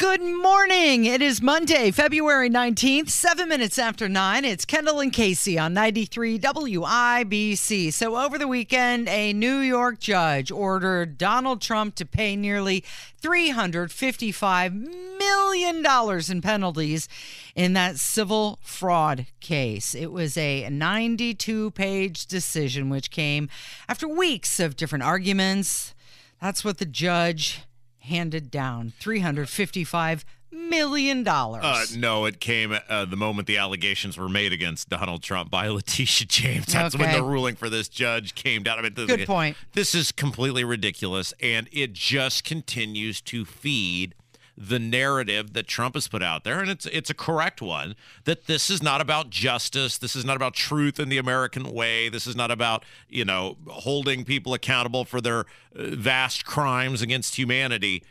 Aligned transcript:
Good 0.00 0.22
morning. 0.22 1.04
It 1.04 1.20
is 1.20 1.42
Monday, 1.42 1.90
February 1.90 2.48
19th, 2.48 3.10
seven 3.10 3.50
minutes 3.50 3.78
after 3.78 4.08
nine. 4.08 4.46
It's 4.46 4.64
Kendall 4.64 4.98
and 5.00 5.12
Casey 5.12 5.58
on 5.58 5.74
93 5.74 6.38
WIBC. 6.38 7.92
So, 7.92 8.16
over 8.16 8.38
the 8.38 8.48
weekend, 8.48 9.10
a 9.10 9.34
New 9.34 9.58
York 9.58 9.98
judge 9.98 10.50
ordered 10.50 11.18
Donald 11.18 11.60
Trump 11.60 11.96
to 11.96 12.06
pay 12.06 12.34
nearly 12.34 12.82
$355 13.20 14.72
million 15.18 16.30
in 16.30 16.40
penalties 16.40 17.06
in 17.54 17.74
that 17.74 17.98
civil 17.98 18.58
fraud 18.62 19.26
case. 19.40 19.94
It 19.94 20.12
was 20.12 20.34
a 20.38 20.66
92 20.70 21.72
page 21.72 22.24
decision, 22.24 22.88
which 22.88 23.10
came 23.10 23.50
after 23.86 24.08
weeks 24.08 24.60
of 24.60 24.76
different 24.76 25.04
arguments. 25.04 25.94
That's 26.40 26.64
what 26.64 26.78
the 26.78 26.86
judge 26.86 27.64
handed 28.00 28.50
down 28.50 28.92
$355 29.00 30.24
million. 30.52 31.26
Uh, 31.26 31.84
no, 31.96 32.24
it 32.24 32.40
came 32.40 32.76
uh, 32.88 33.04
the 33.04 33.16
moment 33.16 33.46
the 33.46 33.56
allegations 33.56 34.18
were 34.18 34.28
made 34.28 34.52
against 34.52 34.88
Donald 34.88 35.22
Trump 35.22 35.50
by 35.50 35.68
Letitia 35.68 36.26
James. 36.26 36.66
That's 36.66 36.96
when 36.96 37.12
the 37.12 37.22
ruling 37.22 37.56
for 37.56 37.68
this 37.68 37.88
judge 37.88 38.34
came 38.34 38.62
down. 38.62 38.78
I 38.78 38.82
mean, 38.82 38.94
Good 38.94 39.26
point. 39.26 39.56
This 39.72 39.94
is 39.94 40.12
completely 40.12 40.64
ridiculous, 40.64 41.32
and 41.40 41.68
it 41.72 41.92
just 41.92 42.44
continues 42.44 43.20
to 43.22 43.44
feed 43.44 44.14
the 44.62 44.78
narrative 44.78 45.54
that 45.54 45.66
Trump 45.66 45.94
has 45.94 46.06
put 46.06 46.22
out 46.22 46.44
there, 46.44 46.60
and 46.60 46.70
it's 46.70 46.84
it's 46.86 47.08
a 47.08 47.14
correct 47.14 47.62
one. 47.62 47.96
That 48.24 48.46
this 48.46 48.68
is 48.68 48.82
not 48.82 49.00
about 49.00 49.30
justice. 49.30 49.96
This 49.96 50.14
is 50.14 50.22
not 50.22 50.36
about 50.36 50.52
truth 50.52 51.00
in 51.00 51.08
the 51.08 51.16
American 51.16 51.72
way. 51.72 52.10
This 52.10 52.26
is 52.26 52.36
not 52.36 52.50
about 52.50 52.84
you 53.08 53.24
know 53.24 53.56
holding 53.68 54.22
people 54.22 54.52
accountable 54.52 55.06
for 55.06 55.22
their 55.22 55.40
uh, 55.40 55.94
vast 55.94 56.44
crimes 56.44 57.00
against 57.00 57.36
humanity. 57.36 58.04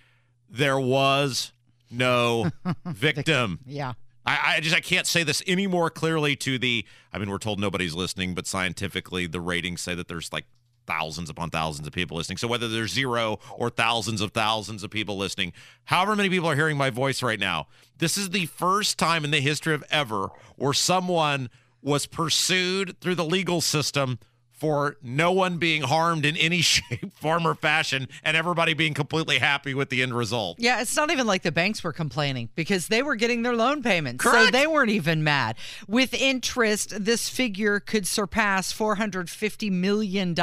There 0.50 0.80
was 0.80 1.52
no 1.92 2.50
victim. 2.86 3.60
Yeah. 3.68 3.94
I, 4.26 4.56
I 4.56 4.60
just 4.60 4.76
I 4.76 4.82
can't 4.82 5.06
say 5.06 5.22
this 5.22 5.44
any 5.46 5.68
more 5.68 5.92
clearly 5.92 6.36
to 6.38 6.58
the 6.58 6.84
I 7.14 7.20
mean 7.20 7.30
we're 7.30 7.38
told 7.38 7.60
nobody's 7.60 7.94
listening, 7.94 8.34
but 8.34 8.48
scientifically 8.48 9.28
the 9.28 9.40
ratings 9.40 9.82
say 9.82 9.94
that 9.94 10.08
there's 10.08 10.34
like 10.34 10.46
thousands 10.90 11.30
upon 11.30 11.50
thousands 11.52 11.88
of 11.88 11.94
people 11.94 12.18
listening. 12.18 12.38
So 12.38 12.48
whether 12.48 12.68
there's 12.68 12.92
zero 12.92 13.40
or 13.56 13.70
thousands 13.70 14.22
of 14.22 14.32
thousands 14.32 14.84
of 14.84 14.90
people 14.90 15.18
listening, 15.18 15.54
however 15.86 16.16
many 16.16 16.30
people 16.30 16.50
are 16.50 16.56
hearing 16.56 16.78
my 16.78 16.90
voice 16.90 17.22
right 17.22 17.40
now, 17.40 17.68
this 18.00 18.18
is 18.18 18.32
the 18.32 18.48
first 18.48 18.98
time 18.98 19.24
in 19.24 19.32
the 19.32 19.40
history 19.40 19.74
of 19.74 19.84
ever 19.92 20.30
where 20.56 20.74
someone 20.74 21.50
was 21.82 22.06
pursued 22.06 23.00
through 23.00 23.16
the 23.16 23.24
legal 23.24 23.62
system 23.62 24.20
for 24.60 24.98
no 25.02 25.32
one 25.32 25.58
being 25.58 25.82
harmed 25.82 26.26
in 26.26 26.36
any 26.38 26.62
shape, 26.62 27.14
form, 27.14 27.48
or 27.48 27.56
fashion, 27.56 28.08
and 28.24 28.36
everybody 28.36 28.74
being 28.74 28.94
completely 28.94 29.40
happy 29.40 29.74
with 29.74 29.90
the 29.90 30.02
end 30.02 30.16
result. 30.16 30.60
Yeah, 30.60 30.82
it's 30.82 30.96
not 30.96 31.12
even 31.12 31.26
like 31.26 31.44
the 31.44 31.52
banks 31.52 31.84
were 31.84 31.94
complaining 31.94 32.50
because 32.56 32.88
they 32.88 33.02
were 33.02 33.16
getting 33.16 33.42
their 33.42 33.56
loan 33.56 33.82
payments. 33.82 34.24
So 34.24 34.52
they 34.52 34.68
weren't 34.68 34.92
even 34.92 35.24
mad. 35.24 35.56
With 35.88 36.14
interest, 36.14 36.94
this 37.04 37.30
figure 37.30 37.80
could 37.80 38.06
surpass 38.08 38.74
$450 38.74 39.72
million. 39.72 40.36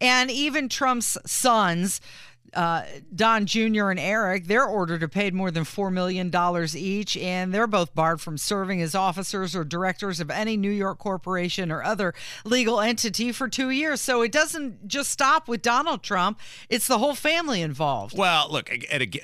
And 0.00 0.30
even 0.30 0.68
Trump's 0.68 1.18
sons, 1.26 2.00
uh, 2.58 2.82
Don 3.14 3.46
Jr. 3.46 3.90
and 3.90 4.00
Eric, 4.00 4.46
they're 4.48 4.64
ordered 4.64 4.98
to 5.02 5.08
pay 5.08 5.30
more 5.30 5.52
than 5.52 5.62
$4 5.62 5.92
million 5.92 6.34
each. 6.76 7.16
And 7.16 7.54
they're 7.54 7.68
both 7.68 7.94
barred 7.94 8.20
from 8.20 8.36
serving 8.36 8.82
as 8.82 8.96
officers 8.96 9.54
or 9.54 9.62
directors 9.62 10.18
of 10.18 10.28
any 10.28 10.56
New 10.56 10.70
York 10.72 10.98
corporation 10.98 11.70
or 11.70 11.84
other 11.84 12.14
legal 12.44 12.80
entity 12.80 13.30
for 13.30 13.48
two 13.48 13.70
years. 13.70 14.00
So 14.00 14.22
it 14.22 14.32
doesn't 14.32 14.88
just 14.88 15.12
stop 15.12 15.46
with 15.46 15.62
Donald 15.62 16.02
Trump, 16.02 16.40
it's 16.68 16.88
the 16.88 16.98
whole 16.98 17.14
family 17.14 17.62
involved. 17.62 18.18
Well, 18.18 18.48
look, 18.50 18.70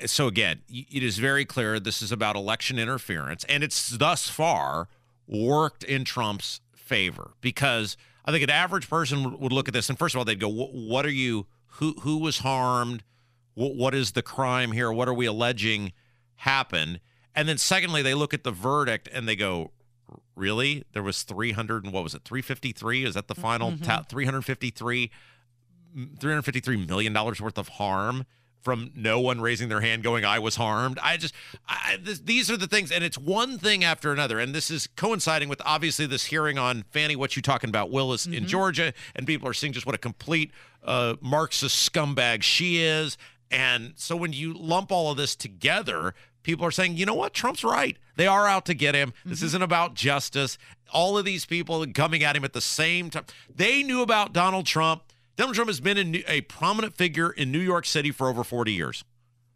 so 0.05 0.27
again, 0.27 0.61
it 0.69 1.03
is 1.03 1.17
very 1.17 1.43
clear 1.43 1.77
this 1.77 2.01
is 2.01 2.13
about 2.13 2.37
election 2.37 2.79
interference, 2.79 3.43
and 3.49 3.65
it's 3.65 3.89
thus 3.89 4.29
far 4.29 4.87
worked 5.27 5.83
in 5.83 6.05
Trump's 6.05 6.61
favor 6.73 7.31
because 7.41 7.97
I 8.23 8.31
think 8.31 8.45
an 8.45 8.49
average 8.49 8.89
person 8.89 9.25
would- 9.25 9.41
would 9.41 9.51
look 9.51 9.67
at 9.67 9.73
this 9.73 9.89
and 9.89 9.99
first 9.99 10.15
of 10.15 10.19
all 10.19 10.25
they'd 10.25 10.39
go, 10.39 10.47
"What 10.47 11.05
are 11.05 11.09
you? 11.09 11.47
Who 11.79 11.95
who 12.01 12.19
was 12.19 12.39
harmed? 12.39 13.03
Wh- 13.55 13.75
What 13.75 13.95
is 13.95 14.11
the 14.11 14.21
crime 14.21 14.71
here? 14.71 14.91
What 14.91 15.07
are 15.07 15.13
we 15.13 15.25
alleging 15.25 15.91
happened?" 16.37 16.99
And 17.33 17.49
then 17.49 17.57
secondly, 17.57 18.01
they 18.01 18.13
look 18.13 18.33
at 18.33 18.43
the 18.43 18.51
verdict 18.51 19.09
and 19.11 19.27
they 19.27 19.35
go, 19.35 19.71
"Really? 20.35 20.83
There 20.93 21.03
was 21.03 21.23
300 21.23 21.83
and 21.83 21.91
what 21.91 22.03
was 22.03 22.13
it? 22.13 22.23
353? 22.23 23.03
Is 23.05 23.13
that 23.15 23.27
the 23.27 23.35
final 23.35 23.77
ta- 23.77 24.03
353 24.07 25.11
353 26.19 26.85
million 26.85 27.13
dollars 27.13 27.39
worth 27.41 27.57
of 27.57 27.69
harm 27.69 28.25
from 28.61 28.91
no 28.95 29.19
one 29.19 29.39
raising 29.39 29.69
their 29.69 29.79
hand 29.81 30.03
going 30.03 30.25
i 30.25 30.39
was 30.39 30.55
harmed 30.55 30.99
i 31.01 31.15
just 31.15 31.33
I, 31.69 31.97
this, 32.01 32.19
these 32.19 32.49
are 32.51 32.57
the 32.57 32.67
things 32.67 32.91
and 32.91 33.03
it's 33.03 33.17
one 33.17 33.57
thing 33.59 33.83
after 33.83 34.11
another 34.11 34.39
and 34.39 34.53
this 34.53 34.69
is 34.71 34.87
coinciding 34.87 35.47
with 35.49 35.61
obviously 35.65 36.05
this 36.07 36.25
hearing 36.25 36.57
on 36.57 36.83
Fani 36.91 37.15
what 37.15 37.35
you 37.35 37.41
talking 37.41 37.69
about 37.69 37.91
willis 37.91 38.25
in 38.25 38.45
georgia 38.47 38.91
and 39.15 39.25
people 39.27 39.47
are 39.47 39.53
seeing 39.53 39.71
just 39.71 39.85
what 39.85 39.95
a 39.95 39.99
complete 39.99 40.51
uh, 40.83 41.15
marxist 41.21 41.91
scumbag 41.93 42.41
she 42.43 42.81
is 42.81 43.17
and 43.51 43.93
so 43.95 44.15
when 44.15 44.33
you 44.33 44.53
lump 44.53 44.91
all 44.91 45.11
of 45.11 45.17
this 45.17 45.35
together 45.35 46.13
people 46.43 46.65
are 46.65 46.71
saying 46.71 46.97
you 46.97 47.05
know 47.05 47.13
what 47.13 47.33
trump's 47.33 47.63
right 47.63 47.97
they 48.15 48.27
are 48.27 48.47
out 48.47 48.65
to 48.65 48.73
get 48.73 48.95
him 48.95 49.13
this 49.25 49.39
mm-hmm. 49.39 49.45
isn't 49.47 49.61
about 49.61 49.93
justice 49.93 50.57
all 50.93 51.17
of 51.17 51.25
these 51.25 51.45
people 51.45 51.85
coming 51.93 52.23
at 52.23 52.35
him 52.35 52.43
at 52.43 52.53
the 52.53 52.61
same 52.61 53.09
time 53.09 53.25
they 53.53 53.83
knew 53.83 54.01
about 54.01 54.33
donald 54.33 54.65
trump 54.65 55.03
Donald 55.35 55.55
Trump 55.55 55.69
has 55.69 55.79
been 55.79 56.23
a 56.27 56.41
prominent 56.41 56.95
figure 56.95 57.29
in 57.29 57.51
New 57.51 57.59
York 57.59 57.85
City 57.85 58.11
for 58.11 58.29
over 58.29 58.43
40 58.43 58.71
years. 58.71 59.03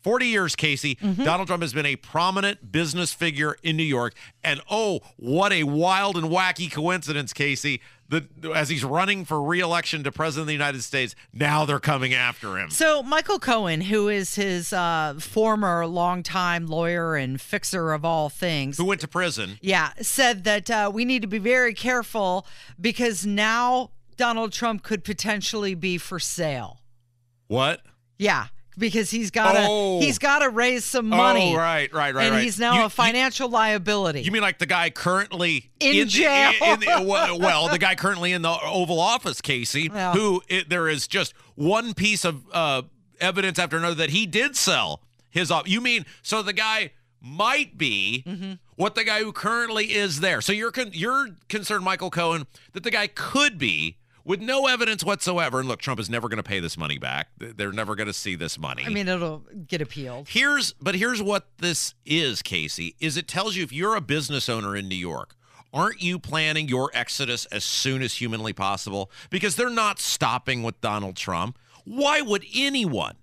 40 0.01 0.27
years, 0.27 0.55
Casey. 0.55 0.95
Mm-hmm. 0.95 1.23
Donald 1.23 1.47
Trump 1.47 1.61
has 1.61 1.73
been 1.73 1.85
a 1.85 1.97
prominent 1.97 2.71
business 2.71 3.13
figure 3.13 3.57
in 3.63 3.75
New 3.75 3.83
York. 3.83 4.13
And 4.43 4.61
oh, 4.69 5.01
what 5.17 5.51
a 5.51 5.63
wild 5.63 6.15
and 6.15 6.27
wacky 6.29 6.71
coincidence, 6.71 7.33
Casey. 7.33 7.81
The, 8.09 8.27
as 8.55 8.69
he's 8.69 8.83
running 8.83 9.23
for 9.23 9.41
reelection 9.41 10.03
to 10.03 10.11
president 10.11 10.41
of 10.41 10.47
the 10.47 10.53
United 10.53 10.81
States, 10.81 11.13
now 11.31 11.65
they're 11.65 11.79
coming 11.79 12.13
after 12.13 12.57
him. 12.57 12.71
So 12.71 13.03
Michael 13.03 13.37
Cohen, 13.37 13.81
who 13.81 14.07
is 14.09 14.33
his 14.33 14.73
uh, 14.73 15.13
former 15.19 15.85
longtime 15.85 16.65
lawyer 16.65 17.15
and 17.15 17.39
fixer 17.39 17.91
of 17.93 18.03
all 18.03 18.29
things, 18.29 18.77
Who 18.77 18.85
went 18.85 19.01
to 19.01 19.07
prison? 19.07 19.59
yeah, 19.61 19.91
said 20.01 20.43
that 20.45 20.71
uh, 20.71 20.89
we 20.91 21.05
need 21.05 21.21
to 21.21 21.27
be 21.27 21.37
very 21.37 21.75
careful 21.75 22.47
because 22.81 23.27
now 23.27 23.91
Donald 24.17 24.53
Trump 24.53 24.81
could 24.81 25.03
potentially 25.03 25.75
be 25.75 25.99
for 25.99 26.19
sale. 26.19 26.81
What? 27.47 27.81
Yeah, 28.17 28.47
because 28.79 29.11
he's 29.11 29.29
got 29.31 29.51
to 29.53 29.65
Oh. 29.67 29.99
he's 29.99 30.17
got 30.17 30.39
to 30.39 30.49
raise 30.49 30.85
some 30.85 31.07
money. 31.07 31.53
Oh, 31.53 31.57
right, 31.57 31.91
right, 31.93 32.15
right. 32.15 32.25
and 32.25 32.35
right. 32.35 32.43
he's 32.43 32.57
now 32.57 32.73
You- 32.75 32.79
a 32.81 32.83
you- 32.83 32.89
financial 32.89 33.49
liability. 33.49 34.21
You 34.23 34.31
mean 34.31 34.41
like 34.41 34.57
the 34.59 34.65
guy 34.65 34.89
currently 34.89 35.69
In 35.79 35.97
the- 35.97 36.05
jail. 36.05 36.53
in 36.61 36.79
the- 36.79 37.03
well, 37.05 37.37
well, 37.39 37.67
the 37.69 37.77
guy 37.77 37.95
currently 37.95 38.31
in 38.33 38.41
the 38.41 38.57
Oval 38.63 38.99
Office, 38.99 39.41
Casey, 39.41 39.89
Well. 39.89 40.13
who 40.13 40.41
it, 40.47 40.69
there 40.69 40.87
is 40.87 41.07
just 41.07 41.33
one 41.55 41.93
piece 41.93 42.25
of 42.25 42.43
uh, 42.53 42.81
evidence 43.19 43.59
after 43.59 43.77
another 43.77 43.95
that 43.95 44.09
he 44.11 44.25
did 44.25 44.55
sell 44.55 45.01
his 45.29 45.51
op. 45.51 45.67
You 45.67 45.81
mean 45.81 46.05
so 46.21 46.41
the 46.41 46.53
guy 46.53 46.91
might 47.21 47.77
be 47.77 48.23
Mm-hmm. 48.25 48.53
what 48.77 48.95
the 48.95 49.03
guy 49.03 49.19
who 49.19 49.31
currently 49.33 49.93
is 49.93 50.21
there? 50.21 50.39
So 50.41 50.53
you're 50.53 50.71
con- 50.71 50.91
you're 50.93 51.29
concerned, 51.49 51.83
Michael 51.83 52.09
Cohen, 52.09 52.47
that 52.73 52.83
the 52.83 52.91
guy 52.91 53.07
could 53.07 53.57
be. 53.57 53.97
With 54.29 54.41
no 54.41 54.67
evidence 54.67 55.03
whatsoever, 55.03 55.59
and 55.59 55.67
look, 55.67 55.81
Trump 55.81 55.99
is 55.99 56.07
never 56.07 56.29
going 56.29 56.37
to 56.37 56.43
pay 56.43 56.59
this 56.59 56.77
money 56.77 56.99
back. 56.99 57.29
They're 57.39 57.71
never 57.71 57.95
going 57.95 58.05
to 58.05 58.13
see 58.13 58.35
this 58.35 58.59
money. 58.59 58.83
I 58.85 58.89
mean, 58.89 59.07
it'll 59.07 59.43
get 59.65 59.81
appealed. 59.81 60.27
Here's 60.29 60.73
but 60.73 60.93
here's 60.93 61.19
what 61.19 61.47
this 61.57 61.95
is, 62.05 62.43
Casey, 62.43 62.95
is 62.99 63.17
it 63.17 63.27
tells 63.27 63.55
you 63.55 63.63
if 63.63 63.73
you're 63.73 63.95
a 63.95 64.01
business 64.01 64.47
owner 64.47 64.75
in 64.75 64.87
New 64.87 64.93
York, 64.93 65.35
aren't 65.73 66.03
you 66.03 66.19
planning 66.19 66.69
your 66.69 66.91
exodus 66.93 67.47
as 67.47 67.63
soon 67.63 68.03
as 68.03 68.13
humanly 68.13 68.53
possible? 68.53 69.09
Because 69.31 69.55
they're 69.55 69.67
not 69.67 69.97
stopping 69.97 70.61
with 70.61 70.79
Donald 70.79 71.15
Trump. 71.15 71.57
Why 71.83 72.21
would 72.21 72.45
anyone 72.53 73.15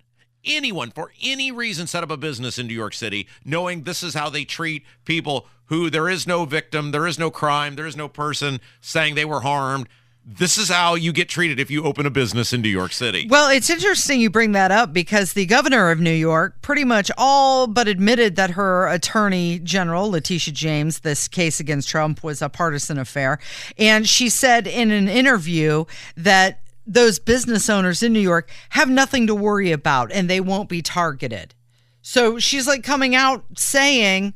anyone 0.43 0.91
for 0.91 1.13
any 1.23 1.53
reason 1.53 1.87
set 1.87 2.03
up 2.03 2.11
a 2.11 2.17
business 2.17 2.59
in 2.59 2.67
New 2.67 2.73
York 2.73 2.93
City 2.93 3.29
knowing 3.45 3.83
this 3.83 4.03
is 4.03 4.13
how 4.13 4.29
they 4.29 4.43
treat 4.43 4.83
people 5.05 5.47
who 5.67 5.89
there 5.89 6.09
is 6.09 6.27
no 6.27 6.43
victim, 6.43 6.91
there 6.91 7.07
is 7.07 7.17
no 7.17 7.31
crime, 7.31 7.77
there 7.77 7.87
is 7.87 7.95
no 7.95 8.09
person 8.09 8.59
saying 8.81 9.15
they 9.15 9.23
were 9.23 9.39
harmed. 9.39 9.87
This 10.29 10.57
is 10.57 10.67
how 10.67 10.95
you 10.95 11.13
get 11.13 11.29
treated 11.29 11.57
if 11.57 11.71
you 11.71 11.85
open 11.85 12.05
a 12.05 12.09
business 12.09 12.51
in 12.51 12.61
New 12.61 12.67
York 12.67 12.91
City. 12.91 13.27
Well, 13.29 13.49
it's 13.49 13.69
interesting 13.69 14.19
you 14.19 14.29
bring 14.29 14.51
that 14.51 14.71
up 14.71 14.91
because 14.91 15.31
the 15.31 15.45
governor 15.45 15.89
of 15.89 16.01
New 16.01 16.11
York 16.11 16.61
pretty 16.61 16.83
much 16.83 17.09
all 17.17 17.65
but 17.65 17.87
admitted 17.87 18.35
that 18.35 18.49
her 18.51 18.89
attorney 18.89 19.59
general, 19.59 20.11
Letitia 20.11 20.53
James, 20.53 20.99
this 20.99 21.29
case 21.29 21.61
against 21.61 21.87
Trump 21.87 22.25
was 22.25 22.41
a 22.41 22.49
partisan 22.49 22.97
affair. 22.97 23.39
And 23.77 24.05
she 24.05 24.27
said 24.27 24.67
in 24.67 24.91
an 24.91 25.07
interview 25.07 25.85
that 26.17 26.59
those 26.85 27.19
business 27.19 27.69
owners 27.69 28.03
in 28.03 28.11
New 28.11 28.19
York 28.19 28.49
have 28.71 28.89
nothing 28.89 29.27
to 29.27 29.35
worry 29.35 29.71
about 29.71 30.11
and 30.11 30.29
they 30.29 30.41
won't 30.41 30.67
be 30.67 30.81
targeted. 30.81 31.55
So 32.01 32.37
she's 32.37 32.67
like 32.67 32.83
coming 32.83 33.15
out 33.15 33.45
saying, 33.57 34.33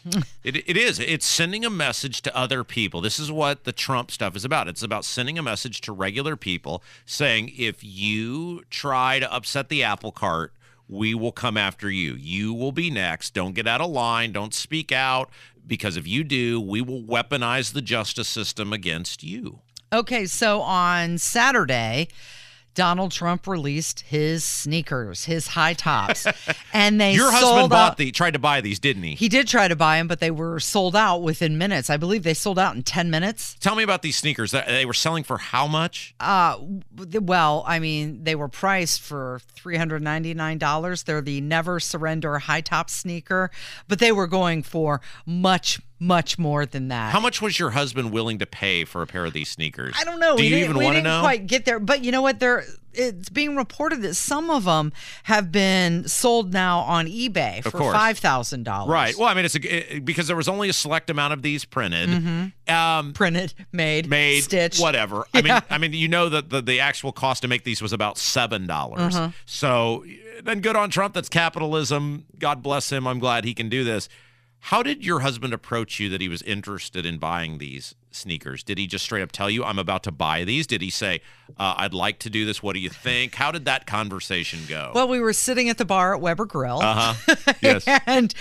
It, 0.44 0.56
it 0.68 0.76
is. 0.78 1.00
It's 1.00 1.26
sending 1.26 1.66
a 1.66 1.70
message 1.70 2.22
to 2.22 2.34
other 2.34 2.64
people. 2.64 3.02
This 3.02 3.18
is 3.18 3.30
what 3.30 3.64
the 3.64 3.72
Trump 3.72 4.10
stuff 4.10 4.34
is 4.36 4.44
about. 4.44 4.68
It's 4.68 4.82
about 4.82 5.04
sending 5.04 5.38
a 5.38 5.42
message 5.42 5.82
to 5.82 5.92
regular 5.92 6.36
people 6.36 6.82
saying, 7.04 7.52
if 7.58 7.84
you 7.84 8.62
try 8.70 9.18
to 9.18 9.30
upset 9.30 9.68
the 9.68 9.82
apple 9.82 10.12
cart, 10.12 10.54
we 10.88 11.14
will 11.14 11.32
come 11.32 11.56
after 11.56 11.90
you. 11.90 12.14
You 12.14 12.55
will 12.55 12.73
be 12.73 12.90
next. 12.90 13.35
Don't 13.35 13.55
get 13.55 13.67
out 13.67 13.81
of 13.81 13.90
line. 13.90 14.32
Don't 14.32 14.55
speak 14.55 14.90
out 14.90 15.31
because 15.67 15.96
if 15.96 16.06
you 16.08 16.25
do, 16.25 16.61
we 16.61 16.81
will 16.81 17.02
weaponize 17.02 17.73
the 17.73 17.82
justice 17.82 18.29
system 18.29 18.73
against 18.73 19.23
you. 19.23 19.61
Okay, 19.93 20.26
so 20.26 20.61
on 20.61 21.19
Saturday, 21.19 22.08
Donald 22.78 23.10
Trump 23.10 23.48
released 23.48 24.00
his 24.00 24.44
sneakers, 24.44 25.25
his 25.25 25.48
high 25.48 25.75
tops, 25.75 26.28
and 26.72 27.00
they 27.00 27.12
Your 27.12 27.28
sold 27.32 27.42
husband 27.42 27.70
bought 27.70 27.90
out. 27.92 27.96
the 27.96 28.12
tried 28.12 28.34
to 28.34 28.38
buy 28.38 28.60
these, 28.60 28.78
didn't 28.78 29.02
he? 29.02 29.16
He 29.16 29.28
did 29.28 29.48
try 29.48 29.66
to 29.66 29.75
buy 29.75 29.98
them, 29.98 30.06
but 30.06 30.20
they 30.20 30.30
were 30.30 30.60
sold 30.60 30.94
out 30.94 31.19
within 31.22 31.58
minutes. 31.58 31.90
I 31.90 31.96
believe 31.96 32.22
they 32.22 32.34
sold 32.34 32.56
out 32.56 32.76
in 32.76 32.84
10 32.84 33.10
minutes. 33.10 33.56
Tell 33.58 33.75
me 33.75 33.82
about 33.82 34.02
these 34.02 34.16
sneakers. 34.16 34.52
They- 34.52 34.86
were 34.86 34.94
selling 34.94 35.25
for 35.25 35.38
how 35.38 35.66
much? 35.66 36.14
Uh, 36.20 36.56
well, 37.20 37.64
I 37.66 37.80
mean, 37.80 38.22
they 38.22 38.36
were 38.36 38.48
priced 38.48 39.00
for 39.00 39.40
$399. 39.56 41.04
They're 41.04 41.20
the 41.20 41.40
Never 41.40 41.81
Surrender 41.81 42.38
high 42.38 42.60
top 42.60 42.90
sneaker, 42.90 43.50
but 43.88 43.98
they 43.98 44.12
were 44.12 44.26
going 44.28 44.62
for 44.62 45.00
much, 45.26 45.81
much 46.00 46.38
more 46.38 46.64
than 46.64 46.88
that. 46.88 47.12
How 47.12 47.20
much 47.20 47.42
was 47.42 47.58
your 47.58 47.70
husband 47.70 48.12
willing 48.12 48.38
to 48.38 48.46
pay 48.46 48.84
for 48.84 49.02
a 49.02 49.06
pair 49.06 49.24
of 49.24 49.32
these 49.32 49.48
sneakers? 49.48 49.94
I 49.98 50.04
don't 50.04 50.20
know. 50.20 50.36
Do 50.36 50.42
we 50.42 50.48
you 50.48 50.56
even 50.58 50.76
want 50.76 50.86
to 50.86 50.92
didn't 50.94 51.04
know? 51.04 51.20
quite 51.20 51.46
get 51.46 51.64
there, 51.64 51.78
but 51.80 52.04
you 52.04 52.12
know 52.12 52.22
what? 52.22 52.38
There, 52.38 52.64
it's 52.94 53.28
being 53.28 53.56
reported 53.56 54.02
that 54.02 54.14
some 54.14 54.50
of 54.50 54.64
them 54.64 54.92
have 55.24 55.52
been 55.52 56.06
sold 56.08 56.52
now 56.52 56.80
on 56.80 57.06
eBay 57.06 57.62
for 57.62 57.70
five 57.92 58.18
thousand 58.18 58.64
dollars. 58.64 58.90
Right. 58.92 59.16
Well, 59.16 59.28
I 59.28 59.34
mean, 59.34 59.44
it's 59.44 59.54
a, 59.56 59.96
it- 59.96 60.04
because 60.04 60.26
there 60.26 60.36
was 60.36 60.48
only 60.48 60.68
a 60.68 60.72
select 60.72 61.10
amount 61.10 61.32
of 61.32 61.42
these 61.42 61.64
printed, 61.64 62.52
um, 62.68 63.12
printed, 63.12 63.54
made, 63.72 64.08
made, 64.08 64.42
stitched, 64.42 64.80
whatever. 64.80 65.24
I 65.34 65.42
mean, 65.42 65.58
I 65.70 65.78
mean, 65.78 65.92
you 65.92 66.08
know 66.08 66.28
that 66.28 66.50
the, 66.50 66.60
the 66.62 66.80
actual 66.80 67.12
cost 67.12 67.42
to 67.42 67.48
make 67.48 67.64
these 67.64 67.82
was 67.82 67.92
about 67.92 68.18
seven 68.18 68.66
dollars. 68.66 69.16
Uh-huh. 69.16 69.30
So 69.46 70.04
then, 70.42 70.60
good 70.60 70.76
on 70.76 70.90
Trump. 70.90 71.14
That's 71.14 71.28
capitalism. 71.28 72.24
God 72.38 72.62
bless 72.62 72.90
him. 72.92 73.06
I'm 73.06 73.18
glad 73.18 73.44
he 73.44 73.54
can 73.54 73.68
do 73.68 73.84
this. 73.84 74.08
How 74.60 74.82
did 74.82 75.05
your 75.05 75.20
husband 75.20 75.55
approach 75.55 75.99
you 75.99 76.08
that 76.10 76.20
he 76.20 76.28
was 76.28 76.43
interested 76.43 77.06
in 77.06 77.19
buying 77.19 77.58
these 77.58 77.94
sneakers? 78.19 78.62
Did 78.62 78.79
he 78.79 78.87
just 78.87 79.05
straight 79.05 79.23
up 79.23 79.32
tell 79.32 79.49
you, 79.49 79.65
"I'm 79.65 79.79
about 79.79 80.03
to 80.05 80.12
buy 80.12 80.44
these"? 80.44 80.67
Did 80.67 80.82
he 80.82 80.91
say, 80.91 81.20
uh, 81.59 81.75
"I'd 81.76 81.94
like 81.94 82.19
to 82.20 82.31
do 82.31 82.44
this"? 82.44 82.62
What 82.62 82.75
do 82.75 82.81
you 82.81 82.91
think? 82.91 83.35
How 83.37 83.50
did 83.50 83.65
that 83.65 83.87
conversation 83.87 84.61
go? 84.69 84.93
Well, 84.94 85.09
we 85.09 85.20
were 85.20 85.32
sitting 85.32 85.69
at 85.69 85.79
the 85.79 85.85
bar 85.85 86.15
at 86.15 86.20
Weber 86.20 86.44
Grill. 86.47 86.81
uh 86.82 87.12
huh. 87.15 87.35
Yes. 87.62 87.85
and 88.06 88.35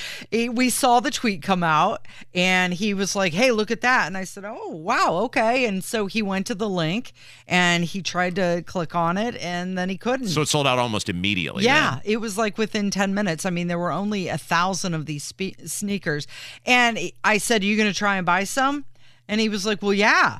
we 0.53 0.69
saw 0.69 0.99
the 0.99 1.11
tweet 1.11 1.41
come 1.41 1.63
out 1.63 2.05
and 2.33 2.73
he 2.73 2.93
was 2.93 3.15
like 3.15 3.33
hey 3.33 3.51
look 3.51 3.71
at 3.71 3.81
that 3.81 4.07
and 4.07 4.17
i 4.17 4.23
said 4.23 4.43
oh 4.45 4.69
wow 4.69 5.13
okay 5.23 5.65
and 5.65 5.83
so 5.83 6.05
he 6.05 6.21
went 6.21 6.45
to 6.47 6.55
the 6.55 6.69
link 6.69 7.13
and 7.47 7.83
he 7.85 8.01
tried 8.01 8.35
to 8.35 8.63
click 8.65 8.93
on 8.95 9.17
it 9.17 9.35
and 9.37 9.77
then 9.77 9.89
he 9.89 9.97
couldn't 9.97 10.27
So 10.27 10.41
it 10.41 10.47
sold 10.47 10.67
out 10.67 10.77
almost 10.79 11.09
immediately. 11.09 11.63
yeah 11.63 11.91
then. 11.95 12.01
it 12.05 12.17
was 12.17 12.37
like 12.37 12.57
within 12.57 12.91
10 12.91 13.13
minutes 13.13 13.45
i 13.45 13.49
mean 13.49 13.67
there 13.67 13.79
were 13.79 13.91
only 13.91 14.27
a 14.27 14.37
thousand 14.37 14.93
of 14.93 15.05
these 15.05 15.23
spe- 15.23 15.59
sneakers 15.65 16.27
and 16.65 16.99
i 17.23 17.37
said 17.37 17.63
are 17.63 17.65
you 17.65 17.75
going 17.77 17.91
to 17.91 17.97
try 17.97 18.17
and 18.17 18.25
buy 18.25 18.43
some 18.43 18.85
and 19.27 19.39
he 19.41 19.49
was 19.49 19.65
like 19.65 19.81
well 19.81 19.93
yeah 19.93 20.39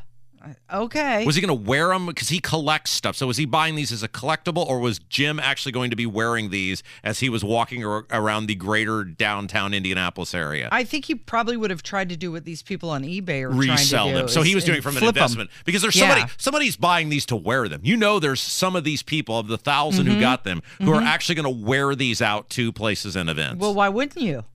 okay 0.71 1.25
Was 1.25 1.35
he 1.35 1.41
going 1.41 1.49
to 1.63 1.67
wear 1.69 1.89
them? 1.89 2.05
Because 2.05 2.29
he 2.29 2.39
collects 2.39 2.91
stuff. 2.91 3.17
So 3.17 3.27
was 3.27 3.35
he 3.37 3.45
buying 3.45 3.75
these 3.75 3.91
as 3.91 4.01
a 4.03 4.07
collectible, 4.07 4.65
or 4.65 4.79
was 4.79 4.99
Jim 4.99 5.39
actually 5.39 5.71
going 5.73 5.89
to 5.89 5.95
be 5.97 6.05
wearing 6.05 6.51
these 6.51 6.83
as 7.03 7.19
he 7.19 7.27
was 7.27 7.43
walking 7.43 7.83
ar- 7.85 8.05
around 8.11 8.45
the 8.45 8.55
greater 8.55 9.03
downtown 9.03 9.73
Indianapolis 9.73 10.33
area? 10.33 10.69
I 10.71 10.83
think 10.85 11.05
he 11.05 11.15
probably 11.15 11.57
would 11.57 11.69
have 11.69 11.83
tried 11.83 12.07
to 12.09 12.15
do 12.17 12.31
what 12.31 12.45
these 12.45 12.63
people 12.63 12.89
on 12.89 13.03
eBay 13.03 13.41
are 13.43 13.49
trying 13.51 13.61
to 13.65 13.71
resell 13.73 14.09
them. 14.13 14.27
So 14.29 14.41
he 14.41 14.55
was 14.55 14.63
doing 14.63 14.75
it 14.77 14.79
is 14.79 14.83
from 14.85 14.95
an 14.97 15.03
investment 15.03 15.49
because 15.65 15.81
there's 15.81 15.95
Yeah. 15.97 16.13
somebody 16.13 16.31
somebody's 16.37 16.77
buying 16.77 17.09
these 17.09 17.25
to 17.25 17.35
wear 17.35 17.67
them. 17.67 17.81
You 17.83 17.97
know, 17.97 18.19
there's 18.19 18.39
some 18.41 18.75
of 18.77 18.83
these 18.85 19.03
people 19.03 19.37
of 19.39 19.47
the 19.47 19.57
1000 19.57 20.05
Mm-hmm. 20.05 20.13
who 20.15 20.19
got 20.21 20.43
them 20.45 20.61
who 20.81 20.93
are 20.93 21.01
actually 21.01 21.35
going 21.35 21.43
to 21.57 21.65
wear 21.65 21.93
these 21.95 22.21
out 22.21 22.49
to 22.51 22.71
places 22.71 23.15
and 23.17 23.29
events. 23.29 23.59
Well, 23.59 23.73
why 23.73 23.89
wouldn't 23.89 24.21
you? 24.21 24.45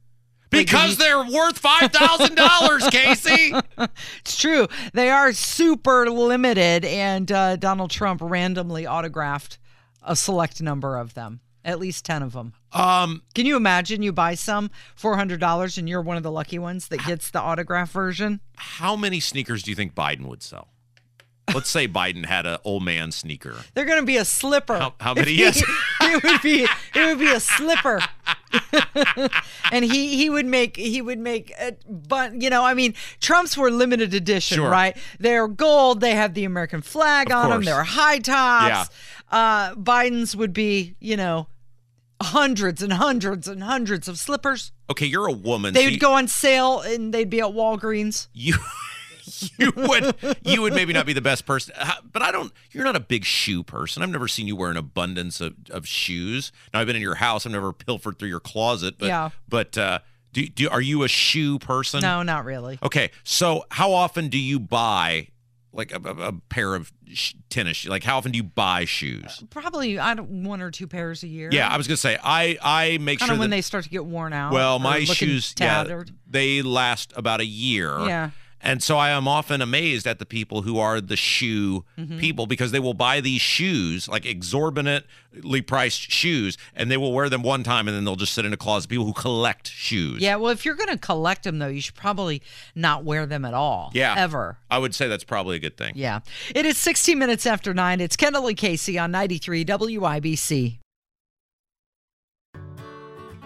Because 0.52 0.96
they're 0.98 1.24
worth 1.24 1.58
five 1.58 1.92
thousand 1.92 2.36
dollars, 2.36 2.86
Casey. 2.90 3.52
It's 4.20 4.36
true. 4.38 4.68
They 4.92 5.10
are 5.10 5.32
super 5.32 6.08
limited, 6.10 6.84
and 6.84 7.30
uh, 7.32 7.56
Donald 7.56 7.90
Trump 7.90 8.20
randomly 8.22 8.86
autographed 8.86 9.58
a 10.02 10.14
select 10.16 10.60
number 10.60 10.96
of 10.96 11.14
them, 11.14 11.40
at 11.64 11.78
least 11.78 12.04
10 12.04 12.22
of 12.24 12.32
them. 12.32 12.52
Um, 12.72 13.22
Can 13.36 13.46
you 13.46 13.56
imagine 13.56 14.02
you 14.02 14.12
buy 14.12 14.34
some 14.34 14.68
$400 15.00 15.78
and 15.78 15.88
you're 15.88 16.02
one 16.02 16.16
of 16.16 16.24
the 16.24 16.30
lucky 16.30 16.58
ones 16.58 16.88
that 16.88 17.04
gets 17.04 17.30
the 17.30 17.40
autograph 17.40 17.90
version? 17.92 18.40
how 18.56 18.96
many 18.96 19.20
sneakers 19.20 19.62
do 19.62 19.70
you 19.70 19.74
think 19.76 19.94
Biden 19.94 20.26
would 20.26 20.42
sell? 20.42 20.71
Let's 21.54 21.68
say 21.68 21.88
Biden 21.88 22.24
had 22.26 22.46
an 22.46 22.58
old 22.64 22.84
man 22.84 23.10
sneaker. 23.12 23.56
They're 23.74 23.84
going 23.84 24.00
to 24.00 24.06
be 24.06 24.16
a 24.16 24.24
slipper. 24.24 24.78
How- 24.78 24.94
how 25.00 25.14
many? 25.14 25.32
Yes. 25.32 25.62
it 26.00 26.22
would 26.22 26.40
be 26.42 26.62
it 26.94 27.06
would 27.06 27.18
be 27.18 27.30
a 27.30 27.40
slipper. 27.40 28.00
and 29.72 29.84
he 29.84 30.16
he 30.16 30.30
would 30.30 30.46
make 30.46 30.76
he 30.76 31.00
would 31.02 31.18
make 31.18 31.50
a, 31.58 31.76
but 31.88 32.40
you 32.40 32.50
know, 32.50 32.64
I 32.64 32.74
mean, 32.74 32.94
Trump's 33.20 33.56
were 33.56 33.70
limited 33.70 34.14
edition, 34.14 34.56
Sure. 34.56 34.70
right? 34.70 34.96
They're 35.18 35.48
gold, 35.48 36.00
they 36.00 36.14
have 36.14 36.34
the 36.34 36.44
American 36.44 36.82
flag 36.82 37.30
Of 37.30 37.36
on 37.44 37.50
them, 37.50 37.64
they're 37.64 37.84
high 37.84 38.18
tops. 38.18 38.90
Uh 39.30 39.74
Biden's 39.74 40.36
would 40.36 40.52
be, 40.52 40.94
you 41.00 41.16
know, 41.16 41.48
hundreds 42.20 42.82
and 42.82 42.92
hundreds 42.92 43.48
and 43.48 43.62
hundreds 43.64 44.06
of 44.08 44.18
slippers. 44.18 44.72
Okay, 44.90 45.06
you're 45.06 45.26
a 45.26 45.32
woman. 45.32 45.74
They 45.74 45.80
so 45.80 45.86
would 45.86 45.94
you- 45.94 45.98
go 46.00 46.12
on 46.14 46.28
sale 46.28 46.80
and 46.80 47.12
they'd 47.12 47.30
be 47.30 47.40
at 47.40 47.46
Walgreens. 47.52 48.28
you 48.32 48.56
you 49.58 49.72
would 49.76 50.14
you 50.44 50.62
would 50.62 50.74
maybe 50.74 50.92
not 50.92 51.06
be 51.06 51.12
the 51.12 51.20
best 51.20 51.46
person 51.46 51.74
Uh, 51.78 51.92
but 52.12 52.22
i 52.22 52.30
don't 52.32 52.52
you're 52.70 52.84
not 52.84 52.96
a 52.96 53.00
big 53.00 53.24
shoe 53.24 53.62
person 53.62 54.02
i've 54.02 54.10
never 54.10 54.28
seen 54.28 54.46
you 54.46 54.56
wear 54.56 54.70
an 54.70 54.76
abundance 54.76 55.40
of, 55.40 55.54
of 55.70 55.86
shoes 55.86 56.52
now 56.72 56.80
i've 56.80 56.86
been 56.86 56.96
in 56.96 57.02
your 57.02 57.16
house 57.16 57.46
i've 57.46 57.52
never 57.52 57.72
pilfered 57.72 58.18
through 58.18 58.28
your 58.28 58.40
closet 58.40 58.94
but 58.98 59.06
Yeah. 59.06 59.30
but 59.48 59.76
uh 59.78 59.98
do, 60.32 60.46
do 60.48 60.68
are 60.70 60.80
you 60.80 61.02
a 61.02 61.08
shoe 61.08 61.58
person 61.58 62.00
No, 62.00 62.22
not 62.22 62.44
really. 62.44 62.78
okay 62.82 63.10
so 63.24 63.64
how 63.70 63.92
often 63.92 64.28
do 64.28 64.38
you 64.38 64.58
buy 64.60 65.28
like 65.74 65.90
a, 65.92 66.00
a, 66.06 66.28
a 66.28 66.32
pair 66.50 66.74
of 66.74 66.92
sh- 67.12 67.32
tennis 67.48 67.78
shoes 67.78 67.90
like 67.90 68.02
how 68.04 68.18
often 68.18 68.30
do 68.32 68.36
you 68.36 68.42
buy 68.42 68.84
shoes 68.84 69.42
Probably 69.50 69.98
I 69.98 70.12
don't 70.14 70.44
one 70.44 70.60
or 70.60 70.70
two 70.70 70.86
pairs 70.86 71.22
a 71.22 71.26
year. 71.28 71.48
yeah 71.52 71.68
i 71.68 71.76
was 71.78 71.86
gonna 71.88 71.96
say 71.96 72.18
i 72.22 72.58
i 72.62 72.98
make 72.98 73.18
kind 73.20 73.28
sure 73.28 73.34
of 73.34 73.38
when 73.40 73.48
that 73.50 73.56
they 73.56 73.62
start 73.62 73.84
to 73.84 73.90
get 73.90 74.04
worn 74.04 74.32
out. 74.34 74.52
well 74.52 74.78
my 74.78 75.04
shoes 75.04 75.54
yeah, 75.58 76.02
they 76.28 76.60
last 76.62 77.12
about 77.16 77.40
a 77.40 77.46
year 77.46 77.98
Yeah. 78.00 78.30
And 78.62 78.82
so 78.82 78.96
I 78.96 79.10
am 79.10 79.26
often 79.28 79.60
amazed 79.60 80.06
at 80.06 80.18
the 80.18 80.26
people 80.26 80.62
who 80.62 80.78
are 80.78 81.00
the 81.00 81.16
shoe 81.16 81.84
Mm-hmm. 81.98 82.18
people 82.18 82.46
because 82.46 82.72
they 82.72 82.80
will 82.80 82.94
buy 82.94 83.20
these 83.20 83.40
shoes, 83.40 84.08
like 84.08 84.24
exorbitantly 84.24 85.60
priced 85.62 86.10
shoes, 86.10 86.56
and 86.74 86.90
they 86.90 86.96
will 86.96 87.12
wear 87.12 87.28
them 87.28 87.42
one 87.42 87.62
time 87.62 87.86
and 87.88 87.96
then 87.96 88.04
they'll 88.04 88.16
just 88.16 88.32
sit 88.32 88.44
in 88.44 88.52
a 88.52 88.56
closet. 88.56 88.88
People 88.88 89.04
who 89.06 89.12
collect 89.12 89.68
shoes. 89.68 90.20
Yeah, 90.20 90.36
well, 90.36 90.50
if 90.50 90.64
you're 90.64 90.74
going 90.74 90.88
to 90.88 90.96
collect 90.98 91.44
them, 91.44 91.58
though, 91.58 91.68
you 91.68 91.80
should 91.80 91.94
probably 91.94 92.42
not 92.74 93.04
wear 93.04 93.26
them 93.26 93.44
at 93.44 93.54
all. 93.54 93.90
Yeah. 93.94 94.14
Ever. 94.16 94.58
I 94.70 94.78
would 94.78 94.94
say 94.94 95.06
that's 95.08 95.24
probably 95.24 95.56
a 95.56 95.60
good 95.60 95.76
thing. 95.76 95.92
Yeah. 95.96 96.20
It 96.54 96.66
is 96.66 96.78
60 96.78 97.14
minutes 97.14 97.46
after 97.46 97.72
9. 97.74 98.00
It's 98.00 98.16
Kendall 98.16 98.46
and 98.48 98.56
Casey 98.56 98.98
on 98.98 99.10
93 99.12 99.64
WIBC. 99.64 100.78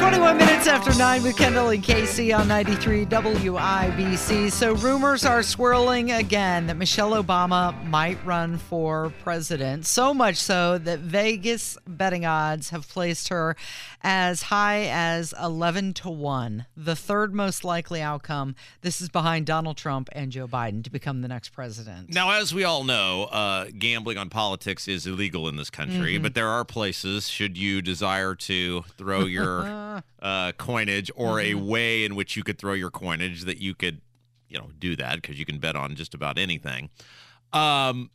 21 0.00 0.38
minutes 0.38 0.66
after 0.66 0.94
9 0.98 1.22
with 1.22 1.36
Kendall 1.36 1.68
and 1.68 1.82
Casey 1.82 2.32
on 2.32 2.48
93 2.48 3.04
WIBC. 3.04 4.50
So, 4.50 4.72
rumors 4.76 5.26
are 5.26 5.42
swirling 5.42 6.10
again 6.10 6.68
that 6.68 6.78
Michelle 6.78 7.10
Obama 7.22 7.74
might 7.86 8.18
run 8.24 8.56
for 8.56 9.12
president. 9.22 9.84
So 9.84 10.14
much 10.14 10.36
so 10.36 10.78
that 10.78 11.00
Vegas 11.00 11.76
betting 11.86 12.24
odds 12.24 12.70
have 12.70 12.88
placed 12.88 13.28
her 13.28 13.56
as 14.02 14.44
high 14.44 14.86
as 14.90 15.34
11 15.38 15.92
to 15.92 16.08
1, 16.08 16.64
the 16.74 16.96
third 16.96 17.34
most 17.34 17.62
likely 17.62 18.00
outcome. 18.00 18.54
This 18.80 19.02
is 19.02 19.10
behind 19.10 19.44
Donald 19.44 19.76
Trump 19.76 20.08
and 20.12 20.32
Joe 20.32 20.46
Biden 20.48 20.82
to 20.84 20.90
become 20.90 21.20
the 21.20 21.28
next 21.28 21.50
president. 21.50 22.08
Now, 22.08 22.30
as 22.30 22.54
we 22.54 22.64
all 22.64 22.84
know, 22.84 23.24
uh, 23.24 23.66
gambling 23.78 24.16
on 24.16 24.30
politics 24.30 24.88
is 24.88 25.06
illegal 25.06 25.46
in 25.48 25.56
this 25.56 25.68
country, 25.68 26.14
Mm-hmm. 26.14 26.22
but 26.22 26.34
there 26.34 26.48
are 26.48 26.64
places, 26.64 27.28
should 27.28 27.58
you 27.58 27.82
desire 27.82 28.34
to 28.36 28.82
throw 28.96 29.26
your 29.26 29.64
uh, 30.20 30.52
coinage 30.52 31.10
or 31.14 31.40
a 31.40 31.50
Mm-hmm. 31.52 31.68
way 31.68 32.04
in 32.04 32.14
which 32.14 32.36
you 32.36 32.42
could 32.44 32.58
throw 32.58 32.72
your 32.74 32.90
coinage, 32.90 33.44
that 33.44 33.58
you 33.58 33.74
could, 33.74 34.00
you 34.48 34.58
know, 34.58 34.70
do 34.78 34.96
that 34.96 35.16
because 35.22 35.38
you 35.38 35.44
can 35.44 35.58
bet 35.58 35.76
on 35.76 35.94
just 35.96 36.14
about 36.14 36.38
anything. 36.38 36.90
Um, 37.52 38.10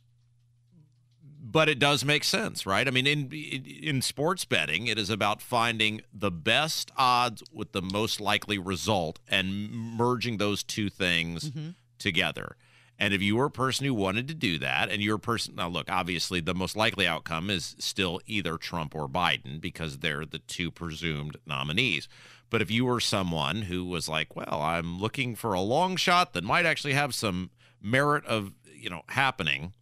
but 1.48 1.68
it 1.68 1.78
does 1.78 2.04
make 2.04 2.24
sense, 2.24 2.66
right? 2.66 2.88
I 2.88 2.90
mean, 2.90 3.06
in 3.06 3.30
in 3.32 4.02
sports 4.02 4.44
betting, 4.44 4.88
it 4.88 4.98
is 4.98 5.10
about 5.10 5.40
finding 5.40 6.00
the 6.12 6.30
best 6.30 6.90
odds 6.96 7.42
with 7.52 7.72
the 7.72 7.82
most 7.82 8.20
likely 8.20 8.58
result 8.58 9.20
and 9.28 9.70
merging 9.70 10.38
those 10.38 10.62
two 10.64 10.90
things 10.90 11.52
together. 11.98 12.56
And 12.98 13.12
if 13.12 13.20
you 13.20 13.36
were 13.36 13.46
a 13.46 13.50
person 13.50 13.84
who 13.84 13.92
wanted 13.92 14.26
to 14.28 14.34
do 14.34 14.58
that, 14.58 14.90
and 14.90 15.02
you're 15.02 15.16
a 15.16 15.20
person 15.20 15.56
now, 15.56 15.68
look, 15.68 15.90
obviously, 15.90 16.40
the 16.40 16.54
most 16.54 16.76
likely 16.76 17.06
outcome 17.06 17.50
is 17.50 17.76
still 17.78 18.20
either 18.26 18.56
Trump 18.56 18.94
or 18.94 19.06
Biden 19.06 19.60
because 19.60 19.98
they're 19.98 20.24
the 20.24 20.38
two 20.38 20.70
presumed 20.70 21.36
nominees. 21.46 22.08
But 22.48 22.62
if 22.62 22.70
you 22.70 22.84
were 22.84 23.00
someone 23.00 23.62
who 23.62 23.84
was 23.84 24.08
like, 24.08 24.34
well, 24.34 24.62
I'm 24.62 24.98
looking 24.98 25.34
for 25.34 25.52
a 25.52 25.60
long 25.60 25.96
shot 25.96 26.32
that 26.32 26.44
might 26.44 26.64
actually 26.64 26.94
have 26.94 27.14
some 27.14 27.50
merit 27.82 28.24
of 28.24 28.52
you 28.74 28.88
know 28.88 29.02
happening 29.08 29.72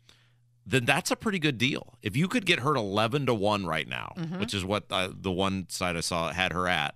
then 0.66 0.84
that's 0.84 1.10
a 1.10 1.16
pretty 1.16 1.38
good 1.38 1.58
deal. 1.58 1.94
If 2.02 2.16
you 2.16 2.26
could 2.26 2.46
get 2.46 2.60
her 2.60 2.74
11 2.74 3.26
to 3.26 3.34
1 3.34 3.66
right 3.66 3.86
now, 3.86 4.14
which 4.38 4.54
is 4.54 4.64
what 4.64 4.84
uh, 4.90 5.10
the 5.12 5.30
one 5.30 5.66
side 5.68 5.96
I 5.96 6.00
saw 6.00 6.32
had 6.32 6.52
her 6.52 6.66
at, 6.66 6.94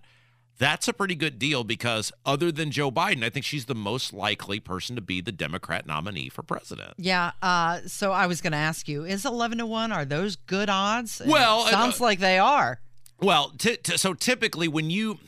that's 0.58 0.88
a 0.88 0.92
pretty 0.92 1.14
good 1.14 1.38
deal 1.38 1.64
because 1.64 2.12
other 2.26 2.50
than 2.52 2.70
Joe 2.70 2.90
Biden, 2.90 3.22
I 3.22 3.30
think 3.30 3.44
she's 3.44 3.66
the 3.66 3.74
most 3.74 4.12
likely 4.12 4.60
person 4.60 4.96
to 4.96 5.02
be 5.02 5.20
the 5.20 5.32
Democrat 5.32 5.86
nominee 5.86 6.28
for 6.28 6.42
president. 6.42 6.94
Yeah, 6.98 7.32
uh, 7.40 7.80
so 7.86 8.12
I 8.12 8.26
was 8.26 8.40
going 8.40 8.52
to 8.52 8.58
ask 8.58 8.88
you: 8.88 9.04
Is 9.04 9.24
eleven 9.24 9.58
to 9.58 9.66
one? 9.66 9.92
Are 9.92 10.04
those 10.04 10.36
good 10.36 10.68
odds? 10.68 11.20
And 11.20 11.30
Well, 11.30 11.66
it 11.66 11.70
sounds 11.70 12.00
uh, 12.00 12.04
like 12.04 12.18
they 12.18 12.38
are. 12.38 12.80
Well, 13.20 13.50
t- 13.56 13.76
t- 13.76 13.96
so 13.96 14.14
typically 14.14 14.68
when 14.68 14.90
you 14.90 15.18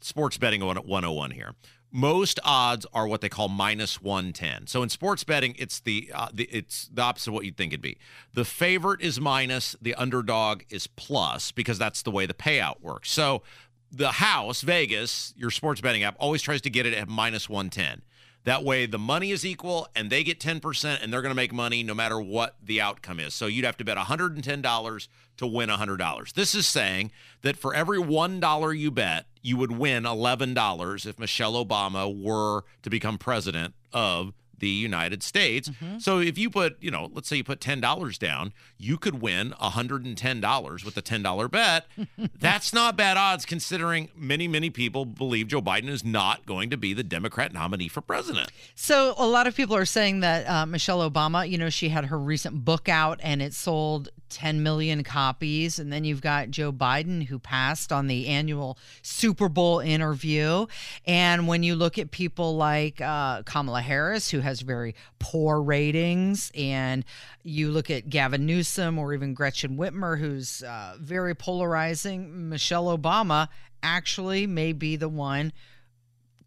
sports 0.00 0.38
betting 0.38 0.62
on 0.62 0.76
101 0.76 1.32
here, 1.32 1.54
most 1.92 2.38
odds 2.44 2.86
are 2.94 3.06
what 3.06 3.20
they 3.20 3.28
call 3.28 3.48
minus 3.48 4.00
110. 4.00 4.66
So 4.68 4.82
in 4.82 4.88
sports 4.88 5.24
betting, 5.24 5.54
it's 5.58 5.80
the, 5.80 6.10
uh, 6.14 6.28
the 6.32 6.44
it's 6.44 6.88
the 6.92 7.02
opposite 7.02 7.30
of 7.30 7.34
what 7.34 7.44
you'd 7.44 7.56
think 7.56 7.72
it'd 7.72 7.82
be. 7.82 7.98
The 8.32 8.44
favorite 8.44 9.00
is 9.00 9.20
minus, 9.20 9.74
the 9.82 9.94
underdog 9.94 10.62
is 10.70 10.86
plus 10.86 11.50
because 11.50 11.78
that's 11.78 12.02
the 12.02 12.10
way 12.10 12.26
the 12.26 12.34
payout 12.34 12.80
works. 12.80 13.10
So 13.10 13.42
the 13.90 14.12
house, 14.12 14.62
Vegas, 14.62 15.34
your 15.36 15.50
sports 15.50 15.80
betting 15.80 16.02
app 16.02 16.16
always 16.18 16.42
tries 16.42 16.60
to 16.62 16.70
get 16.70 16.86
it 16.86 16.94
at 16.94 17.08
minus 17.08 17.48
110. 17.48 18.02
That 18.44 18.64
way, 18.64 18.86
the 18.86 18.98
money 18.98 19.32
is 19.32 19.44
equal 19.44 19.88
and 19.94 20.08
they 20.08 20.24
get 20.24 20.40
10%, 20.40 21.02
and 21.02 21.12
they're 21.12 21.20
going 21.20 21.30
to 21.30 21.36
make 21.36 21.52
money 21.52 21.82
no 21.82 21.94
matter 21.94 22.18
what 22.20 22.56
the 22.62 22.80
outcome 22.80 23.20
is. 23.20 23.34
So 23.34 23.46
you'd 23.46 23.66
have 23.66 23.76
to 23.78 23.84
bet 23.84 23.98
$110 23.98 25.08
to 25.36 25.46
win 25.46 25.68
$100. 25.68 26.32
This 26.32 26.54
is 26.54 26.66
saying 26.66 27.12
that 27.42 27.56
for 27.56 27.74
every 27.74 27.98
$1 27.98 28.78
you 28.78 28.90
bet, 28.90 29.26
you 29.42 29.56
would 29.58 29.72
win 29.72 30.04
$11 30.04 31.06
if 31.06 31.18
Michelle 31.18 31.62
Obama 31.64 32.14
were 32.14 32.64
to 32.82 32.90
become 32.90 33.18
president 33.18 33.74
of 33.92 34.32
the 34.60 34.68
United 34.68 35.22
States. 35.22 35.70
So 35.98 36.20
if 36.20 36.38
you 36.38 36.50
put, 36.50 36.76
you 36.80 36.90
know, 36.90 37.10
let's 37.12 37.28
say 37.28 37.36
you 37.36 37.44
put 37.44 37.60
$10 37.60 38.18
down, 38.18 38.52
you 38.78 38.96
could 38.96 39.20
win 39.20 39.52
$110 39.60 40.84
with 40.84 40.96
a 40.96 41.02
$10 41.02 41.50
bet. 41.50 41.86
That's 42.38 42.72
not 42.72 42.96
bad 42.96 43.16
odds 43.16 43.44
considering 43.44 44.08
many, 44.14 44.48
many 44.48 44.70
people 44.70 45.04
believe 45.04 45.48
Joe 45.48 45.60
Biden 45.60 45.88
is 45.88 46.04
not 46.04 46.46
going 46.46 46.70
to 46.70 46.76
be 46.76 46.94
the 46.94 47.04
Democrat 47.04 47.52
nominee 47.52 47.88
for 47.88 48.00
president. 48.00 48.50
So 48.74 49.14
a 49.18 49.26
lot 49.26 49.46
of 49.46 49.54
people 49.54 49.76
are 49.76 49.84
saying 49.84 50.20
that 50.20 50.48
uh, 50.48 50.66
Michelle 50.66 51.08
Obama, 51.08 51.48
you 51.48 51.58
know, 51.58 51.70
she 51.70 51.88
had 51.88 52.06
her 52.06 52.18
recent 52.18 52.64
book 52.64 52.88
out 52.88 53.20
and 53.22 53.42
it 53.42 53.54
sold 53.54 54.10
10 54.30 54.62
million 54.62 55.02
copies. 55.04 55.78
And 55.78 55.92
then 55.92 56.04
you've 56.04 56.22
got 56.22 56.50
Joe 56.50 56.72
Biden 56.72 57.26
who 57.26 57.38
passed 57.38 57.92
on 57.92 58.06
the 58.06 58.28
annual 58.28 58.78
Super 59.02 59.48
Bowl 59.48 59.80
interview. 59.80 60.66
And 61.04 61.46
when 61.46 61.62
you 61.62 61.74
look 61.74 61.98
at 61.98 62.10
people 62.10 62.56
like 62.56 63.00
uh, 63.00 63.42
Kamala 63.42 63.82
Harris, 63.82 64.30
who 64.30 64.40
has 64.40 64.49
very 64.58 64.96
poor 65.20 65.62
ratings, 65.62 66.50
and 66.56 67.04
you 67.44 67.70
look 67.70 67.90
at 67.90 68.10
Gavin 68.10 68.46
Newsom 68.46 68.98
or 68.98 69.14
even 69.14 69.34
Gretchen 69.34 69.76
Whitmer, 69.76 70.18
who's 70.18 70.62
uh, 70.64 70.96
very 70.98 71.34
polarizing, 71.34 72.48
Michelle 72.48 72.86
Obama 72.96 73.48
actually 73.82 74.46
may 74.46 74.72
be 74.72 74.96
the 74.96 75.08
one 75.08 75.52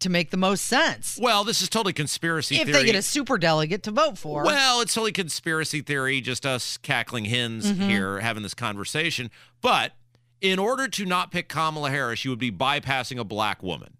to 0.00 0.10
make 0.10 0.30
the 0.30 0.36
most 0.36 0.66
sense 0.66 1.18
Well, 1.20 1.44
this 1.44 1.62
is 1.62 1.68
totally 1.68 1.94
conspiracy 1.94 2.56
if 2.56 2.66
theory. 2.66 2.72
they 2.72 2.84
get 2.84 2.94
a 2.94 3.00
super 3.00 3.38
delegate 3.38 3.84
to 3.84 3.90
vote 3.90 4.18
for. 4.18 4.44
Well, 4.44 4.80
it's 4.82 4.92
totally 4.92 5.12
conspiracy 5.12 5.80
theory, 5.80 6.20
just 6.20 6.44
us 6.44 6.76
cackling 6.76 7.24
hens 7.24 7.70
here 7.70 8.20
having 8.20 8.42
this 8.42 8.54
conversation. 8.54 9.30
But 9.62 9.92
in 10.40 10.58
order 10.58 10.88
to 10.88 11.06
not 11.06 11.30
pick 11.30 11.48
Kamala 11.48 11.90
Harris, 11.90 12.24
you 12.24 12.30
would 12.30 12.38
be 12.38 12.52
bypassing 12.52 13.18
a 13.18 13.24
black 13.24 13.62
woman. 13.62 13.96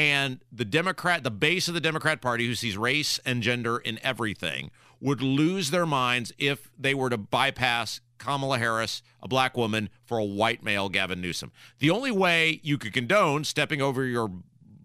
And 0.00 0.40
the 0.50 0.64
Democrat, 0.64 1.24
the 1.24 1.30
base 1.30 1.68
of 1.68 1.74
the 1.74 1.80
Democrat 1.80 2.22
Party, 2.22 2.46
who 2.46 2.54
sees 2.54 2.74
race 2.78 3.20
and 3.26 3.42
gender 3.42 3.76
in 3.76 3.98
everything, 4.02 4.70
would 4.98 5.20
lose 5.20 5.70
their 5.70 5.84
minds 5.84 6.32
if 6.38 6.70
they 6.78 6.94
were 6.94 7.10
to 7.10 7.18
bypass 7.18 8.00
Kamala 8.16 8.56
Harris, 8.56 9.02
a 9.22 9.28
black 9.28 9.58
woman, 9.58 9.90
for 10.06 10.16
a 10.16 10.24
white 10.24 10.62
male, 10.62 10.88
Gavin 10.88 11.20
Newsom. 11.20 11.52
The 11.80 11.90
only 11.90 12.10
way 12.10 12.60
you 12.62 12.78
could 12.78 12.94
condone 12.94 13.44
stepping 13.44 13.82
over 13.82 14.06
your 14.06 14.30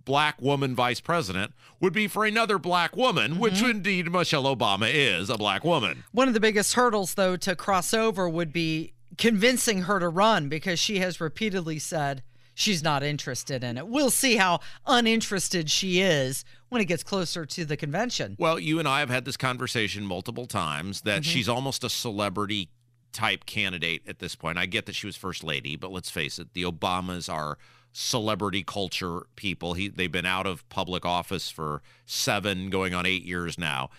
black 0.03 0.41
woman 0.41 0.75
vice 0.75 1.00
president 1.00 1.53
would 1.79 1.93
be 1.93 2.10
for 2.10 2.25
another 2.25 2.60
black 2.60 2.98
woman, 2.98 3.31
mm-hmm. 3.31 3.39
which 3.39 3.62
indeed 3.62 4.12
Michelle 4.12 4.53
Obama 4.53 4.89
is 4.93 5.29
a 5.29 5.38
black 5.38 5.63
woman. 5.63 6.03
One 6.12 6.27
of 6.27 6.34
the 6.34 6.41
biggest 6.41 6.74
hurdles, 6.74 7.13
though, 7.13 7.38
to 7.38 7.55
cross 7.55 7.93
over 7.93 8.27
would 8.27 8.51
be 8.51 8.91
convincing 9.17 9.84
her 9.84 9.98
to 9.98 10.10
run 10.10 10.50
because 10.50 10.77
she 10.77 11.00
has 11.00 11.22
repeatedly 11.22 11.79
said 11.79 12.22
she's 12.55 12.81
not 12.81 13.03
interested 13.03 13.63
in 13.63 13.77
it. 13.77 13.88
We'll 13.88 14.09
see 14.09 14.38
how 14.38 14.62
uninterested 14.88 15.69
she 15.69 16.01
is 16.01 16.43
when 16.69 16.81
it 16.81 16.85
gets 16.85 17.03
closer 17.03 17.45
to 17.45 17.65
the 17.65 17.77
convention. 17.77 18.35
Well, 18.39 18.57
you 18.59 18.79
and 18.79 18.88
I 18.88 19.01
have 19.01 19.09
had 19.12 19.25
this 19.25 19.38
conversation 19.38 20.05
multiple 20.05 20.47
times 20.47 21.01
that 21.01 21.21
mm-hmm. 21.21 21.29
she's 21.29 21.47
almost 21.47 21.83
a 21.83 21.89
celebrity 21.89 22.69
type 23.13 23.45
candidate 23.45 24.01
at 24.07 24.19
this 24.19 24.35
point. 24.35 24.57
I 24.57 24.65
get 24.65 24.88
that 24.88 24.95
she 24.95 25.05
was 25.05 25.15
first 25.15 25.43
lady, 25.43 25.75
but 25.75 25.91
let's 25.91 26.09
face 26.09 26.39
it, 26.39 26.53
the 26.53 26.63
Obamas 26.63 27.31
are 27.31 27.57
celebrity 27.93 28.63
culture 28.63 29.21
people. 29.35 29.74
He 29.74 29.88
they've 29.88 30.12
been 30.12 30.25
out 30.25 30.45
of 30.45 30.67
public 30.69 31.05
office 31.05 31.50
for 31.50 31.81
7 32.05 32.69
going 32.69 32.93
on 32.93 33.05
8 33.05 33.24
years 33.24 33.57
now. 33.57 33.89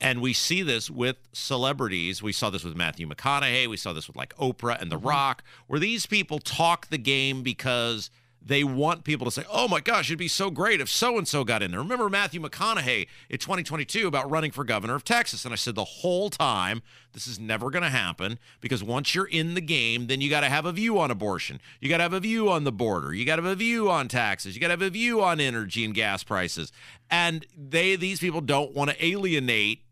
And 0.00 0.20
we 0.20 0.32
see 0.32 0.62
this 0.62 0.90
with 0.90 1.16
celebrities. 1.32 2.22
We 2.22 2.32
saw 2.32 2.50
this 2.50 2.64
with 2.64 2.76
Matthew 2.76 3.08
McConaughey. 3.08 3.68
We 3.68 3.76
saw 3.76 3.92
this 3.92 4.06
with 4.06 4.16
like 4.16 4.36
Oprah 4.36 4.80
and 4.80 4.90
The 4.90 4.96
mm-hmm. 4.96 5.08
Rock, 5.08 5.44
where 5.66 5.80
these 5.80 6.06
people 6.06 6.38
talk 6.38 6.88
the 6.88 6.98
game 6.98 7.42
because 7.42 8.10
they 8.46 8.62
want 8.62 9.04
people 9.04 9.24
to 9.24 9.30
say, 9.30 9.44
oh 9.50 9.66
my 9.68 9.80
gosh, 9.80 10.10
it'd 10.10 10.18
be 10.18 10.28
so 10.28 10.50
great 10.50 10.80
if 10.80 10.88
so 10.88 11.16
and 11.16 11.26
so 11.26 11.44
got 11.44 11.62
in 11.62 11.70
there. 11.70 11.80
Remember 11.80 12.10
Matthew 12.10 12.40
McConaughey 12.40 13.08
in 13.30 13.38
2022 13.38 14.06
about 14.06 14.30
running 14.30 14.50
for 14.50 14.64
governor 14.64 14.94
of 14.94 15.04
Texas? 15.04 15.44
And 15.44 15.52
I 15.52 15.56
said 15.56 15.74
the 15.74 15.84
whole 15.84 16.28
time, 16.28 16.82
this 17.12 17.26
is 17.26 17.38
never 17.38 17.70
going 17.70 17.82
to 17.82 17.88
happen 17.88 18.38
because 18.60 18.84
once 18.84 19.14
you're 19.14 19.26
in 19.26 19.54
the 19.54 19.60
game, 19.62 20.08
then 20.08 20.20
you 20.20 20.28
got 20.28 20.40
to 20.40 20.48
have 20.48 20.66
a 20.66 20.72
view 20.72 20.98
on 20.98 21.10
abortion. 21.10 21.60
You 21.80 21.88
got 21.88 21.98
to 21.98 22.02
have 22.02 22.12
a 22.12 22.20
view 22.20 22.50
on 22.50 22.64
the 22.64 22.72
border. 22.72 23.14
You 23.14 23.24
got 23.24 23.36
to 23.36 23.42
have 23.42 23.52
a 23.52 23.56
view 23.56 23.90
on 23.90 24.08
taxes. 24.08 24.54
You 24.54 24.60
got 24.60 24.68
to 24.68 24.72
have 24.72 24.82
a 24.82 24.90
view 24.90 25.22
on 25.22 25.40
energy 25.40 25.84
and 25.84 25.94
gas 25.94 26.22
prices. 26.22 26.70
And 27.10 27.46
they, 27.56 27.96
these 27.96 28.20
people 28.20 28.42
don't 28.42 28.74
want 28.74 28.90
to 28.90 29.04
alienate 29.04 29.82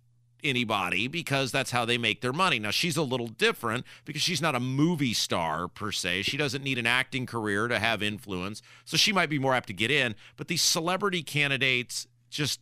anybody 0.43 1.09
because 1.09 1.53
that's 1.53 1.71
how 1.71 1.85
they 1.85 1.99
make 1.99 2.21
their 2.21 2.33
money. 2.33 2.59
Now, 2.59 2.71
she's 2.71 2.97
a 2.97 3.03
little 3.03 3.29
different 3.29 3.85
because 4.05 4.23
she's 4.23 4.43
not 4.43 4.55
a 4.55 4.61
movie 4.61 5.15
star 5.15 5.69
per 5.69 5.93
se. 5.93 6.23
She 6.23 6.37
doesn't 6.37 6.63
need 6.63 6.79
an 6.79 6.87
acting 6.87 7.27
career 7.27 7.69
to 7.69 7.79
have 7.79 8.03
influence. 8.03 8.63
So 8.85 8.97
she 8.97 9.13
might 9.13 9.31
be 9.31 9.39
more 9.39 9.55
apt 9.55 9.69
to 9.69 9.73
get 9.73 9.91
in. 9.91 10.15
But 10.37 10.49
these 10.49 10.63
celebrity 10.63 11.23
candidates 11.23 12.07
just 12.31 12.61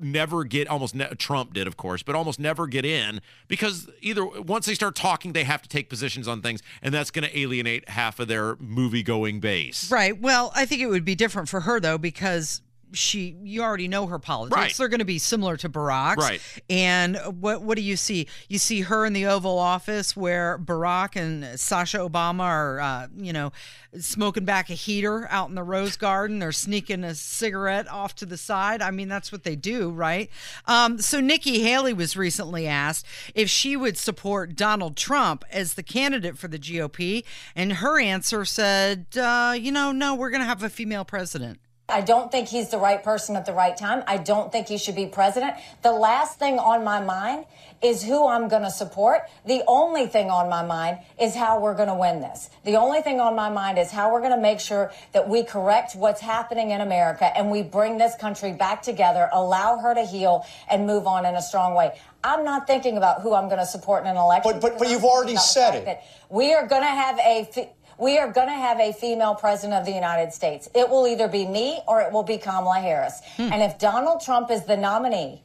never 0.00 0.44
get 0.44 0.68
almost 0.68 0.94
ne- 0.94 1.08
Trump 1.16 1.52
did, 1.52 1.66
of 1.66 1.76
course, 1.76 2.02
but 2.02 2.14
almost 2.14 2.40
never 2.40 2.66
get 2.66 2.84
in 2.84 3.20
because 3.48 3.88
either 4.00 4.24
once 4.24 4.66
they 4.66 4.74
start 4.74 4.94
talking, 4.94 5.32
they 5.32 5.44
have 5.44 5.62
to 5.62 5.68
take 5.68 5.88
positions 5.88 6.26
on 6.26 6.40
things, 6.40 6.62
and 6.82 6.92
that's 6.94 7.10
going 7.10 7.28
to 7.28 7.38
alienate 7.38 7.88
half 7.90 8.18
of 8.18 8.28
their 8.28 8.56
movie 8.56 9.02
going 9.02 9.40
base. 9.40 9.90
Right. 9.90 10.18
Well, 10.18 10.52
I 10.54 10.64
think 10.64 10.80
it 10.80 10.86
would 10.86 11.04
be 11.04 11.14
different 11.14 11.48
for 11.48 11.60
her 11.60 11.80
though 11.80 11.98
because 11.98 12.62
she 12.92 13.36
you 13.42 13.62
already 13.62 13.88
know 13.88 14.06
her 14.06 14.18
politics. 14.18 14.56
Right. 14.56 14.74
They're 14.74 14.88
going 14.88 15.00
to 15.00 15.04
be 15.04 15.18
similar 15.18 15.56
to 15.58 15.68
Barack's. 15.68 16.18
Right. 16.18 16.40
And 16.68 17.16
what 17.40 17.62
what 17.62 17.76
do 17.76 17.82
you 17.82 17.96
see? 17.96 18.26
You 18.48 18.58
see 18.58 18.82
her 18.82 19.04
in 19.04 19.12
the 19.12 19.26
Oval 19.26 19.58
Office 19.58 20.16
where 20.16 20.58
Barack 20.58 21.16
and 21.16 21.58
Sasha 21.58 21.98
Obama 21.98 22.42
are 22.42 22.80
uh, 22.80 23.06
you 23.16 23.32
know 23.32 23.52
smoking 23.98 24.44
back 24.44 24.70
a 24.70 24.74
heater 24.74 25.26
out 25.30 25.48
in 25.48 25.54
the 25.54 25.62
Rose 25.62 25.96
Garden. 25.96 26.38
They're 26.38 26.52
sneaking 26.52 27.04
a 27.04 27.14
cigarette 27.14 27.88
off 27.88 28.14
to 28.16 28.26
the 28.26 28.36
side. 28.36 28.82
I 28.82 28.90
mean, 28.90 29.08
that's 29.08 29.32
what 29.32 29.44
they 29.44 29.56
do, 29.56 29.90
right? 29.90 30.30
Um, 30.66 30.98
so 30.98 31.20
Nikki 31.20 31.62
Haley 31.62 31.92
was 31.92 32.16
recently 32.16 32.66
asked 32.66 33.06
if 33.34 33.50
she 33.50 33.76
would 33.76 33.96
support 33.96 34.54
Donald 34.54 34.96
Trump 34.96 35.44
as 35.50 35.74
the 35.74 35.82
candidate 35.82 36.38
for 36.38 36.48
the 36.48 36.58
GOP, 36.58 37.24
and 37.56 37.74
her 37.74 38.00
answer 38.00 38.44
said, 38.44 39.06
uh, 39.16 39.54
you 39.58 39.72
know, 39.72 39.92
no, 39.92 40.14
we're 40.14 40.30
going 40.30 40.42
to 40.42 40.46
have 40.46 40.62
a 40.62 40.70
female 40.70 41.04
president. 41.04 41.58
I 41.90 42.00
don't 42.00 42.30
think 42.30 42.48
he's 42.48 42.68
the 42.70 42.78
right 42.78 43.02
person 43.02 43.36
at 43.36 43.46
the 43.46 43.52
right 43.52 43.76
time. 43.76 44.02
I 44.06 44.16
don't 44.16 44.50
think 44.52 44.68
he 44.68 44.78
should 44.78 44.94
be 44.96 45.06
president. 45.06 45.54
The 45.82 45.92
last 45.92 46.38
thing 46.38 46.58
on 46.58 46.84
my 46.84 47.00
mind 47.00 47.46
is 47.82 48.02
who 48.02 48.26
I'm 48.28 48.48
going 48.48 48.62
to 48.62 48.70
support. 48.70 49.22
The 49.46 49.62
only 49.66 50.06
thing 50.06 50.28
on 50.30 50.48
my 50.50 50.62
mind 50.64 50.98
is 51.18 51.34
how 51.34 51.60
we're 51.60 51.74
going 51.74 51.88
to 51.88 51.94
win 51.94 52.20
this. 52.20 52.50
The 52.64 52.76
only 52.76 53.00
thing 53.00 53.20
on 53.20 53.34
my 53.34 53.48
mind 53.48 53.78
is 53.78 53.90
how 53.90 54.12
we're 54.12 54.20
going 54.20 54.34
to 54.34 54.40
make 54.40 54.60
sure 54.60 54.92
that 55.12 55.28
we 55.28 55.42
correct 55.44 55.96
what's 55.96 56.20
happening 56.20 56.70
in 56.72 56.80
America 56.82 57.24
and 57.36 57.50
we 57.50 57.62
bring 57.62 57.96
this 57.96 58.14
country 58.16 58.52
back 58.52 58.82
together, 58.82 59.28
allow 59.32 59.78
her 59.78 59.94
to 59.94 60.04
heal 60.04 60.44
and 60.70 60.86
move 60.86 61.06
on 61.06 61.24
in 61.24 61.34
a 61.36 61.42
strong 61.42 61.74
way. 61.74 61.98
I'm 62.22 62.44
not 62.44 62.66
thinking 62.66 62.98
about 62.98 63.22
who 63.22 63.32
I'm 63.34 63.46
going 63.48 63.60
to 63.60 63.66
support 63.66 64.02
in 64.04 64.10
an 64.10 64.16
election. 64.18 64.52
But- 64.52 64.60
but- 64.60 64.78
but 64.78 64.88
you've 64.90 65.04
already 65.04 65.36
said 65.36 65.74
it. 65.88 66.00
We 66.28 66.52
are 66.52 66.66
going 66.66 66.82
to 66.82 66.86
have 66.88 67.18
a. 67.18 67.70
we 68.00 68.18
are 68.18 68.32
going 68.32 68.48
to 68.48 68.54
have 68.54 68.80
a 68.80 68.92
female 68.92 69.34
president 69.34 69.78
of 69.78 69.84
the 69.84 69.92
United 69.92 70.32
States. 70.32 70.68
It 70.74 70.88
will 70.88 71.06
either 71.06 71.28
be 71.28 71.46
me 71.46 71.80
or 71.86 72.00
it 72.00 72.12
will 72.12 72.22
be 72.22 72.38
Kamala 72.38 72.80
Harris. 72.80 73.20
Hmm. 73.36 73.52
And 73.52 73.62
if 73.62 73.78
Donald 73.78 74.22
Trump 74.22 74.50
is 74.50 74.64
the 74.64 74.76
nominee 74.76 75.42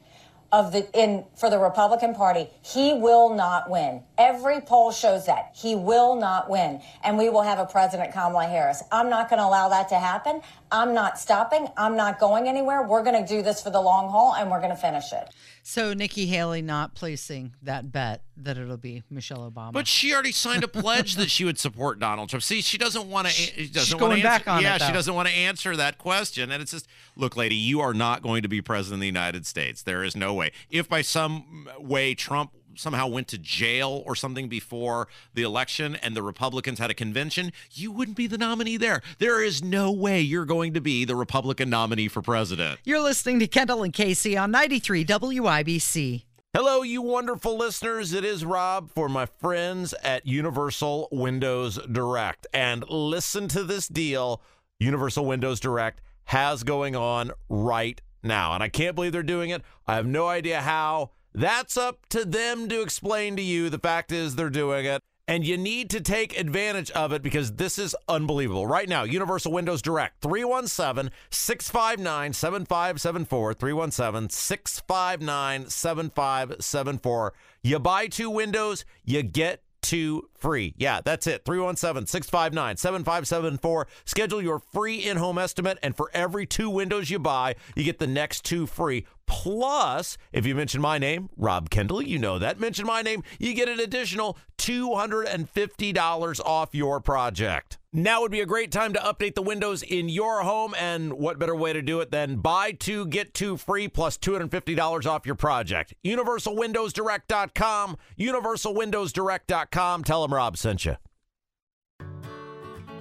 of 0.52 0.72
the 0.72 0.88
in 0.98 1.24
for 1.36 1.50
the 1.50 1.58
Republican 1.58 2.14
Party, 2.14 2.48
he 2.62 2.94
will 2.94 3.34
not 3.34 3.68
win. 3.68 4.02
Every 4.18 4.60
poll 4.60 4.92
shows 4.92 5.26
that. 5.26 5.52
He 5.54 5.74
will 5.74 6.16
not 6.16 6.48
win. 6.48 6.80
And 7.04 7.18
we 7.18 7.28
will 7.28 7.42
have 7.42 7.58
a 7.58 7.66
president 7.66 8.12
Kamala 8.12 8.46
Harris. 8.46 8.82
I'm 8.90 9.10
not 9.10 9.28
going 9.28 9.38
to 9.38 9.46
allow 9.46 9.68
that 9.68 9.88
to 9.90 9.98
happen. 9.98 10.40
I'm 10.72 10.94
not 10.94 11.18
stopping. 11.18 11.68
I'm 11.76 11.96
not 11.96 12.18
going 12.18 12.48
anywhere. 12.48 12.82
We're 12.82 13.04
going 13.04 13.22
to 13.22 13.28
do 13.28 13.42
this 13.42 13.62
for 13.62 13.70
the 13.70 13.80
long 13.80 14.10
haul 14.10 14.34
and 14.34 14.50
we're 14.50 14.60
going 14.60 14.70
to 14.70 14.76
finish 14.76 15.12
it. 15.12 15.28
So 15.62 15.94
Nikki 15.94 16.26
Haley 16.26 16.62
not 16.62 16.94
placing 16.94 17.54
that 17.62 17.90
bet 17.90 18.22
that 18.36 18.56
it'll 18.56 18.76
be 18.76 19.02
Michelle 19.10 19.50
Obama. 19.50 19.72
But 19.72 19.88
she 19.88 20.12
already 20.14 20.30
signed 20.30 20.62
a 20.62 20.68
pledge 20.68 21.16
that 21.16 21.28
she 21.28 21.44
would 21.44 21.58
support 21.58 21.98
Donald 21.98 22.28
Trump. 22.28 22.44
See, 22.44 22.62
she 22.62 22.78
doesn't 22.78 23.10
want 23.10 23.26
to. 23.26 23.32
She 23.32 23.66
doesn't 23.66 23.98
going 23.98 24.10
want 24.10 24.22
back 24.22 24.42
answer, 24.42 24.50
on 24.50 24.60
it, 24.60 24.62
Yeah, 24.62 24.78
she 24.78 24.92
doesn't 24.92 25.14
want 25.14 25.28
to 25.28 25.34
answer 25.34 25.76
that 25.76 25.98
question. 25.98 26.52
And 26.52 26.62
it's 26.62 26.70
just, 26.70 26.86
look, 27.16 27.36
lady, 27.36 27.56
you 27.56 27.80
are 27.80 27.94
not 27.94 28.22
going 28.22 28.42
to 28.42 28.48
be 28.48 28.62
president 28.62 28.98
of 28.98 29.00
the 29.00 29.06
United 29.06 29.44
States. 29.44 29.82
There 29.82 30.04
is 30.04 30.14
no 30.14 30.32
way. 30.34 30.52
If 30.70 30.88
by 30.88 31.02
some 31.02 31.68
way 31.80 32.14
Trump 32.14 32.52
somehow 32.76 33.06
went 33.06 33.28
to 33.28 33.38
jail 33.38 34.02
or 34.06 34.14
something 34.14 34.48
before 34.48 35.08
the 35.34 35.42
election 35.42 35.96
and 35.96 36.16
the 36.16 36.22
Republicans 36.22 36.78
had 36.78 36.90
a 36.90 36.94
convention, 36.94 37.52
you 37.72 37.90
wouldn't 37.90 38.16
be 38.16 38.26
the 38.26 38.38
nominee 38.38 38.76
there. 38.76 39.02
There 39.18 39.42
is 39.42 39.62
no 39.62 39.90
way 39.90 40.20
you're 40.20 40.44
going 40.44 40.74
to 40.74 40.80
be 40.80 41.04
the 41.04 41.16
Republican 41.16 41.70
nominee 41.70 42.08
for 42.08 42.22
president. 42.22 42.80
You're 42.84 43.00
listening 43.00 43.38
to 43.40 43.46
Kendall 43.46 43.82
and 43.82 43.92
Casey 43.92 44.36
on 44.36 44.50
93 44.50 45.04
WIBC. 45.04 46.22
Hello, 46.54 46.80
you 46.80 47.02
wonderful 47.02 47.58
listeners. 47.58 48.14
It 48.14 48.24
is 48.24 48.42
Rob 48.42 48.90
for 48.90 49.10
my 49.10 49.26
friends 49.26 49.92
at 50.02 50.26
Universal 50.26 51.08
Windows 51.12 51.78
Direct. 51.92 52.46
And 52.54 52.82
listen 52.88 53.46
to 53.48 53.62
this 53.62 53.88
deal 53.88 54.40
Universal 54.78 55.26
Windows 55.26 55.60
Direct 55.60 56.00
has 56.24 56.62
going 56.62 56.96
on 56.96 57.32
right 57.50 58.00
now. 58.22 58.54
And 58.54 58.62
I 58.62 58.70
can't 58.70 58.94
believe 58.94 59.12
they're 59.12 59.22
doing 59.22 59.50
it. 59.50 59.62
I 59.86 59.96
have 59.96 60.06
no 60.06 60.28
idea 60.28 60.62
how. 60.62 61.10
That's 61.36 61.76
up 61.76 62.06
to 62.08 62.24
them 62.24 62.66
to 62.70 62.80
explain 62.80 63.36
to 63.36 63.42
you. 63.42 63.68
The 63.68 63.78
fact 63.78 64.10
is, 64.10 64.36
they're 64.36 64.48
doing 64.48 64.86
it. 64.86 65.02
And 65.28 65.44
you 65.44 65.58
need 65.58 65.90
to 65.90 66.00
take 66.00 66.38
advantage 66.38 66.90
of 66.92 67.12
it 67.12 67.20
because 67.20 67.52
this 67.52 67.78
is 67.78 67.94
unbelievable. 68.08 68.66
Right 68.66 68.88
now, 68.88 69.02
Universal 69.02 69.52
Windows 69.52 69.82
Direct, 69.82 70.22
317 70.22 71.10
659 71.28 72.32
7574. 72.32 73.54
317 73.54 74.30
659 74.30 75.68
7574. 75.68 77.34
You 77.62 77.78
buy 77.80 78.06
two 78.06 78.30
windows, 78.30 78.86
you 79.04 79.22
get 79.22 79.62
two 79.82 80.30
free. 80.38 80.74
Yeah, 80.76 81.00
that's 81.04 81.26
it. 81.26 81.44
317 81.44 82.06
659 82.06 82.76
7574. 82.76 83.86
Schedule 84.04 84.42
your 84.42 84.58
free 84.58 84.96
in 84.96 85.16
home 85.16 85.38
estimate, 85.38 85.78
and 85.82 85.96
for 85.96 86.10
every 86.12 86.46
two 86.46 86.70
windows 86.70 87.10
you 87.10 87.18
buy, 87.18 87.56
you 87.74 87.84
get 87.84 87.98
the 87.98 88.06
next 88.06 88.44
two 88.44 88.66
free. 88.66 89.06
Plus, 89.26 90.16
if 90.32 90.46
you 90.46 90.54
mention 90.54 90.80
my 90.80 90.98
name, 90.98 91.28
Rob 91.36 91.68
Kendall, 91.68 92.00
you 92.00 92.18
know 92.18 92.38
that. 92.38 92.60
Mention 92.60 92.86
my 92.86 93.02
name, 93.02 93.24
you 93.40 93.54
get 93.54 93.68
an 93.68 93.80
additional 93.80 94.38
$250 94.58 96.40
off 96.44 96.74
your 96.74 97.00
project. 97.00 97.78
Now 97.92 98.20
would 98.20 98.30
be 98.30 98.40
a 98.42 98.46
great 98.46 98.70
time 98.72 98.92
to 98.92 98.98
update 98.98 99.34
the 99.34 99.42
windows 99.42 99.82
in 99.82 100.10
your 100.10 100.42
home, 100.42 100.74
and 100.78 101.14
what 101.14 101.38
better 101.38 101.56
way 101.56 101.72
to 101.72 101.80
do 101.80 102.00
it 102.00 102.10
than 102.10 102.36
buy 102.36 102.72
two, 102.72 103.06
get 103.06 103.32
two 103.32 103.56
free 103.56 103.88
plus 103.88 104.18
$250 104.18 105.06
off 105.06 105.24
your 105.24 105.34
project? 105.34 105.94
UniversalWindowsDirect.com, 106.04 107.96
UniversalWindowsDirect.com. 108.18 110.04
Tell 110.04 110.24
them 110.26 110.34
Rob 110.34 110.56
sent 110.56 110.84
you. 110.84 110.96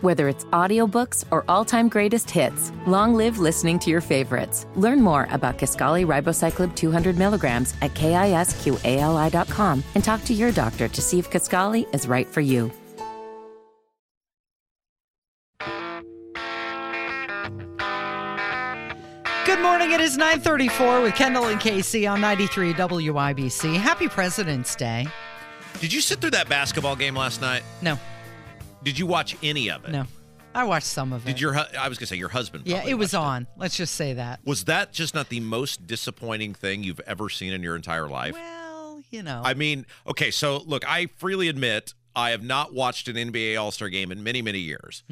Whether 0.02 0.30
it's 0.30 0.46
audiobooks 0.46 1.26
or 1.32 1.46
all-time 1.48 1.90
greatest 1.90 2.30
hits, 2.30 2.72
long 2.86 3.16
live 3.16 3.40
listening 3.40 3.80
to 3.80 3.90
your 3.90 4.02
favorites. 4.02 4.68
Learn 4.76 5.02
more 5.02 5.28
about 5.32 5.58
Kisqali 5.58 6.06
Ribociclib 6.06 6.76
200 6.76 7.18
milligrams 7.18 7.74
at 7.82 7.94
kisqali.com 7.96 9.84
and 9.96 10.04
talk 10.04 10.24
to 10.26 10.34
your 10.34 10.52
doctor 10.52 10.88
to 10.88 11.02
see 11.02 11.18
if 11.18 11.32
Kisqali 11.32 11.94
is 11.96 12.08
right 12.08 12.28
for 12.28 12.42
you. 12.42 12.72
Good 19.46 19.62
morning. 19.62 19.92
It 19.92 20.02
is 20.02 20.18
934 20.18 21.02
with 21.02 21.16
Kendall 21.16 21.46
and 21.46 21.60
Casey 21.60 22.06
on 22.06 22.22
93 22.22 22.74
WIBC. 22.74 23.76
Happy 23.78 24.08
President's 24.08 24.76
Day. 24.76 25.08
Did 25.80 25.94
you 25.94 26.02
sit 26.02 26.20
through 26.22 26.32
that 26.32 26.50
basketball 26.50 26.96
game 26.96 27.16
last 27.16 27.42
night? 27.42 27.64
No, 27.82 28.00
Did 28.84 28.98
you 28.98 29.06
watch 29.06 29.36
any 29.44 29.70
of 29.70 29.86
it? 29.86 29.92
no. 29.92 30.06
I 30.54 30.64
watched 30.64 30.88
some 30.88 31.12
of 31.12 31.24
it. 31.28 31.32
Did 31.32 31.42
your 31.42 31.54
hu- 31.54 31.78
I 31.78 31.90
was 31.90 31.98
gonna 31.98 32.08
say 32.08 32.16
your 32.16 32.30
husband? 32.30 32.66
Yeah, 32.66 32.86
it 32.88 32.94
was 32.94 33.14
on. 33.14 33.46
Let's 33.58 33.76
just 33.76 33.94
say 33.96 34.14
that. 34.14 34.40
Was 34.46 34.64
that 34.66 34.94
just 34.94 35.14
not 35.14 35.28
the 35.28 35.42
most 35.42 35.86
disappointing 35.86 36.54
thing 36.54 36.82
you've 36.82 37.02
ever 37.02 37.28
seen 37.30 37.52
in 37.52 37.62
your 37.62 37.76
entire 37.76 38.08
life? 38.08 38.36
Well, 38.36 39.04
you 39.12 39.22
know. 39.22 39.42
I 39.44 39.54
mean, 39.54 39.86
okay, 40.08 40.32
so 40.32 40.60
look, 40.66 40.88
I 40.90 41.08
freely 41.18 41.50
admit 41.50 41.94
I 42.16 42.30
have 42.30 42.42
not 42.42 42.74
watched 42.74 43.10
an 43.10 43.18
NBA 43.18 43.60
All 43.62 43.70
Star 43.72 43.90
game 43.90 44.14
in 44.14 44.24
many, 44.24 44.42
many 44.42 44.60
years. 44.60 45.04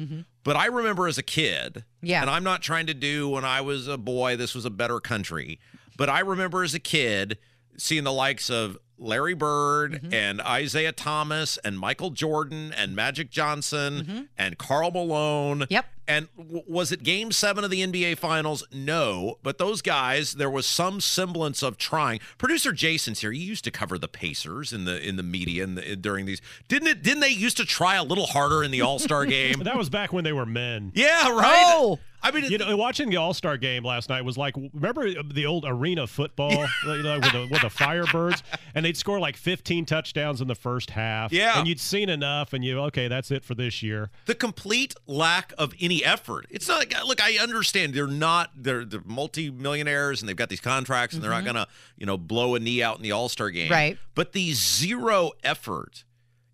But 0.44 0.56
I 0.56 0.64
remember 0.66 1.06
as 1.08 1.18
a 1.18 1.22
kid, 1.22 1.74
Mm-hmm. 1.74 2.06
Yeah. 2.06 2.22
and 2.22 2.30
I'm 2.30 2.42
not 2.44 2.62
trying 2.62 2.86
to 2.86 2.94
do 2.94 3.28
when 3.28 3.44
I 3.44 3.60
was 3.60 3.86
a 3.86 3.98
boy, 3.98 4.36
this 4.36 4.54
was 4.54 4.64
a 4.64 4.70
better 4.70 4.98
country. 4.98 5.60
But 5.98 6.08
I 6.08 6.20
remember 6.20 6.62
as 6.62 6.72
a 6.72 6.80
kid 6.80 7.36
seeing 7.76 8.04
the 8.04 8.12
likes 8.14 8.48
of 8.48 8.78
Larry 8.98 9.34
Bird 9.34 9.92
Mm-hmm. 10.02 10.14
and 10.14 10.40
Isiah 10.62 10.92
Thomas 10.92 11.58
and 11.64 11.78
Michael 11.78 12.10
Jordan 12.10 12.72
and 12.76 12.94
Magic 12.96 13.30
Johnson 13.30 14.28
and 14.38 14.58
Karl 14.58 14.90
Malone. 14.90 15.60
Mm-hmm. 15.60 15.72
Yep. 15.72 15.86
And 16.06 16.28
w- 16.36 16.62
was 16.66 16.92
it 16.92 17.02
game 17.02 17.32
seven 17.32 17.64
of 17.64 17.70
the 17.70 17.80
NBA 17.86 18.18
Finals? 18.18 18.66
No. 18.72 19.38
But 19.42 19.58
those 19.58 19.80
guys, 19.82 20.34
there 20.34 20.50
was 20.50 20.66
some 20.66 21.00
semblance 21.00 21.62
of 21.62 21.78
trying. 21.78 22.20
Producer 22.38 22.72
Jason's 22.72 23.20
here. 23.20 23.32
He 23.32 23.40
used 23.40 23.64
to 23.64 23.70
cover 23.70 23.98
the 23.98 24.08
Pacers 24.08 24.72
in 24.72 24.84
the 24.84 25.00
in 25.06 25.16
the 25.16 25.22
media 25.22 25.64
in 25.64 25.74
the, 25.76 25.96
during 25.96 26.26
these. 26.26 26.40
Didn't 26.68 26.88
it? 26.88 27.02
Didn't 27.02 27.20
they 27.20 27.28
used 27.30 27.56
to 27.56 27.64
try 27.64 27.94
a 27.96 28.04
little 28.04 28.26
harder 28.26 28.62
in 28.62 28.70
the 28.70 28.82
All 28.82 28.98
Star 28.98 29.24
game? 29.26 29.60
That 29.60 29.76
was 29.76 29.88
back 29.88 30.12
when 30.12 30.24
they 30.24 30.32
were 30.32 30.46
men. 30.46 30.92
yeah, 30.94 31.30
right. 31.30 31.62
Oh! 31.66 31.98
I 32.26 32.30
mean, 32.30 32.44
You 32.44 32.56
know, 32.56 32.74
watching 32.78 33.10
the 33.10 33.18
All 33.18 33.34
Star 33.34 33.58
game 33.58 33.84
last 33.84 34.08
night 34.08 34.24
was 34.24 34.38
like, 34.38 34.54
remember 34.72 35.22
the 35.22 35.44
old 35.44 35.66
arena 35.68 36.06
football 36.06 36.52
you 36.86 37.02
know, 37.02 37.18
with, 37.20 37.32
the, 37.32 37.48
with 37.50 37.60
the 37.60 37.68
Firebirds? 37.68 38.42
And 38.74 38.82
they'd 38.82 38.96
score 38.96 39.20
like 39.20 39.36
15 39.36 39.84
touchdowns 39.84 40.40
in 40.40 40.48
the 40.48 40.54
first 40.54 40.88
half. 40.88 41.32
Yeah. 41.32 41.58
And 41.58 41.68
you'd 41.68 41.80
seen 41.80 42.08
enough, 42.08 42.54
and 42.54 42.64
you, 42.64 42.80
okay, 42.84 43.08
that's 43.08 43.30
it 43.30 43.44
for 43.44 43.54
this 43.54 43.82
year. 43.82 44.10
the 44.24 44.34
complete 44.34 44.94
lack 45.06 45.52
of 45.58 45.74
any 45.94 46.04
effort. 46.04 46.46
It's 46.50 46.68
not 46.68 46.78
like 46.78 46.94
look, 47.04 47.22
I 47.22 47.38
understand 47.38 47.94
they're 47.94 48.06
not 48.06 48.50
they're 48.56 48.84
they're 48.84 49.02
multimillionaires 49.04 50.20
and 50.20 50.28
they've 50.28 50.36
got 50.36 50.48
these 50.48 50.60
contracts 50.60 51.14
and 51.14 51.22
they're 51.22 51.30
not 51.30 51.44
gonna 51.44 51.66
you 51.96 52.06
know 52.06 52.16
blow 52.16 52.54
a 52.54 52.60
knee 52.60 52.82
out 52.82 52.96
in 52.96 53.02
the 53.02 53.12
All 53.12 53.28
Star 53.28 53.50
game, 53.50 53.70
Right. 53.70 53.98
But 54.14 54.32
the 54.32 54.52
zero 54.52 55.32
effort, 55.42 56.04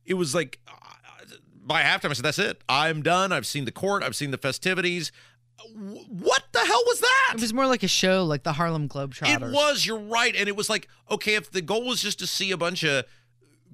it 0.05 0.15
was 0.15 0.35
like 0.35 0.59
uh, 0.69 0.73
by 1.63 1.83
halftime 1.83 2.11
I 2.11 2.13
said 2.15 2.25
that's 2.25 2.39
it. 2.39 2.63
I'm 2.69 3.03
done. 3.03 3.33
I've 3.33 3.47
seen 3.47 3.65
the 3.65 3.73
court. 3.73 4.03
I've 4.03 4.17
seen 4.17 4.31
the 4.31 4.39
festivities. 4.39 5.13
what 6.09 6.43
the 6.53 6.61
hell 6.61 6.83
was 6.87 7.01
that? 7.01 7.35
It 7.35 7.41
was 7.41 7.53
more 7.55 7.67
like 7.67 7.83
a 7.83 7.89
show, 7.89 8.25
like 8.25 8.43
the 8.43 8.53
Harlem 8.55 8.89
Globetrotters. 8.89 9.51
It 9.51 9.53
was. 9.53 9.87
You're 9.87 9.99
right, 9.99 10.35
and 10.35 10.49
it 10.49 10.57
was 10.57 10.69
like 10.71 10.89
okay, 11.11 11.35
if 11.35 11.51
the 11.51 11.63
goal 11.63 11.87
was 11.87 12.03
just 12.03 12.19
to 12.21 12.27
see 12.27 12.51
a 12.51 12.57
bunch 12.57 12.83
of 12.85 13.05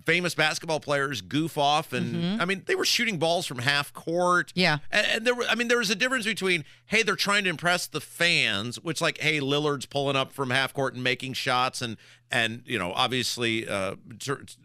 famous 0.07 0.35
basketball 0.35 0.81
players 0.81 1.21
goof 1.21 1.59
off, 1.59 1.93
and 1.93 2.41
I 2.41 2.45
mean 2.47 2.63
they 2.67 2.75
were 2.75 2.85
shooting 2.87 3.19
balls 3.19 3.45
from 3.47 3.59
half 3.59 3.93
court. 3.93 4.49
Mm-hmm. 4.49 4.61
Yeah. 4.61 4.79
and, 4.91 5.07
and 5.09 5.27
there 5.27 5.35
were. 5.35 5.45
I 5.49 5.55
mean 5.57 5.69
there 5.69 5.79
was 5.79 5.91
a 5.91 5.95
difference 5.97 6.25
between 6.25 6.65
hey 6.87 7.03
they're 7.03 7.17
trying 7.17 7.45
to 7.45 7.51
impress 7.51 7.87
the 7.87 8.01
fans, 8.01 8.81
which 8.81 9.01
like 9.01 9.19
hey 9.19 9.41
Lillard's 9.41 9.85
pulling 9.87 10.17
up 10.17 10.33
from 10.33 10.51
half 10.51 10.73
court 10.73 10.95
and 10.95 11.03
making 11.05 11.33
shots, 11.35 11.83
and 11.83 11.97
and 12.31 12.63
you 12.65 12.79
know 12.79 12.93
obviously 12.95 13.69
uh, 13.69 13.97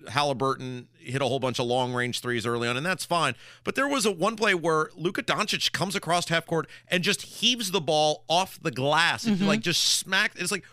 Halliburton 0.09 0.87
hit 0.99 1.21
a 1.21 1.25
whole 1.25 1.39
bunch 1.39 1.59
of 1.59 1.65
long 1.65 1.93
range 1.93 2.19
threes 2.21 2.45
early 2.45 2.67
on, 2.67 2.77
and 2.77 2.85
that's 2.85 3.05
fine. 3.05 3.35
But 3.63 3.75
there 3.75 3.87
was 3.87 4.05
a 4.05 4.11
one 4.11 4.35
play 4.35 4.53
where 4.53 4.89
Luka 4.95 5.23
Doncic 5.23 5.71
comes 5.71 5.95
across 5.95 6.29
half 6.29 6.45
court 6.45 6.67
and 6.87 7.03
just 7.03 7.21
heaves 7.23 7.71
the 7.71 7.81
ball 7.81 8.23
off 8.27 8.59
the 8.61 8.71
glass, 8.71 9.23
Mm-hmm. 9.25 9.33
and 9.33 9.47
like 9.47 9.61
just 9.61 9.83
smacked. 9.83 10.39
It's 10.39 10.51
like. 10.51 10.63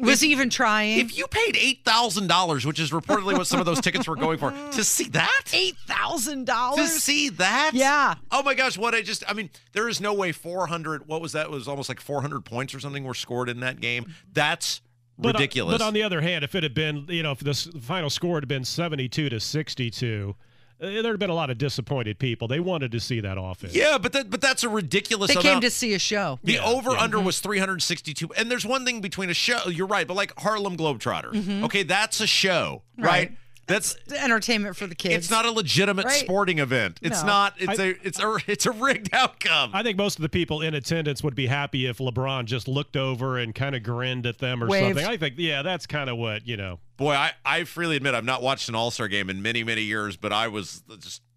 Was 0.00 0.20
he 0.20 0.30
even 0.32 0.50
trying? 0.50 0.98
If 0.98 1.16
you 1.16 1.26
paid 1.26 1.56
eight 1.56 1.84
thousand 1.84 2.26
dollars, 2.26 2.66
which 2.66 2.78
is 2.78 2.90
reportedly 2.90 3.36
what 3.36 3.46
some 3.46 3.60
of 3.60 3.66
those 3.66 3.80
tickets 3.80 4.06
were 4.06 4.16
going 4.16 4.38
for, 4.38 4.50
to 4.72 4.84
see 4.84 5.04
that, 5.10 5.44
eight 5.52 5.76
thousand 5.86 6.46
dollars 6.46 6.92
to 6.94 7.00
see 7.00 7.28
that, 7.30 7.70
Yeah. 7.74 8.14
Oh 8.30 8.42
my 8.42 8.54
gosh, 8.54 8.76
what 8.76 8.94
I 8.94 9.02
just—I 9.02 9.32
mean, 9.32 9.48
there 9.72 9.88
is 9.88 10.00
no 10.00 10.12
way 10.12 10.32
four 10.32 10.66
hundred. 10.66 11.06
What 11.08 11.20
was 11.22 11.32
that? 11.32 11.46
It 11.46 11.50
was 11.50 11.66
almost 11.66 11.88
like 11.88 12.00
four 12.00 12.20
hundred 12.20 12.44
points 12.44 12.74
or 12.74 12.80
something 12.80 13.04
were 13.04 13.14
scored 13.14 13.48
in 13.48 13.60
that 13.60 13.80
game. 13.80 14.12
That's 14.32 14.80
But, 15.18 15.34
ridiculous. 15.34 15.78
but 15.78 15.84
on 15.84 15.94
the 15.94 16.02
other 16.02 16.20
hand, 16.20 16.44
if 16.44 16.54
it 16.54 16.62
had 16.62 16.74
been, 16.74 17.06
you 17.08 17.22
know, 17.22 17.32
if 17.32 17.38
the 17.40 17.54
final 17.80 18.10
score 18.10 18.36
had 18.36 18.48
been 18.48 18.64
72 18.64 19.28
to 19.30 19.40
62, 19.40 20.34
uh, 20.38 20.42
there'd 20.80 21.04
have 21.04 21.18
been 21.18 21.30
a 21.30 21.34
lot 21.34 21.50
of 21.50 21.58
disappointed 21.58 22.18
people. 22.18 22.48
They 22.48 22.60
wanted 22.60 22.92
to 22.92 23.00
see 23.00 23.20
that 23.20 23.36
offense. 23.38 23.74
yeah, 23.74 23.98
but 23.98 24.12
that, 24.12 24.30
but 24.30 24.40
that's 24.40 24.64
a 24.64 24.68
ridiculous. 24.68 25.28
They 25.28 25.34
came 25.40 25.50
amount. 25.52 25.64
to 25.64 25.70
see 25.70 25.94
a 25.94 25.98
show. 25.98 26.38
The 26.42 26.54
Yeah, 26.54 26.64
over 26.64 26.92
yeah. 26.92 27.02
under 27.02 27.20
was 27.20 27.40
362. 27.40 28.32
And 28.36 28.50
there's 28.50 28.64
one 28.66 28.84
thing 28.84 29.00
between 29.00 29.30
a 29.30 29.34
show, 29.34 29.68
you're 29.68 29.86
right, 29.86 30.06
but 30.06 30.14
like 30.14 30.32
Harlem 30.38 30.76
Globetrotters. 30.76 31.64
Okay, 31.64 31.82
that's 31.82 32.20
a 32.20 32.26
show, 32.26 32.82
right? 32.98 33.28
Mm-hmm. 33.28 33.34
Right. 33.34 33.36
That's 33.70 33.96
Entertainment 34.14 34.76
for 34.76 34.86
the 34.86 34.94
kids. 34.94 35.14
it's 35.14 35.30
not 35.30 35.44
a 35.46 35.50
legitimate 35.50 36.04
Right. 36.06 36.20
sporting 36.20 36.58
event. 36.58 36.98
It's 37.02 37.20
No. 37.22 37.26
not 37.28 37.54
it's 37.58 37.78
I- 37.80 37.84
a 37.84 37.94
it's 38.02 38.20
a 38.20 38.36
it's 38.46 38.66
a 38.66 38.70
rigged 38.72 39.14
outcome. 39.14 39.70
I 39.72 39.82
think 39.82 39.96
most 39.96 40.16
of 40.18 40.22
the 40.22 40.28
people 40.28 40.60
in 40.60 40.74
attendance 40.74 41.22
would 41.22 41.34
be 41.34 41.46
happy 41.46 41.86
if 41.86 41.98
LeBron 41.98 42.44
just 42.46 42.68
looked 42.68 42.96
over 42.96 43.38
and 43.38 43.54
kind 43.54 43.74
of 43.74 43.82
grinned 43.82 44.26
at 44.26 44.38
them 44.38 44.62
or 44.62 44.66
Waved. 44.68 44.96
something. 44.98 45.06
I 45.06 45.16
think, 45.16 45.34
yeah, 45.38 45.62
that's 45.62 45.86
kind 45.86 46.10
of 46.10 46.16
what, 46.18 46.46
you 46.46 46.56
know. 46.56 46.80
Boy, 46.96 47.12
I, 47.14 47.32
I 47.44 47.64
freely 47.64 47.96
admit 47.96 48.14
I've 48.14 48.24
not 48.24 48.42
watched 48.42 48.68
an 48.68 48.74
All 48.74 48.90
Star 48.90 49.08
game 49.08 49.30
in 49.30 49.40
many, 49.40 49.64
many 49.64 49.82
years, 49.82 50.16
but 50.16 50.32
I 50.32 50.48
was 50.48 50.82
just 51.00 51.22
like 51.22 51.29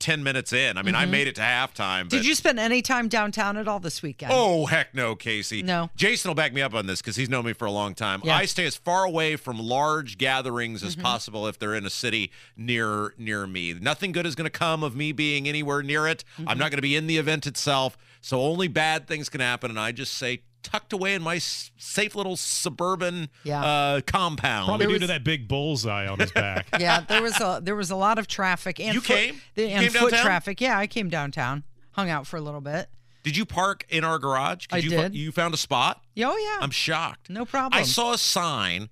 10 0.00 0.22
minutes 0.22 0.52
in. 0.52 0.76
I 0.76 0.82
mean, 0.82 0.94
I 0.94 1.06
made 1.06 1.28
it 1.28 1.34
to 1.36 1.40
halftime. 1.42 1.70
But, 1.70 1.80
Mm-hmm. 1.80 2.08
Did 2.08 2.26
you 2.26 2.34
spend 2.34 2.58
any 2.58 2.82
time 2.82 3.08
downtown 3.08 3.56
at 3.56 3.68
all 3.68 3.78
this 3.80 4.02
weekend? 4.02 4.32
Oh, 4.34 4.66
heck 4.66 4.94
no, 4.94 5.14
Casey. 5.14 5.62
No. 5.62 5.90
Jason 5.96 6.28
will 6.30 6.34
back 6.34 6.52
me 6.52 6.62
up 6.62 6.74
on 6.74 6.86
this 6.86 7.00
because 7.00 7.16
he's 7.16 7.28
known 7.28 7.44
me 7.44 7.52
for 7.52 7.66
a 7.66 7.70
long 7.70 7.94
time. 7.94 8.20
Yeah. 8.24 8.36
I 8.36 8.46
stay 8.46 8.64
as 8.66 8.76
far 8.76 9.04
away 9.04 9.36
from 9.36 9.58
large 9.58 10.18
gatherings 10.18 10.80
Mm-hmm. 10.80 10.86
as 10.88 10.96
possible 10.96 11.46
if 11.46 11.58
they're 11.58 11.74
in 11.74 11.84
a 11.86 11.90
city 11.90 12.32
near 12.56 13.14
near 13.18 13.46
me. 13.46 13.74
Nothing 13.74 14.12
good 14.12 14.26
is 14.26 14.34
going 14.34 14.44
to 14.44 14.50
come 14.58 14.82
of 14.82 14.96
me 14.96 15.12
being 15.12 15.46
anywhere 15.48 15.82
near 15.82 16.06
it. 16.06 16.24
Mm-hmm. 16.38 16.48
I'm 16.48 16.58
not 16.58 16.70
going 16.70 16.78
to 16.78 16.82
be 16.82 16.96
in 16.96 17.06
the 17.06 17.18
event 17.18 17.46
itself. 17.46 17.96
So 18.20 18.40
only 18.40 18.68
bad 18.68 19.06
things 19.06 19.28
can 19.28 19.40
happen. 19.40 19.70
And 19.70 19.78
I 19.80 19.92
just 19.92 20.14
say, 20.14 20.42
tucked 20.62 20.92
away 20.92 21.14
in 21.14 21.22
my 21.22 21.36
s- 21.36 21.70
safe 21.76 22.14
little 22.14 22.36
suburban 22.36 23.28
Yeah. 23.44 23.62
uh, 23.64 24.00
compound. 24.02 24.66
Probably 24.68 24.86
due 24.86 24.92
was- 24.92 25.00
to 25.02 25.06
that 25.08 25.24
big 25.24 25.48
bullseye 25.48 26.06
on 26.06 26.18
his 26.18 26.32
back. 26.32 26.66
Yeah, 26.80 27.00
there 27.00 27.22
was 27.22 27.40
a 27.40 27.60
there 27.62 27.76
was 27.76 27.90
a 27.90 27.96
lot 27.96 28.18
of 28.18 28.26
traffic 28.26 28.78
and 28.80 28.94
You 28.94 29.00
foot, 29.00 29.16
came? 29.16 29.40
the- 29.54 29.62
You 29.62 29.68
and 29.68 29.80
came 29.82 29.90
foot 29.92 30.10
downtown? 30.10 30.24
traffic. 30.26 30.60
Yeah, 30.60 30.78
I 30.78 30.86
came 30.86 31.08
downtown, 31.08 31.64
hung 31.92 32.08
out 32.10 32.26
for 32.26 32.36
a 32.36 32.40
little 32.40 32.60
bit. 32.60 32.88
Did 33.22 33.36
you 33.36 33.44
park 33.44 33.84
in 33.90 34.02
our 34.02 34.18
garage? 34.18 34.66
Could 34.66 34.76
I 34.76 34.78
you 34.78 34.90
did. 34.90 35.14
you 35.14 35.30
found 35.32 35.52
a 35.52 35.58
spot? 35.58 36.02
Oh 36.18 36.36
yeah, 36.36 36.64
I'm 36.64 36.70
shocked. 36.70 37.28
No 37.28 37.44
problem. 37.44 37.78
I 37.78 37.82
saw 37.84 38.12
a 38.14 38.18
sign 38.18 38.88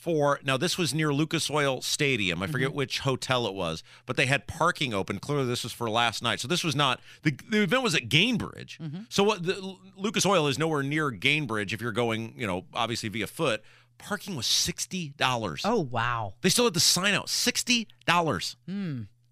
for 0.00 0.40
now. 0.42 0.56
This 0.56 0.78
was 0.78 0.94
near 0.94 1.12
Lucas 1.12 1.50
Oil 1.50 1.80
Stadium. 1.82 2.42
I 2.42 2.46
forget 2.46 2.68
Mm-hmm. 2.70 2.76
which 2.78 2.98
hotel 3.00 3.46
it 3.46 3.54
was, 3.54 3.82
but 4.06 4.16
they 4.16 4.26
had 4.26 4.46
parking 4.46 4.94
open. 4.94 5.18
Clearly, 5.18 5.46
this 5.46 5.62
was 5.62 5.72
for 5.72 5.88
last 5.90 6.22
night. 6.22 6.40
So 6.40 6.48
this 6.48 6.64
was 6.64 6.74
not 6.74 7.00
the 7.22 7.36
the 7.48 7.62
event 7.62 7.82
was 7.82 7.94
at 7.94 8.08
Gainbridge. 8.08 8.78
Mm-hmm. 8.78 9.00
So 9.10 9.22
what? 9.22 9.42
The, 9.44 9.76
Lucas 9.96 10.24
Oil 10.24 10.46
is 10.46 10.58
nowhere 10.58 10.82
near 10.82 11.10
Gainbridge. 11.10 11.72
If 11.72 11.80
you're 11.82 11.92
going, 11.92 12.34
you 12.36 12.46
know, 12.46 12.64
obviously 12.74 13.08
via 13.08 13.26
foot. 13.26 13.62
Parking 13.98 14.34
was 14.34 14.46
sixty 14.46 15.10
dollars. 15.18 15.60
oh 15.66 15.80
wow, 15.80 16.32
They 16.40 16.48
still 16.48 16.64
had 16.64 16.72
the 16.72 16.80
sign 16.80 17.12
out. 17.12 17.28
Sixty 17.28 17.86
dollars. 18.06 18.56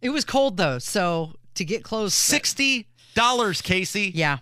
it 0.02 0.10
was 0.10 0.26
cold 0.26 0.58
though, 0.58 0.78
so 0.78 1.32
to 1.54 1.64
get 1.64 1.82
close, 1.82 2.12
Sixty 2.12 2.86
dollars, 3.14 3.62
Casey. 3.62 4.12
yeah, 4.14 4.38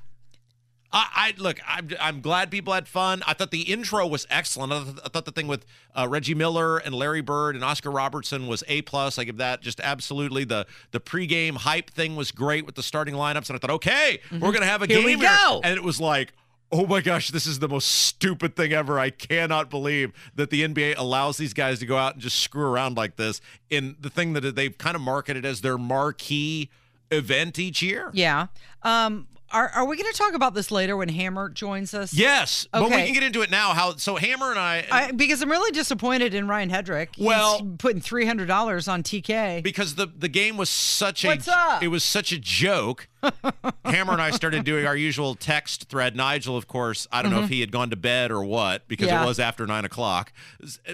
I, 0.96 1.06
I 1.14 1.34
look. 1.36 1.58
I'm, 1.66 1.90
I'm 2.00 2.20
glad 2.22 2.50
people 2.50 2.72
had 2.72 2.88
fun. 2.88 3.22
I 3.26 3.34
thought 3.34 3.50
the 3.50 3.62
intro 3.62 4.06
was 4.06 4.26
excellent. 4.30 4.72
I, 4.72 4.82
th- 4.82 4.96
I 5.04 5.08
thought 5.10 5.26
the 5.26 5.30
thing 5.32 5.46
with 5.46 5.66
uh, 5.94 6.06
Reggie 6.08 6.34
Miller 6.34 6.78
and 6.78 6.94
Larry 6.94 7.20
Bird 7.20 7.54
and 7.54 7.62
Oscar 7.62 7.90
Robertson 7.90 8.46
was 8.46 8.64
a 8.66 8.82
plus. 8.82 9.18
I 9.18 9.24
give 9.24 9.36
that 9.36 9.60
just 9.60 9.78
absolutely. 9.80 10.44
The 10.44 10.66
the 10.92 11.00
pregame 11.00 11.56
hype 11.58 11.90
thing 11.90 12.16
was 12.16 12.32
great 12.32 12.64
with 12.64 12.76
the 12.76 12.82
starting 12.82 13.14
lineups, 13.14 13.48
and 13.50 13.56
I 13.56 13.58
thought, 13.58 13.70
okay, 13.70 14.20
we're 14.32 14.52
gonna 14.52 14.64
have 14.66 14.82
a 14.82 14.86
Here 14.86 14.96
game 14.98 15.04
we 15.04 15.16
go. 15.16 15.60
and 15.62 15.76
it 15.76 15.82
was 15.84 16.00
like. 16.00 16.32
Oh 16.72 16.84
my 16.84 17.00
gosh, 17.00 17.30
this 17.30 17.46
is 17.46 17.60
the 17.60 17.68
most 17.68 17.86
stupid 17.86 18.56
thing 18.56 18.72
ever. 18.72 18.98
I 18.98 19.10
cannot 19.10 19.70
believe 19.70 20.12
that 20.34 20.50
the 20.50 20.66
NBA 20.66 20.96
allows 20.98 21.36
these 21.36 21.54
guys 21.54 21.78
to 21.78 21.86
go 21.86 21.96
out 21.96 22.14
and 22.14 22.20
just 22.20 22.40
screw 22.40 22.66
around 22.66 22.96
like 22.96 23.14
this 23.14 23.40
in 23.70 23.94
the 24.00 24.10
thing 24.10 24.32
that 24.32 24.56
they've 24.56 24.76
kind 24.76 24.96
of 24.96 25.00
marketed 25.00 25.44
as 25.46 25.60
their 25.60 25.78
marquee 25.78 26.68
event 27.12 27.60
each 27.60 27.82
year. 27.82 28.10
yeah. 28.14 28.48
Um, 28.82 29.28
are 29.50 29.68
are 29.70 29.84
we 29.84 29.96
going 29.96 30.10
to 30.10 30.16
talk 30.18 30.34
about 30.34 30.54
this 30.54 30.70
later 30.70 30.96
when 30.96 31.08
Hammer 31.08 31.48
joins 31.48 31.94
us? 31.94 32.12
Yes, 32.12 32.66
but 32.72 32.84
we 32.84 32.90
can 32.90 33.14
get 33.14 33.22
into 33.22 33.42
it 33.42 33.50
now. 33.50 33.72
How 33.72 33.96
so? 33.96 34.16
Hammer 34.16 34.50
and 34.50 34.58
I, 34.58 34.84
I, 34.90 35.12
because 35.12 35.40
I'm 35.42 35.50
really 35.50 35.70
disappointed 35.70 36.34
in 36.34 36.48
Ryan 36.48 36.70
Hedrick. 36.70 37.08
He's 37.16 37.26
Well- 37.26 37.62
putting 37.78 38.00
three 38.00 38.26
hundred 38.26 38.46
dollars 38.48 38.88
on 38.88 39.02
TK. 39.02 39.62
because 39.62 39.94
the 39.94 40.06
the 40.06 40.28
game 40.28 40.56
was 40.56 40.68
such 40.68 41.24
a 41.24 41.38
up? 41.48 41.82
it 41.82 41.88
was 41.88 42.02
such 42.04 42.32
a 42.32 42.38
joke. 42.38 43.08
Hammer 43.84 44.12
and 44.12 44.22
I 44.22 44.30
started 44.30 44.64
doing 44.64 44.86
our 44.86 44.96
usual 44.96 45.34
text 45.34 45.88
thread. 45.88 46.14
Nigel, 46.14 46.56
of 46.56 46.68
course, 46.68 47.06
I 47.10 47.22
don't 47.22 47.32
know 47.32 47.42
if 47.42 47.48
he 47.48 47.60
had 47.60 47.72
gone 47.72 47.90
to 47.90 47.96
bed 47.96 48.30
or 48.30 48.44
what 48.44 48.86
because 48.88 49.06
Mm-hmm. 49.08 49.14
Yeah. 49.16 49.24
it 49.24 49.26
was 49.26 49.38
after 49.40 49.66
nine 49.66 49.84
o'clock. 49.84 50.32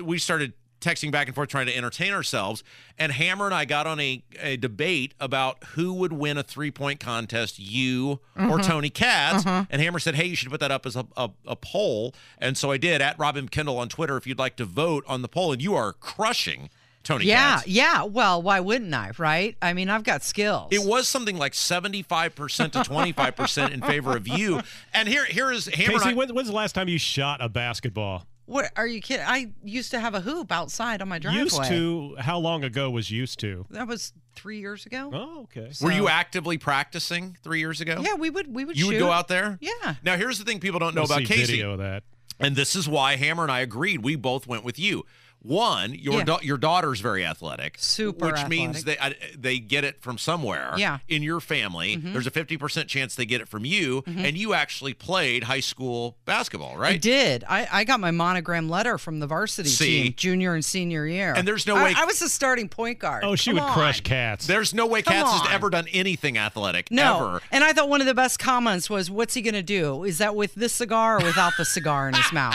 We 0.02 0.18
started 0.18 0.52
texting 0.82 1.10
back 1.10 1.28
and 1.28 1.34
forth 1.34 1.48
trying 1.48 1.66
to 1.66 1.76
entertain 1.76 2.12
ourselves. 2.12 2.62
And 2.98 3.12
Hammer 3.12 3.46
and 3.46 3.54
I 3.54 3.64
got 3.64 3.86
on 3.86 3.98
a, 4.00 4.22
a 4.40 4.56
debate 4.56 5.14
about 5.20 5.62
who 5.74 5.92
would 5.94 6.12
win 6.12 6.36
a 6.36 6.42
three 6.42 6.70
point 6.70 7.00
contest, 7.00 7.58
you 7.58 8.20
Mm-hmm. 8.36 8.50
or 8.50 8.60
Tony 8.60 8.88
Katz. 8.90 9.44
And 9.46 9.80
Hammer 9.82 9.98
said, 9.98 10.14
Hey, 10.14 10.24
you 10.26 10.34
should 10.36 10.50
put 10.50 10.60
that 10.60 10.70
up 10.70 10.86
as 10.86 10.96
a, 10.96 11.06
a, 11.16 11.30
a 11.46 11.54
poll. 11.56 12.14
And 12.38 12.56
so 12.56 12.70
I 12.70 12.76
did 12.78 13.00
at 13.02 13.18
Robin 13.18 13.46
Kendall 13.48 13.78
on 13.78 13.88
Twitter 13.88 14.16
if 14.16 14.26
you'd 14.26 14.38
like 14.38 14.56
to 14.56 14.64
vote 14.64 15.04
on 15.06 15.22
the 15.22 15.28
poll. 15.28 15.52
And 15.52 15.62
you 15.62 15.74
are 15.74 15.92
crushing 15.92 16.70
Tony 17.04 17.26
yeah, 17.26 17.56
Katz. 17.56 17.66
yeah. 17.66 18.04
Well, 18.04 18.40
why 18.40 18.60
wouldn't 18.60 18.94
I? 18.94 19.10
Right? 19.18 19.56
I 19.60 19.72
mean, 19.74 19.90
I've 19.90 20.04
got 20.04 20.22
skills. 20.22 20.68
It 20.70 20.82
was 20.84 21.08
something 21.08 21.36
like 21.36 21.52
75% 21.52 22.72
to 22.72 22.78
25% 22.78 23.70
in 23.72 23.82
favor 23.82 24.16
of 24.16 24.26
you. 24.28 24.60
And 24.94 25.08
here 25.08 25.24
here 25.26 25.50
is 25.52 25.66
Hammer 25.66 25.92
and 25.94 26.00
Casey, 26.02 26.10
I- 26.10 26.14
when, 26.14 26.34
when's 26.34 26.48
the 26.48 26.54
last 26.54 26.74
time 26.74 26.88
you 26.88 26.98
shot 26.98 27.40
a 27.42 27.48
basketball? 27.48 28.26
What 28.52 28.70
are 28.76 28.86
you 28.86 29.00
kidding? 29.00 29.24
I 29.26 29.50
used 29.64 29.92
to 29.92 29.98
have 29.98 30.14
a 30.14 30.20
hoop 30.20 30.52
outside 30.52 31.00
on 31.00 31.08
my 31.08 31.18
driveway. 31.18 31.40
Used 31.40 31.64
to, 31.64 32.16
how 32.18 32.38
long 32.38 32.64
ago 32.64 32.90
was 32.90 33.10
used 33.10 33.40
to? 33.40 33.64
That 33.70 33.88
was 33.88 34.12
three 34.34 34.58
years 34.58 34.84
ago. 34.84 35.10
Oh, 35.10 35.40
okay. 35.44 35.72
Were 35.80 35.90
you 35.90 36.06
actively 36.08 36.58
practicing 36.58 37.38
3 37.42 37.58
years 37.60 37.80
ago? 37.80 38.02
Yeah, 38.04 38.14
we 38.14 38.28
would. 38.28 38.54
We 38.54 38.66
would. 38.66 38.78
You 38.78 38.88
would 38.88 38.98
go 38.98 39.10
out 39.10 39.28
there? 39.28 39.56
Yeah. 39.62 39.94
Now 40.02 40.18
here's 40.18 40.38
the 40.38 40.44
thing 40.44 40.60
people 40.60 40.80
don't 40.80 40.94
know 40.94 41.00
We'll 41.00 41.12
about 41.12 41.20
see 41.20 41.34
Casey. 41.34 41.52
video 41.52 41.72
of 41.72 41.78
that. 41.78 42.02
And 42.38 42.54
this 42.54 42.76
is 42.76 42.86
why 42.86 43.16
Hammer 43.16 43.42
and 43.42 43.52
I 43.52 43.60
agreed. 43.60 44.02
We 44.02 44.16
both 44.16 44.46
went 44.46 44.64
with 44.64 44.78
you. 44.78 45.06
One, 45.42 45.92
your 45.94 46.18
Yeah. 46.18 46.24
da- 46.24 46.38
your 46.42 46.56
daughter's 46.56 47.00
very 47.00 47.24
athletic, 47.26 47.76
Super 47.78 48.26
which 48.26 48.46
means 48.46 48.84
they 48.84 48.96
I, 48.98 49.14
they 49.36 49.58
get 49.58 49.82
it 49.84 50.00
from 50.00 50.16
somewhere. 50.18 50.74
Yeah. 50.76 50.98
in 51.08 51.22
your 51.22 51.40
family, 51.40 51.96
Mm-hmm. 51.96 52.12
there's 52.12 52.26
a 52.28 52.30
fifty 52.30 52.56
percent 52.56 52.88
chance 52.88 53.14
they 53.16 53.26
get 53.26 53.40
it 53.40 53.48
from 53.48 53.64
you, 53.64 54.04
and 54.06 54.38
you 54.38 54.54
actually 54.54 54.94
played 54.94 55.44
high 55.44 55.60
school 55.60 56.16
basketball, 56.24 56.76
right? 56.76 56.94
I 56.94 56.96
did. 56.96 57.44
I, 57.48 57.66
I 57.72 57.84
got 57.84 57.98
my 57.98 58.12
monogram 58.12 58.68
letter 58.68 58.98
from 58.98 59.18
the 59.18 59.26
varsity 59.26 59.68
See? 59.68 60.02
team, 60.04 60.14
junior 60.16 60.54
and 60.54 60.64
senior 60.64 61.06
year. 61.06 61.32
And 61.36 61.46
there's 61.46 61.66
no 61.66 61.76
I- 61.76 61.84
way- 61.84 61.94
I, 61.96 62.04
was 62.04 62.20
the 62.20 62.28
starting 62.28 62.68
point 62.68 62.98
guard. 63.00 63.24
Oh, 63.24 63.34
she 63.34 63.50
Come 63.52 63.64
would 63.64 63.72
crush 63.72 64.00
Katz. 64.02 64.46
There's 64.46 64.72
no 64.72 64.86
way 64.86 65.02
Come 65.02 65.14
Katz 65.14 65.30
has 65.32 65.48
ever 65.52 65.70
done 65.70 65.86
anything 65.92 66.38
athletic 66.38 66.90
No. 66.90 67.16
ever. 67.16 67.42
And 67.50 67.64
I 67.64 67.72
thought 67.72 67.88
one 67.88 68.00
of 68.00 68.06
the 68.06 68.14
best 68.14 68.38
comments 68.38 68.88
was, 68.88 69.10
"What's 69.10 69.34
he 69.34 69.42
gonna 69.42 69.62
do? 69.62 70.04
Is 70.04 70.18
that 70.18 70.36
with 70.36 70.54
this 70.54 70.72
cigar 70.72 71.16
or 71.20 71.24
without 71.24 71.54
the 71.58 71.64
cigar 71.64 72.08
in 72.08 72.14
his 72.14 72.32
mouth?" 72.32 72.54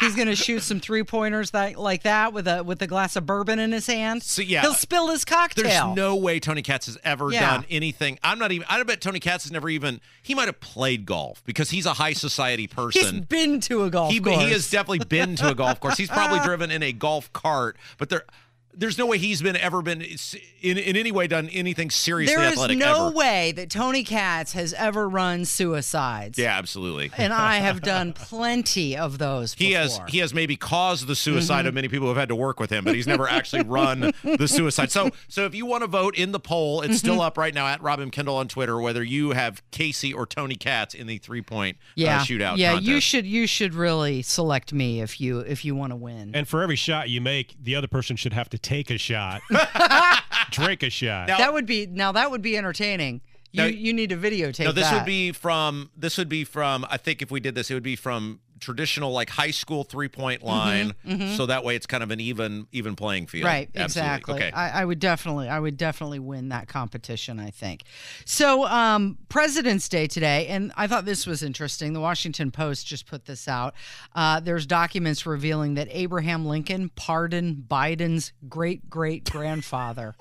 He's 0.00 0.14
gonna 0.14 0.36
shoot 0.36 0.60
some 0.62 0.80
three 0.80 1.02
pointers 1.02 1.50
that 1.50 1.76
like 1.76 2.02
that 2.04 2.32
with 2.32 2.46
a 2.46 2.62
with 2.62 2.80
a 2.82 2.86
glass 2.86 3.16
of 3.16 3.26
bourbon 3.26 3.58
in 3.58 3.72
his 3.72 3.86
hand. 3.86 4.22
So, 4.22 4.42
yeah. 4.42 4.60
he'll 4.60 4.74
spill 4.74 5.08
his 5.08 5.24
cocktail. 5.24 5.64
There's 5.64 5.96
no 5.96 6.16
way 6.16 6.38
Tony 6.40 6.62
Katz 6.62 6.86
has 6.86 6.98
ever 7.04 7.30
Yeah. 7.32 7.40
done 7.54 7.66
anything. 7.70 8.18
I'm 8.22 8.38
not 8.38 8.52
even. 8.52 8.66
I 8.70 8.82
bet 8.82 9.00
Tony 9.00 9.20
Katz 9.20 9.44
has 9.44 9.52
never 9.52 9.68
even. 9.68 10.00
He 10.22 10.34
might 10.34 10.46
have 10.46 10.60
played 10.60 11.06
golf 11.06 11.42
because 11.44 11.70
he's 11.70 11.86
a 11.86 11.94
high 11.94 12.12
society 12.12 12.62
He's 12.62 12.72
person. 12.74 13.22
been 13.28 13.60
to 13.62 13.84
a 13.84 13.90
golf 13.90 14.12
he, 14.12 14.20
course. 14.20 14.40
he 14.40 14.50
has 14.52 14.70
definitely 14.70 15.04
been 15.06 15.36
to 15.36 15.48
a 15.50 15.54
golf 15.54 15.80
course. 15.80 15.96
He's 15.96 16.08
probably 16.10 16.40
driven 16.44 16.70
in 16.70 16.82
a 16.82 16.92
golf 16.92 17.32
cart, 17.32 17.76
but 17.98 18.08
there. 18.08 18.24
There's 18.74 18.96
no 18.98 19.06
way 19.06 19.18
he's 19.18 19.42
been 19.42 19.56
ever 19.56 19.82
been 19.82 20.02
in, 20.02 20.78
in 20.78 20.96
any 20.96 21.10
way 21.10 21.26
done 21.26 21.48
anything 21.48 21.90
seriously 21.90 22.36
athletic. 22.36 22.78
There 22.78 22.88
is 22.88 22.96
no 22.96 23.06
ever. 23.08 23.16
way 23.16 23.52
that 23.52 23.70
Tony 23.70 24.04
Katz 24.04 24.52
has 24.52 24.72
ever 24.74 25.08
run 25.08 25.44
suicides. 25.44 26.38
Yeah, 26.38 26.56
absolutely. 26.56 27.10
And 27.16 27.32
I 27.32 27.56
have 27.58 27.80
done 27.82 28.12
plenty 28.12 28.96
of 28.96 29.18
those. 29.18 29.54
He 29.54 29.72
has 29.72 30.00
he 30.08 30.18
has 30.18 30.32
maybe 30.32 30.56
caused 30.56 31.06
the 31.06 31.16
suicide 31.16 31.58
Mm-hmm. 31.60 31.68
of 31.68 31.74
many 31.74 31.88
people 31.88 32.04
who 32.06 32.08
have 32.10 32.16
had 32.18 32.28
to 32.28 32.36
work 32.36 32.60
with 32.60 32.70
him, 32.70 32.84
but 32.84 32.94
he's 32.94 33.06
never 33.06 33.28
actually 33.28 33.62
run 33.64 34.12
the 34.22 34.46
suicide. 34.46 34.90
So 34.90 35.10
so 35.28 35.44
if 35.44 35.54
you 35.54 35.66
want 35.66 35.82
to 35.82 35.88
vote 35.88 36.16
in 36.16 36.32
the 36.32 36.40
poll, 36.40 36.80
it's 36.82 36.88
Mm-hmm. 36.88 36.96
still 36.98 37.20
up 37.20 37.36
right 37.38 37.54
now 37.54 37.66
at 37.66 37.82
Robin 37.82 38.10
Kendall 38.10 38.36
on 38.36 38.48
Twitter, 38.48 38.80
whether 38.80 39.02
you 39.02 39.30
have 39.30 39.62
Casey 39.70 40.12
or 40.12 40.26
Tony 40.26 40.54
Katz 40.56 40.94
in 40.94 41.06
the 41.06 41.18
three 41.18 41.42
point 41.42 41.76
yeah, 41.94 42.18
uh, 42.18 42.20
shootout. 42.20 42.56
Yeah, 42.58 42.72
contest. 42.74 42.88
you 42.88 43.00
should 43.00 43.26
you 43.26 43.46
should 43.46 43.74
really 43.74 44.22
select 44.22 44.72
me 44.72 45.00
if 45.00 45.20
you 45.20 45.40
if 45.40 45.64
you 45.64 45.74
want 45.74 45.90
to 45.92 45.96
win. 45.96 46.32
And 46.34 46.46
for 46.46 46.62
every 46.62 46.76
shot 46.76 47.08
you 47.08 47.20
make, 47.20 47.56
the 47.62 47.74
other 47.74 47.88
person 47.88 48.16
should 48.16 48.32
have 48.32 48.48
to 48.50 48.57
take 48.58 48.90
a 48.90 48.98
shot, 48.98 49.40
drink 50.50 50.82
a 50.82 50.90
shot. 50.90 51.28
Now- 51.28 51.38
that 51.38 51.52
would 51.52 51.66
be 51.66 51.86
now 51.86 52.12
that 52.12 52.30
would 52.30 52.42
be 52.42 52.56
entertaining. 52.56 53.20
You 53.52 53.62
Now- 53.62 53.68
you 53.68 53.92
need 53.94 54.10
to 54.10 54.16
videotape 54.16 54.64
No, 54.64 54.72
this 54.72 54.88
that. 54.90 54.94
would 54.94 55.06
be 55.06 55.32
from 55.32 55.90
this 55.96 56.18
would 56.18 56.28
be 56.28 56.44
from 56.44 56.86
I 56.90 56.96
think 56.98 57.22
if 57.22 57.30
we 57.30 57.40
did 57.40 57.54
this, 57.54 57.70
it 57.70 57.74
would 57.74 57.82
be 57.82 57.96
from 57.96 58.40
traditional 58.60 59.12
like 59.12 59.30
high 59.30 59.50
school 59.50 59.84
three 59.84 60.08
point 60.08 60.42
line. 60.42 60.94
So 61.36 61.46
that 61.46 61.64
way 61.64 61.76
it's 61.76 61.86
kind 61.86 62.02
of 62.02 62.10
an 62.10 62.20
even 62.20 62.66
even 62.72 62.96
playing 62.96 63.26
field. 63.26 63.44
Mm-hmm, 63.44 63.48
Right, 63.54 63.70
Absolutely. 63.74 63.86
exactly. 64.14 64.34
Okay. 64.34 64.50
I, 64.52 64.82
I 64.82 64.84
would 64.84 64.98
definitely, 64.98 65.48
I 65.48 65.58
would 65.60 65.76
definitely 65.76 66.18
win 66.18 66.48
that 66.50 66.68
competition. 66.68 67.40
I 67.40 67.50
think. 67.50 67.84
So, 68.24 68.66
um, 68.66 69.18
President's 69.28 69.88
Day 69.88 70.06
today, 70.06 70.46
and 70.48 70.72
I 70.76 70.86
thought 70.86 71.04
this 71.04 71.26
was 71.26 71.42
interesting. 71.42 71.92
The 71.92 72.00
Washington 72.00 72.50
Post 72.50 72.86
just 72.86 73.06
put 73.06 73.24
this 73.26 73.48
out. 73.48 73.74
Uh, 74.14 74.40
there's 74.40 74.66
documents 74.66 75.26
revealing 75.26 75.74
that 75.74 75.88
Abraham 75.90 76.46
Lincoln 76.46 76.90
pardoned 76.96 77.64
Biden's 77.68 78.32
great 78.48 78.88
great 78.90 79.28
grandfather. 79.30 80.14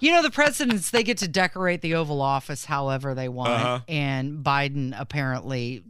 you 0.00 0.10
know, 0.12 0.22
the 0.22 0.30
presidents 0.30 0.90
they 0.90 1.02
get 1.02 1.18
to 1.18 1.28
decorate 1.28 1.80
the 1.80 1.94
Oval 1.94 2.20
Office 2.20 2.64
however 2.66 3.14
they 3.14 3.28
want, 3.28 3.50
Uh-huh. 3.52 3.80
and 3.88 4.44
Biden 4.44 4.94
apparently 4.98 5.82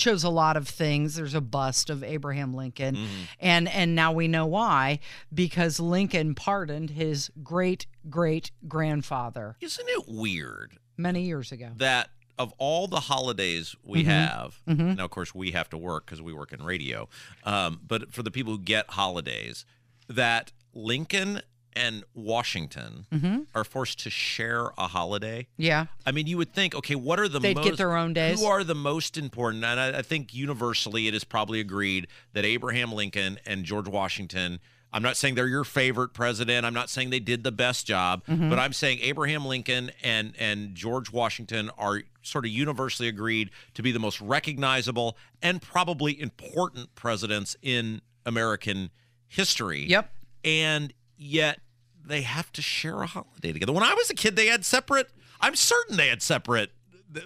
chose 0.00 0.24
a 0.24 0.28
lot 0.30 0.56
of 0.56 0.66
things. 0.66 1.14
There's 1.14 1.34
a 1.34 1.40
bust 1.40 1.90
of 1.90 2.02
Abraham 2.02 2.52
Lincoln, 2.54 2.96
Mm-hmm. 2.96 3.22
and 3.38 3.68
and 3.68 3.94
now 3.94 4.12
we 4.12 4.26
know 4.26 4.46
why 4.46 4.98
because 5.32 5.78
Lincoln 5.78 6.34
pardoned 6.34 6.90
his 6.90 7.30
great 7.44 7.86
great 8.08 8.50
grandfather 8.66 9.56
Isn't 9.60 9.88
it 9.88 10.04
weird 10.08 10.78
many 10.96 11.22
years 11.22 11.52
ago. 11.52 11.68
that 11.76 12.08
of 12.38 12.54
all 12.56 12.88
the 12.88 13.00
holidays 13.00 13.76
we 13.84 14.00
Mm-hmm. 14.02 14.10
have, 14.10 14.60
now 14.66 15.04
of 15.04 15.10
course 15.10 15.34
we 15.34 15.50
have 15.50 15.68
to 15.70 15.76
work 15.78 16.06
because 16.06 16.22
we 16.22 16.32
work 16.32 16.52
in 16.54 16.62
radio, 16.64 17.06
um, 17.44 17.80
but 17.86 18.12
for 18.12 18.22
the 18.22 18.30
people 18.30 18.54
who 18.54 18.58
get 18.58 18.88
holidays, 18.90 19.66
that 20.08 20.50
Lincoln 20.72 21.42
and 21.74 22.04
Washington 22.14 23.06
Mm-hmm. 23.12 23.40
are 23.54 23.64
forced 23.64 24.00
to 24.00 24.10
share 24.10 24.70
a 24.78 24.86
holiday. 24.88 25.46
Yeah, 25.56 25.86
I 26.06 26.12
mean, 26.12 26.26
you 26.26 26.36
would 26.38 26.52
think, 26.52 26.74
okay, 26.74 26.94
what 26.94 27.18
are 27.20 27.28
the 27.28 27.38
They'd 27.40 27.56
most, 27.56 27.68
get 27.68 27.76
their 27.76 27.96
own 27.96 28.12
days. 28.12 28.40
Who 28.40 28.46
are 28.46 28.64
the 28.64 28.74
most 28.74 29.16
important? 29.16 29.64
And 29.64 29.78
I, 29.80 29.98
I 29.98 30.02
think 30.02 30.32
universally 30.34 31.06
it 31.08 31.14
is 31.14 31.24
probably 31.24 31.60
agreed 31.60 32.06
that 32.32 32.44
Abraham 32.44 32.92
Lincoln 32.92 33.38
and 33.46 33.64
George 33.64 33.88
Washington. 33.88 34.60
I'm 34.92 35.02
not 35.04 35.16
saying 35.16 35.36
they're 35.36 35.46
your 35.46 35.62
favorite 35.62 36.12
president. 36.14 36.66
I'm 36.66 36.74
not 36.74 36.90
saying 36.90 37.10
they 37.10 37.20
did 37.20 37.44
the 37.44 37.52
best 37.52 37.86
job, 37.86 38.24
Mm-hmm. 38.26 38.50
but 38.50 38.58
I'm 38.58 38.72
saying 38.72 38.98
Abraham 39.02 39.44
Lincoln 39.46 39.92
and 40.02 40.34
and 40.38 40.74
George 40.74 41.12
Washington 41.12 41.70
are 41.78 42.02
sort 42.22 42.44
of 42.44 42.50
universally 42.50 43.08
agreed 43.08 43.50
to 43.74 43.82
be 43.82 43.92
the 43.92 44.00
most 44.00 44.20
recognizable 44.20 45.16
and 45.40 45.62
probably 45.62 46.20
important 46.20 46.94
presidents 46.96 47.56
in 47.62 48.00
American 48.26 48.90
history. 49.28 49.84
Yep. 49.86 50.12
And 50.44 50.92
yet 51.20 51.60
they 52.04 52.22
have 52.22 52.50
to 52.54 52.62
share 52.62 53.02
a 53.02 53.06
holiday 53.06 53.52
together. 53.52 53.72
When 53.72 53.84
I 53.84 53.94
was 53.94 54.08
a 54.10 54.14
kid, 54.14 54.34
they 54.34 54.46
had 54.46 54.64
separate. 54.64 55.08
I'm 55.40 55.54
certain 55.54 55.96
they 55.96 56.08
had 56.08 56.22
separate. 56.22 56.70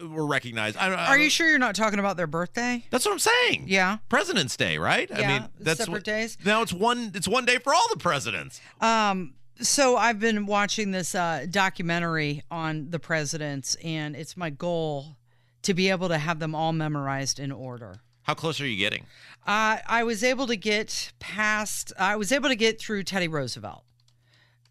Were 0.02 0.26
recognized. 0.26 0.78
I, 0.78 0.86
I, 0.94 1.06
Are 1.08 1.18
you 1.18 1.28
sure 1.28 1.46
you're 1.46 1.58
not 1.58 1.74
talking 1.74 1.98
about 1.98 2.16
their 2.16 2.26
birthday? 2.26 2.86
That's 2.90 3.04
what 3.04 3.12
I'm 3.12 3.18
saying. 3.18 3.64
Yeah. 3.66 3.98
President's 4.08 4.56
Day, 4.56 4.78
right? 4.78 5.10
I 5.12 5.20
Yeah, 5.20 5.28
mean, 5.40 5.48
that's 5.60 5.78
separate 5.80 5.92
what- 5.92 6.04
days. 6.04 6.38
Now 6.42 6.62
it's 6.62 6.72
one. 6.72 7.12
It's 7.14 7.28
one 7.28 7.44
day 7.44 7.58
for 7.58 7.74
all 7.74 7.86
the 7.90 7.98
presidents. 7.98 8.62
Um, 8.80 9.34
so 9.60 9.98
I've 9.98 10.18
been 10.18 10.46
watching 10.46 10.90
this 10.90 11.14
uh, 11.14 11.44
documentary 11.50 12.42
on 12.50 12.88
the 12.90 12.98
presidents, 12.98 13.74
and 13.84 14.16
it's 14.16 14.38
my 14.38 14.48
goal 14.48 15.16
to 15.62 15.74
be 15.74 15.90
able 15.90 16.08
to 16.08 16.16
have 16.18 16.38
them 16.38 16.54
all 16.54 16.72
memorized 16.72 17.38
in 17.38 17.52
order. 17.52 18.00
How 18.22 18.32
close 18.32 18.58
are 18.62 18.66
you 18.66 18.78
getting? 18.78 19.04
Uh, 19.46 19.78
I 19.86 20.04
was 20.04 20.24
able 20.24 20.46
to 20.46 20.56
get 20.56 21.12
past. 21.18 21.92
I 21.98 22.16
was 22.16 22.32
able 22.32 22.48
to 22.48 22.56
get 22.56 22.80
through 22.80 23.02
Teddy 23.02 23.28
Roosevelt, 23.28 23.84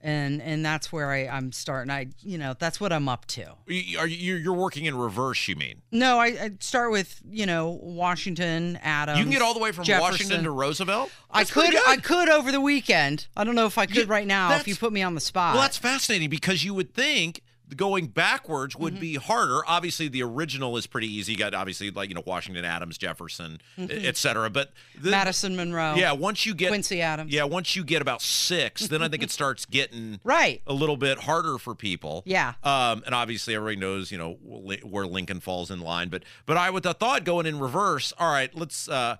and 0.02 0.42
and 0.42 0.66
that's 0.66 0.92
where 0.92 1.12
I, 1.12 1.28
I'm 1.28 1.52
starting. 1.52 1.92
I 1.92 2.08
you 2.22 2.38
know 2.40 2.56
that's 2.58 2.82
what 2.82 2.92
I'm 2.92 3.08
up 3.08 3.26
to. 3.28 3.54
You- 3.68 4.00
Are 4.00 4.08
you? 4.08 4.36
You're 4.36 4.54
working 4.54 4.86
in 4.86 4.96
reverse. 4.98 5.48
You 5.48 5.56
mean? 5.56 5.84
No, 5.92 6.18
I, 6.20 6.26
I 6.26 6.52
start 6.60 6.92
with 6.92 7.22
you 7.30 7.46
know 7.46 7.78
Washington, 7.84 8.80
Adams. 8.82 9.20
You 9.20 9.26
can 9.26 9.32
get 9.34 9.42
all 9.44 9.54
the 9.54 9.60
way 9.60 9.72
from. 9.72 9.86
Washington 9.88 10.44
to 10.44 10.52
Roosevelt. 10.52 11.12
I 11.30 11.42
That's 11.42 11.52
pretty 11.52 11.70
could 11.72 11.78
good. 11.86 11.90
I 11.90 11.98
could 11.98 12.30
over 12.30 12.52
the 12.52 12.62
weekend. 12.62 13.28
I 13.38 13.44
don't 13.44 13.56
know 13.56 13.68
if 13.68 13.78
I 13.78 13.86
could 13.86 13.96
Yeah, 13.96 14.04
right 14.08 14.26
now 14.28 14.48
if 14.48 14.52
that's- 14.54 14.68
you 14.68 14.76
put 14.76 14.92
me 14.92 15.04
on 15.04 15.14
the 15.14 15.22
spot. 15.22 15.54
Well, 15.54 15.62
that's 15.62 15.78
fascinating 15.78 16.30
because 16.32 16.64
you 16.64 16.74
would 16.74 16.96
think 16.96 17.42
going 17.74 18.08
backwards 18.08 18.76
would 18.76 19.00
be 19.00 19.16
harder. 19.16 19.62
Obviously, 19.68 20.08
the 20.08 20.24
original 20.24 20.78
is 20.78 20.88
pretty 20.88 21.08
easy. 21.14 21.34
You 21.34 21.38
got 21.38 21.54
obviously 21.54 21.92
like 21.92 22.10
you 22.10 22.16
know 22.16 22.24
Washington, 22.26 22.66
Adams, 22.66 22.98
Jefferson, 22.98 23.60
et 23.78 24.18
cetera. 24.18 24.50
But 24.50 24.72
the, 25.00 25.12
Madison 25.12 25.56
Monroe. 25.56 25.96
yeah, 25.96 26.12
once 26.12 26.46
you 26.46 26.54
get 26.54 26.70
Quincy 26.70 27.02
Adams. 27.02 27.32
yeah, 27.34 27.44
once 27.44 27.76
you 27.76 27.84
get 27.84 28.02
about 28.02 28.22
six, 28.22 28.88
then 28.88 29.02
I 29.02 29.08
think 29.10 29.24
it 29.24 29.32
starts 29.40 29.66
getting 29.66 30.20
Right. 30.24 30.62
a 30.68 30.74
little 30.74 30.98
bit 30.98 31.20
harder 31.20 31.58
for 31.58 31.76
people. 31.76 32.24
Yeah. 32.26 32.54
Um, 32.64 33.04
and 33.06 33.14
obviously 33.16 33.56
everybody 33.56 33.78
knows, 33.78 34.12
you 34.12 34.18
know, 34.18 34.34
where 34.44 35.06
Lincoln 35.08 35.40
falls 35.40 35.72
in 35.72 35.80
line. 35.82 36.10
But 36.10 36.24
but 36.46 36.58
I 36.58 36.70
with 36.70 36.84
the 36.84 36.94
thought 36.94 37.24
going 37.24 37.46
in 37.46 37.60
reverse. 37.60 38.14
All 38.20 38.32
right, 38.32 38.54
let's 38.56 38.88
uh, 38.90 39.18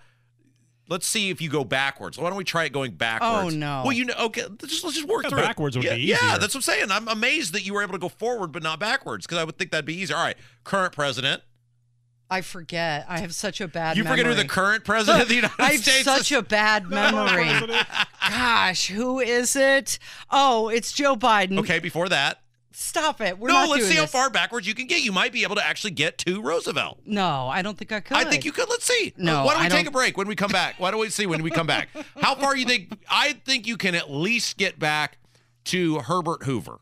let's 0.90 1.08
see 1.08 1.30
if 1.30 1.42
you 1.42 1.50
go 1.50 1.64
backwards. 1.64 2.18
Why 2.18 2.30
don't 2.30 2.38
we 2.38 2.44
try 2.44 2.66
it 2.66 2.74
going 2.74 2.92
oh, 2.92 2.96
backwards? 2.96 3.54
Oh, 3.54 3.58
no. 3.58 3.82
Well, 3.86 3.94
you 3.94 4.06
know, 4.06 4.14
okay, 4.20 4.44
let's 4.44 4.68
just 4.68 4.84
let's 4.84 4.96
just 4.96 5.08
work 5.08 5.24
Yeah, 5.24 5.30
through 5.30 5.40
it. 5.40 5.44
backwards 5.44 5.76
would 5.78 5.86
yeah, 5.86 5.96
be 5.96 6.02
Yeah, 6.02 6.38
that's 6.38 6.54
what 6.54 6.56
I'm 6.56 6.62
saying. 6.62 6.92
I'm 6.92 7.08
amazed 7.08 7.54
that 7.54 7.66
you 7.66 7.74
were 7.74 7.82
able 7.84 7.94
to 7.94 8.00
go 8.00 8.10
forward 8.10 8.52
but 8.52 8.64
not 8.64 8.80
backwards 8.80 9.26
because 9.26 9.38
I 9.38 9.44
would 9.44 9.58
think 9.58 9.72
that'd 9.72 9.86
be 9.86 9.96
easier. 9.96 10.16
All 10.18 10.24
right, 10.24 10.38
current 10.64 10.94
president. 10.94 11.42
I 12.30 12.42
forget. 12.42 13.06
I 13.08 13.20
have 13.20 13.36
such 13.36 13.62
a 13.62 13.68
bad. 13.68 13.96
You 13.96 14.04
forget 14.04 14.26
who 14.26 14.32
the 14.32 14.38
memory. 14.38 14.48
current 14.50 14.84
president 14.86 15.24
of 15.24 15.30
the 15.30 15.36
United 15.36 15.54
States? 15.54 15.60
I 15.70 15.72
have 15.72 15.82
States 15.82 16.04
such 16.06 16.32
is? 16.32 16.38
a 16.40 16.42
bad 16.42 16.90
memory. 16.90 17.76
Gosh, 18.28 18.88
who 18.88 19.20
is 19.20 19.56
it? 19.56 20.00
Oh, 20.32 20.70
it's 20.70 20.92
Joe 20.94 21.16
Biden. 21.16 21.60
Okay, 21.60 21.80
before 21.80 22.10
that. 22.10 22.40
Stop 22.76 23.22
it. 23.22 23.38
We're 23.38 23.50
no, 23.50 23.68
let's 23.70 23.88
see 23.88 23.96
how 23.96 24.02
this. 24.04 24.12
far 24.12 24.30
backwards 24.30 24.68
you 24.68 24.74
can 24.74 24.88
get. 24.88 25.02
You 25.02 25.12
might 25.12 25.32
be 25.32 25.44
able 25.44 25.56
to 25.56 25.66
actually 25.66 25.92
get 25.92 26.18
to 26.20 26.42
Roosevelt. 26.42 27.00
No, 27.06 27.48
I 27.48 27.62
don't 27.62 27.78
think 27.78 27.92
I 27.92 28.00
could. 28.00 28.18
I 28.18 28.24
think 28.24 28.46
you 28.46 28.52
could. 28.52 28.70
Let's 28.70 28.86
see. 28.86 29.14
No, 29.18 29.46
Why 29.46 29.54
don't 29.54 29.62
we 29.62 29.66
I 29.68 29.70
take 29.70 29.86
don't- 29.86 29.88
a 29.88 29.92
break 29.92 30.18
when 30.18 30.28
we 30.28 30.36
come 30.36 30.52
back? 30.52 30.76
Why 30.80 30.92
don't 30.92 31.00
we 31.00 31.10
see 31.10 31.26
when 31.26 31.44
we 31.44 31.52
come 31.52 31.68
back? 31.68 31.90
How 32.22 32.36
far 32.36 32.56
you 32.56 32.66
think? 32.66 32.98
I 33.10 33.34
think 33.46 33.68
you 33.68 33.78
can 33.78 33.96
at 33.96 34.10
least 34.12 34.58
get 34.58 34.80
back 34.80 35.18
to 35.66 36.00
Herbert 36.00 36.44
Hoover. 36.44 36.80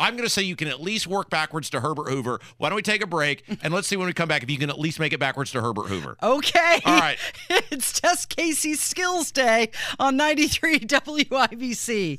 I'm 0.00 0.14
going 0.14 0.24
to 0.26 0.30
say 0.30 0.42
you 0.42 0.56
can 0.56 0.66
at 0.66 0.80
least 0.82 1.06
work 1.06 1.30
backwards 1.30 1.70
to 1.70 1.80
Herbert 1.80 2.08
Hoover. 2.10 2.40
Why 2.58 2.68
don't 2.68 2.76
we 2.76 2.82
take 2.82 3.02
a 3.02 3.06
break 3.06 3.44
and 3.62 3.72
let's 3.72 3.86
see 3.86 3.96
when 3.96 4.06
we 4.08 4.12
come 4.12 4.28
back 4.28 4.42
if 4.42 4.50
you 4.50 4.58
can 4.58 4.68
at 4.68 4.78
least 4.78 4.98
make 4.98 5.12
it 5.12 5.20
backwards 5.20 5.52
to 5.52 5.60
Herbert 5.62 5.86
Hoover. 5.86 6.16
Okay. 6.20 6.80
All 6.84 6.98
right. 6.98 7.16
it's 7.48 8.00
Test 8.00 8.28
Casey 8.28 8.74
Skills 8.74 9.30
Day 9.30 9.70
on 10.00 10.16
93 10.16 10.80
WIBC. 10.80 12.18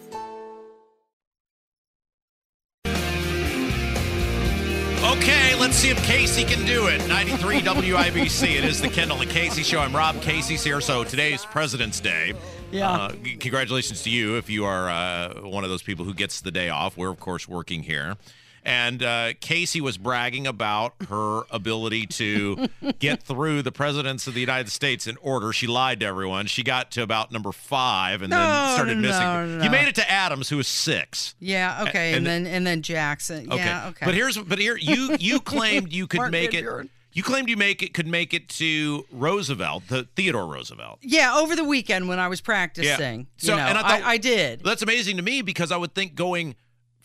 See 5.81 5.89
if 5.89 6.03
Casey 6.03 6.43
can 6.43 6.63
do 6.63 6.85
it. 6.85 7.07
93 7.07 7.61
WIBC. 7.61 8.55
It 8.55 8.63
is 8.63 8.79
the 8.79 8.87
Kendall 8.87 9.19
and 9.19 9.31
Casey 9.31 9.63
show. 9.63 9.79
I'm 9.79 9.95
Rob 9.95 10.21
Casey's 10.21 10.63
here. 10.63 10.79
So 10.79 11.03
today's 11.03 11.43
President's 11.43 11.99
Day. 11.99 12.35
Yeah. 12.71 12.91
Uh, 12.91 13.13
congratulations 13.39 14.03
to 14.03 14.11
you 14.11 14.37
if 14.37 14.47
you 14.47 14.63
are 14.63 14.91
uh, 14.91 15.41
one 15.41 15.63
of 15.63 15.71
those 15.71 15.81
people 15.81 16.05
who 16.05 16.13
gets 16.13 16.41
the 16.41 16.51
day 16.51 16.69
off. 16.69 16.97
We're, 16.97 17.09
of 17.09 17.19
course, 17.19 17.47
working 17.47 17.81
here. 17.81 18.15
And 18.63 19.01
uh, 19.01 19.33
Casey 19.39 19.81
was 19.81 19.97
bragging 19.97 20.45
about 20.45 20.93
her 21.09 21.41
ability 21.49 22.05
to 22.07 22.67
get 22.99 23.23
through 23.23 23.63
the 23.63 23.71
presidents 23.71 24.27
of 24.27 24.35
the 24.35 24.39
United 24.39 24.69
States 24.69 25.07
in 25.07 25.17
order. 25.17 25.51
She 25.51 25.65
lied 25.65 25.99
to 26.01 26.05
everyone. 26.05 26.45
She 26.45 26.61
got 26.61 26.91
to 26.91 27.01
about 27.01 27.31
number 27.31 27.51
five 27.51 28.21
and 28.21 28.29
No, 28.29 28.37
then 28.37 28.73
started 28.75 28.95
no, 28.97 29.01
missing. 29.01 29.23
no, 29.23 29.45
no. 29.57 29.63
You 29.63 29.69
made 29.71 29.87
it 29.87 29.95
to 29.95 30.07
Adams, 30.09 30.49
who 30.49 30.57
was 30.57 30.67
six. 30.67 31.33
Yeah, 31.39 31.85
okay. 31.87 32.09
And, 32.13 32.17
and- 32.27 32.45
then 32.45 32.53
and 32.53 32.67
then 32.67 32.81
Jackson. 32.83 33.51
Okay. 33.51 33.57
Yeah, 33.63 33.87
okay. 33.89 34.05
But 34.05 34.13
here's 34.13 34.37
but 34.37 34.59
here 34.59 34.77
you 34.77 35.15
you 35.19 35.39
claimed 35.41 35.91
you 35.91 36.05
could 36.05 36.29
make 36.31 36.53
it 36.53 36.61
Buren. 36.61 36.89
You 37.13 37.23
claimed 37.23 37.49
you 37.49 37.57
make 37.57 37.81
it 37.83 37.93
could 37.93 38.07
make 38.07 38.33
it 38.33 38.47
to 38.49 39.05
Roosevelt, 39.11 39.87
the 39.89 40.07
Theodore 40.15 40.45
Roosevelt. 40.45 40.99
Yeah, 41.01 41.35
over 41.35 41.55
the 41.55 41.63
weekend 41.65 42.07
when 42.07 42.19
I 42.19 42.27
was 42.27 42.41
practicing. 42.41 43.25
So- 43.37 43.53
you 43.53 43.57
know, 43.57 43.65
and 43.65 43.77
I 43.77 43.97
I, 43.97 44.09
I 44.11 44.17
did. 44.17 44.63
That's 44.63 44.83
amazing 44.83 45.17
to 45.17 45.23
me 45.23 45.41
because 45.41 45.71
I 45.71 45.77
would 45.77 45.95
think 45.95 46.13
going 46.15 46.55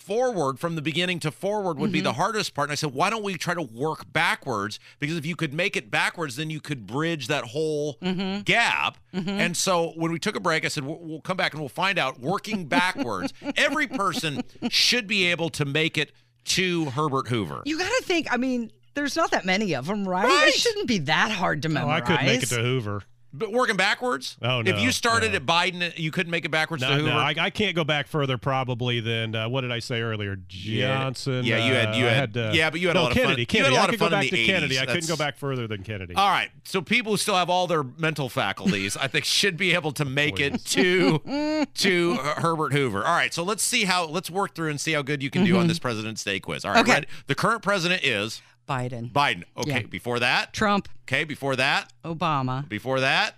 forward 0.06 0.60
from 0.60 0.76
the 0.76 0.82
beginning 0.82 1.18
to 1.18 1.32
forward 1.32 1.78
would 1.80 1.90
be 1.90 2.00
the 2.00 2.10
mm-hmm. 2.10 2.20
hardest 2.20 2.54
part. 2.54 2.68
And 2.68 2.72
I 2.72 2.76
said, 2.76 2.94
why 2.94 3.10
don't 3.10 3.24
we 3.24 3.34
try 3.34 3.54
to 3.54 3.62
work 3.62 4.12
backwards? 4.12 4.78
Because 5.00 5.16
if 5.16 5.26
you 5.26 5.34
could 5.34 5.52
make 5.52 5.76
it 5.76 5.90
backwards, 5.90 6.36
then 6.36 6.48
you 6.48 6.60
could 6.60 6.86
bridge 6.86 7.26
that 7.26 7.44
whole 7.44 7.94
mm-hmm. 7.94 8.42
gap. 8.42 8.98
Mm-hmm. 9.12 9.28
And 9.28 9.56
so 9.56 9.92
when 9.96 10.12
we 10.12 10.20
took 10.20 10.36
a 10.36 10.40
break, 10.40 10.64
I 10.64 10.68
said, 10.68 10.84
we'll, 10.84 11.00
we'll 11.00 11.20
come 11.20 11.36
back 11.36 11.52
and 11.54 11.60
we'll 11.60 11.68
find 11.68 11.98
out 11.98 12.20
working 12.20 12.64
backwards. 12.68 13.32
Every 13.56 13.88
person 13.88 14.44
should 14.70 15.08
be 15.08 15.26
able 15.26 15.50
to 15.50 15.64
make 15.64 15.98
it 15.98 16.12
to 16.44 16.84
Herbert 16.90 17.26
Hoover. 17.26 17.62
You 17.64 17.76
got 17.76 17.88
to 17.88 18.04
think. 18.04 18.28
I 18.30 18.36
mean, 18.36 18.70
there's 18.94 19.16
not 19.16 19.32
that 19.32 19.44
many 19.44 19.74
of 19.74 19.86
them, 19.86 20.08
right? 20.08 20.24
Right. 20.24 20.48
It 20.48 20.54
shouldn't 20.54 20.86
be 20.86 20.98
that 20.98 21.32
hard 21.32 21.62
to 21.62 21.68
Oh, 21.68 21.72
memorize. 21.72 22.02
I 22.02 22.06
couldn't 22.06 22.26
make 22.26 22.42
it 22.44 22.48
to 22.50 22.62
Hoover. 22.62 23.02
But 23.32 23.52
working 23.52 23.76
backwards? 23.76 24.36
Oh, 24.40 24.62
no! 24.62 24.70
If 24.70 24.80
you 24.80 24.90
started 24.90 25.30
no. 25.32 25.36
at 25.36 25.44
Biden, 25.46 25.92
you 25.98 26.10
couldn't 26.10 26.30
make 26.30 26.44
it 26.46 26.50
backwards 26.50 26.82
No, 26.82 26.88
to 26.90 26.94
Hoover? 26.96 27.08
no, 27.10 27.16
I, 27.18 27.34
I 27.38 27.50
can't 27.50 27.76
go 27.76 27.84
back 27.84 28.06
further 28.06 28.38
probably 28.38 29.00
than 29.00 29.34
uh, 29.34 29.48
what 29.48 29.60
did 29.60 29.72
I 29.72 29.78
say 29.80 30.00
earlier? 30.00 30.36
Johnson. 30.48 31.44
Yeah, 31.44 31.66
you 31.66 31.74
had- 31.74 31.88
uh, 31.88 31.92
you 31.98 32.06
I 32.06 32.10
had- 32.10 32.36
uh, 32.36 32.50
yeah, 32.54 32.70
but 32.70 32.80
you 32.80 32.86
had 32.88 32.96
a 32.96 33.00
no, 33.00 33.02
lot 33.04 33.10
of 33.12 33.16
fun- 33.18 33.24
Kennedy. 33.36 33.46
you 33.50 33.64
had 33.64 33.72
a 33.72 33.74
lot 33.74 33.90
I 33.90 33.92
of 33.92 33.98
fun 33.98 34.10
go 34.10 34.16
in 34.16 34.22
back 34.22 34.30
the 34.30 34.36
to 34.38 34.46
Kennedy. 34.52 34.76
80s. 34.76 34.80
I 34.80 34.86
couldn't 34.86 35.08
go 35.08 35.16
back 35.16 35.36
further 35.36 35.66
than 35.66 35.82
Kennedy. 35.82 36.14
All 36.14 36.30
right. 36.30 36.50
So 36.64 36.80
people 36.80 37.12
who 37.12 37.16
still 37.18 37.34
have 37.36 37.50
all 37.50 37.66
their 37.66 37.82
mental 37.82 38.28
faculties, 38.30 38.96
I 39.00 39.06
think, 39.08 39.24
should 39.26 39.56
be 39.58 39.74
able 39.74 39.92
to 39.92 40.04
make 40.06 40.40
it 40.40 40.64
to 40.66 41.66
to 41.74 42.14
Herbert 42.14 42.72
Hoover. 42.72 43.04
All 43.04 43.14
right. 43.14 43.34
So 43.34 43.42
let's 43.42 43.62
see 43.62 43.84
how 43.84 44.06
let's 44.06 44.30
work 44.30 44.54
through 44.54 44.70
and 44.70 44.80
see 44.80 44.92
how 44.92 45.02
good 45.02 45.22
you 45.22 45.28
can 45.30 45.44
do 45.44 45.58
on 45.58 45.66
this 45.66 45.78
President's 45.78 46.24
Day 46.24 46.40
quiz. 46.40 46.64
All 46.64 46.72
right. 46.72 46.80
Okay. 46.80 46.92
ready? 46.92 47.06
The 47.26 47.34
current 47.34 47.62
president 47.62 48.02
is 48.04 48.40
Biden, 48.68 49.12
Biden. 49.12 49.44
Okay. 49.56 49.80
Yeah. 49.82 49.86
Before 49.86 50.18
that. 50.18 50.52
Trump, 50.52 50.88
Okay. 51.04 51.24
Before 51.24 51.54
that. 51.56 51.92
Obama, 52.04 52.68
Before 52.68 53.00
that. 53.00 53.34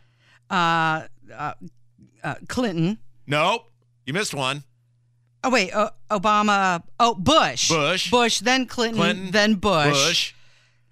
uh, 0.51 1.03
uh, 1.35 1.53
uh, 2.25 2.35
Clinton. 2.49 2.99
Nope. 3.27 3.71
You 4.07 4.15
missed 4.15 4.35
one. 4.35 4.65
Oh 5.45 5.51
wait, 5.51 5.71
uh, 5.73 5.91
Obama. 6.11 6.83
Oh, 6.99 7.15
Bush. 7.15 7.69
Bush. 7.69 8.11
Bush. 8.11 8.41
Then 8.41 8.67
Clinton. 8.67 8.97
Clinton. 9.01 9.31
Then 9.31 9.55
Bush. 9.55 9.93
Bush. 9.93 10.35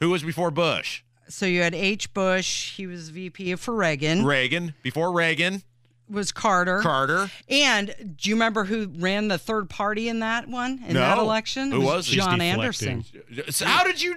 Who 0.01 0.11
was 0.11 0.23
before 0.23 0.51
Bush? 0.51 1.03
So 1.29 1.47
you 1.47 1.63
had 1.63 1.75
H. 1.75 2.13
Bush. 2.15 2.77
He 2.77 2.87
was 2.87 3.09
VP 3.09 3.55
for 3.57 3.75
Reagan. 3.75 4.25
Reagan. 4.25 4.75
Before 4.83 5.11
Reagan. 5.11 5.63
Was 6.09 6.31
Carter. 6.33 6.81
Carter. 6.83 7.31
And 7.49 8.15
do 8.17 8.29
you 8.31 8.37
remember 8.37 8.65
who 8.65 8.89
ran 8.99 9.29
the 9.29 9.39
third 9.39 9.69
party 9.69 10.09
in 10.09 10.21
that 10.21 10.47
one 10.49 10.83
in 10.87 10.95
No. 10.95 11.01
that 11.01 11.19
election? 11.19 11.73
Who 11.73 11.81
it 11.83 11.85
was 11.85 12.07
it? 12.09 12.15
He's 12.15 12.25
John. 12.25 12.41
Anderson. 12.41 13.05
So 13.51 13.65
how 13.67 13.83
did 13.85 14.01
you? 14.01 14.15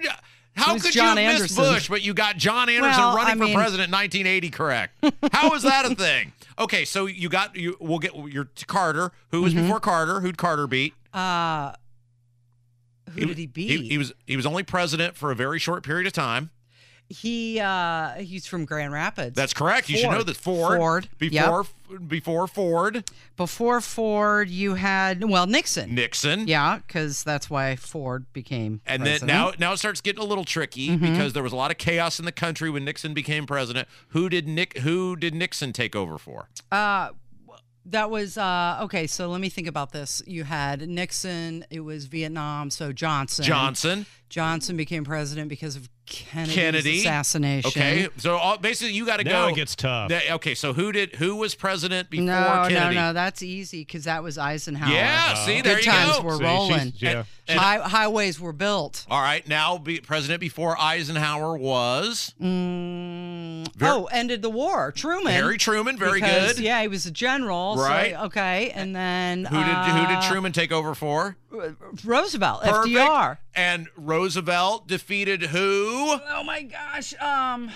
How 0.56 0.74
It 0.76 0.82
could 0.82 0.92
John 0.92 1.16
you 1.16 1.24
miss 1.24 1.34
Anderson. 1.40 1.64
Bush, 1.64 1.88
but 1.88 2.02
you 2.02 2.12
got 2.12 2.36
John 2.36 2.68
Anderson 2.68 3.02
Well, 3.02 3.16
running 3.16 3.40
I 3.42 3.46
for 3.46 3.54
president 3.54 3.88
in 3.88 3.92
1980 3.92 4.50
correct? 4.50 5.04
How 5.32 5.52
is 5.54 5.62
that 5.62 5.90
a 5.90 5.94
thing? 5.94 6.32
Okay, 6.58 6.84
so 6.84 7.06
you 7.06 7.30
got 7.30 7.56
you. 7.56 7.74
We'll 7.80 7.98
get 8.00 8.14
your 8.14 8.46
Carter. 8.66 9.12
Who 9.30 9.40
was 9.40 9.54
Mm-hmm. 9.54 9.62
before 9.62 9.80
Carter? 9.80 10.20
Who'd 10.20 10.36
Carter 10.36 10.66
beat? 10.66 10.92
Uh, 11.14 11.72
who 13.14 13.24
did 13.24 13.38
he 13.38 13.46
beat? 13.46 13.70
He, 13.80 13.88
he 13.88 13.96
was 13.98 14.12
he 14.26 14.36
was 14.36 14.44
only 14.44 14.62
president 14.62 15.16
for 15.16 15.30
a 15.30 15.34
very 15.34 15.58
short 15.58 15.82
period 15.84 16.06
of 16.06 16.12
time. 16.12 16.50
He 17.12 17.58
uh 17.58 18.12
he's 18.20 18.46
from 18.46 18.64
Grand 18.64 18.92
Rapids. 18.92 19.34
That's 19.34 19.52
correct. 19.52 19.88
You 19.88 19.96
should 19.96 20.04
Ford. 20.06 20.16
know 20.18 20.22
that 20.22 20.36
Ford. 20.36 20.78
Ford, 20.78 21.08
Before 21.18 21.66
before 22.06 22.46
Ford, 22.46 23.10
Before 23.36 23.80
Ford, 23.80 24.48
you 24.48 24.74
had 24.74 25.24
well 25.28 25.48
Nixon. 25.48 25.92
Nixon. 25.92 26.46
Yeah, 26.46 26.78
because 26.78 27.24
that's 27.24 27.50
why 27.50 27.74
Ford 27.74 28.32
became. 28.32 28.80
And 28.86 29.02
president. 29.02 29.28
then 29.28 29.36
now, 29.36 29.52
now 29.58 29.72
it 29.72 29.78
starts 29.78 30.00
getting 30.00 30.22
a 30.22 30.26
little 30.26 30.44
tricky 30.44 30.90
Mm-hmm. 30.90 31.04
because 31.12 31.32
there 31.32 31.42
was 31.42 31.52
a 31.52 31.56
lot 31.56 31.72
of 31.72 31.78
chaos 31.78 32.20
in 32.20 32.26
the 32.26 32.32
country 32.32 32.70
when 32.70 32.84
Nixon 32.84 33.12
became 33.12 33.44
president. 33.44 33.88
Who 34.10 34.28
did 34.28 34.46
Nick? 34.46 34.78
Who 34.78 35.16
did 35.16 35.34
Nixon 35.34 35.72
take 35.72 35.96
over 35.96 36.16
for? 36.16 36.48
Uh, 36.70 37.08
that 37.86 38.08
was 38.08 38.38
uh 38.38 38.78
okay. 38.82 39.08
So 39.08 39.28
let 39.28 39.40
me 39.40 39.48
think 39.48 39.66
about 39.66 39.90
this. 39.90 40.22
You 40.28 40.44
had 40.44 40.88
Nixon. 40.88 41.64
It 41.70 41.80
was 41.80 42.04
Vietnam. 42.06 42.70
So 42.70 42.92
Johnson. 42.92 43.44
Johnson. 43.44 44.06
Johnson 44.28 44.76
became 44.76 45.02
president 45.04 45.48
because 45.48 45.74
of 45.74 45.88
Kennedy's 46.10 46.54
Kennedy. 46.54 46.98
assassination. 47.00 47.68
Okay, 47.68 48.08
so 48.18 48.36
all, 48.36 48.58
basically 48.58 48.92
you 48.94 49.06
got 49.06 49.18
to 49.18 49.24
go. 49.24 49.30
Now 49.30 49.46
go. 49.46 49.52
it 49.52 49.56
gets 49.56 49.74
tough. 49.76 50.08
That- 50.10 50.30
okay, 50.32 50.54
so 50.54 50.72
who 50.72 50.92
did 50.92 51.14
who 51.16 51.36
was 51.36 51.54
president 51.54 52.10
before 52.10 52.26
No, 52.26 52.66
Kennedy? 52.68 52.96
no, 52.96 53.08
no. 53.08 53.12
That's 53.12 53.42
easy 53.42 53.80
because 53.82 54.04
that 54.04 54.22
was 54.22 54.36
Eisenhower. 54.38 54.92
Yeah, 54.92 55.34
see, 55.46 55.60
there 55.62 55.76
Good 55.76 55.86
you 55.86 55.92
times 55.92 56.16
go. 56.18 56.22
were 56.24 56.32
See, 56.32 56.38
she's- 56.38 56.48
rolling. 56.70 56.92
yeah. 56.98 57.22
Hi- 57.48 57.78
highways 57.88 58.38
were 58.38 58.52
built. 58.52 59.04
All 59.10 59.20
right, 59.20 59.46
now 59.48 59.76
be, 59.78 59.98
president 60.00 60.40
before 60.40 60.80
Eisenhower 60.80 61.56
was 61.58 62.32
Mm, 62.40 63.66
Ver- 63.76 63.86
oh, 63.88 64.04
ended 64.12 64.42
the 64.42 64.50
war. 64.50 64.92
Truman. 64.92 65.32
Harry 65.32 65.58
Truman. 65.58 65.96
Very 65.98 66.20
because, 66.20 66.54
good. 66.54 66.62
Yeah, 66.64 66.80
he 66.82 66.88
was 66.88 67.06
a 67.06 67.10
general. 67.10 67.76
so- 67.76 67.82
Right. 67.82 68.14
okay, 68.14 68.70
and 68.70 68.94
then 68.94 69.44
Who 69.46 69.56
did 69.56 69.64
who 69.66 70.06
did 70.06 70.16
uh, 70.18 70.28
Truman 70.28 70.52
take 70.52 70.70
over 70.72 70.94
for? 70.94 71.36
Roosevelt. 72.04 72.62
Perfect. 72.62 72.94
FDR. 72.94 73.38
And 73.54 73.88
Roosevelt 73.96 74.86
defeated 74.86 75.42
who? 75.42 76.18
Oh 76.28 76.42
my 76.44 76.62
gosh. 76.62 77.14
Um, 77.20 77.70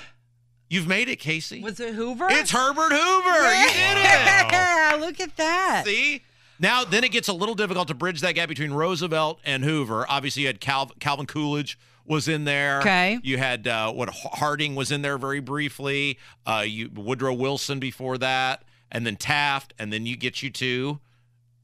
You've 0.70 0.86
made 0.86 1.08
it, 1.08 1.16
Casey. 1.16 1.60
was 1.62 1.78
it 1.80 1.94
Hoover? 1.94 2.26
it's 2.30 2.50
Herbert 2.50 2.90
Hoover. 2.92 3.54
You 3.54 3.66
did 3.66 3.98
it. 3.98 4.52
Yeah, 4.52 4.96
look 5.00 5.20
at 5.20 5.36
that. 5.36 5.82
See? 5.84 6.22
Now, 6.58 6.84
then 6.84 7.02
it 7.04 7.10
gets 7.12 7.28
a 7.28 7.32
little 7.32 7.54
difficult 7.54 7.88
to 7.88 7.94
bridge 7.94 8.20
that 8.20 8.32
gap 8.34 8.48
between 8.48 8.72
Roosevelt 8.72 9.40
and 9.44 9.64
Hoover. 9.64 10.06
Obviously, 10.08 10.42
you 10.42 10.48
had 10.48 10.60
Cal- 10.60 10.92
Calvin 11.00 11.26
Coolidge 11.26 11.78
was 12.06 12.28
in 12.28 12.44
there. 12.44 12.78
Okay. 12.80 13.18
You 13.22 13.38
had 13.38 13.66
uh, 13.66 13.92
what 13.92 14.10
Harding 14.10 14.74
was 14.74 14.92
in 14.92 15.02
there 15.02 15.18
very 15.18 15.40
briefly. 15.40 16.18
Uh, 16.46 16.64
you 16.66 16.90
Woodrow 16.94 17.34
Wilson 17.34 17.80
before 17.80 18.18
that, 18.18 18.62
and 18.92 19.04
then 19.06 19.16
Taft, 19.16 19.74
and 19.78 19.92
then 19.92 20.06
you 20.06 20.16
get 20.16 20.42
you 20.42 20.50
to 20.50 21.00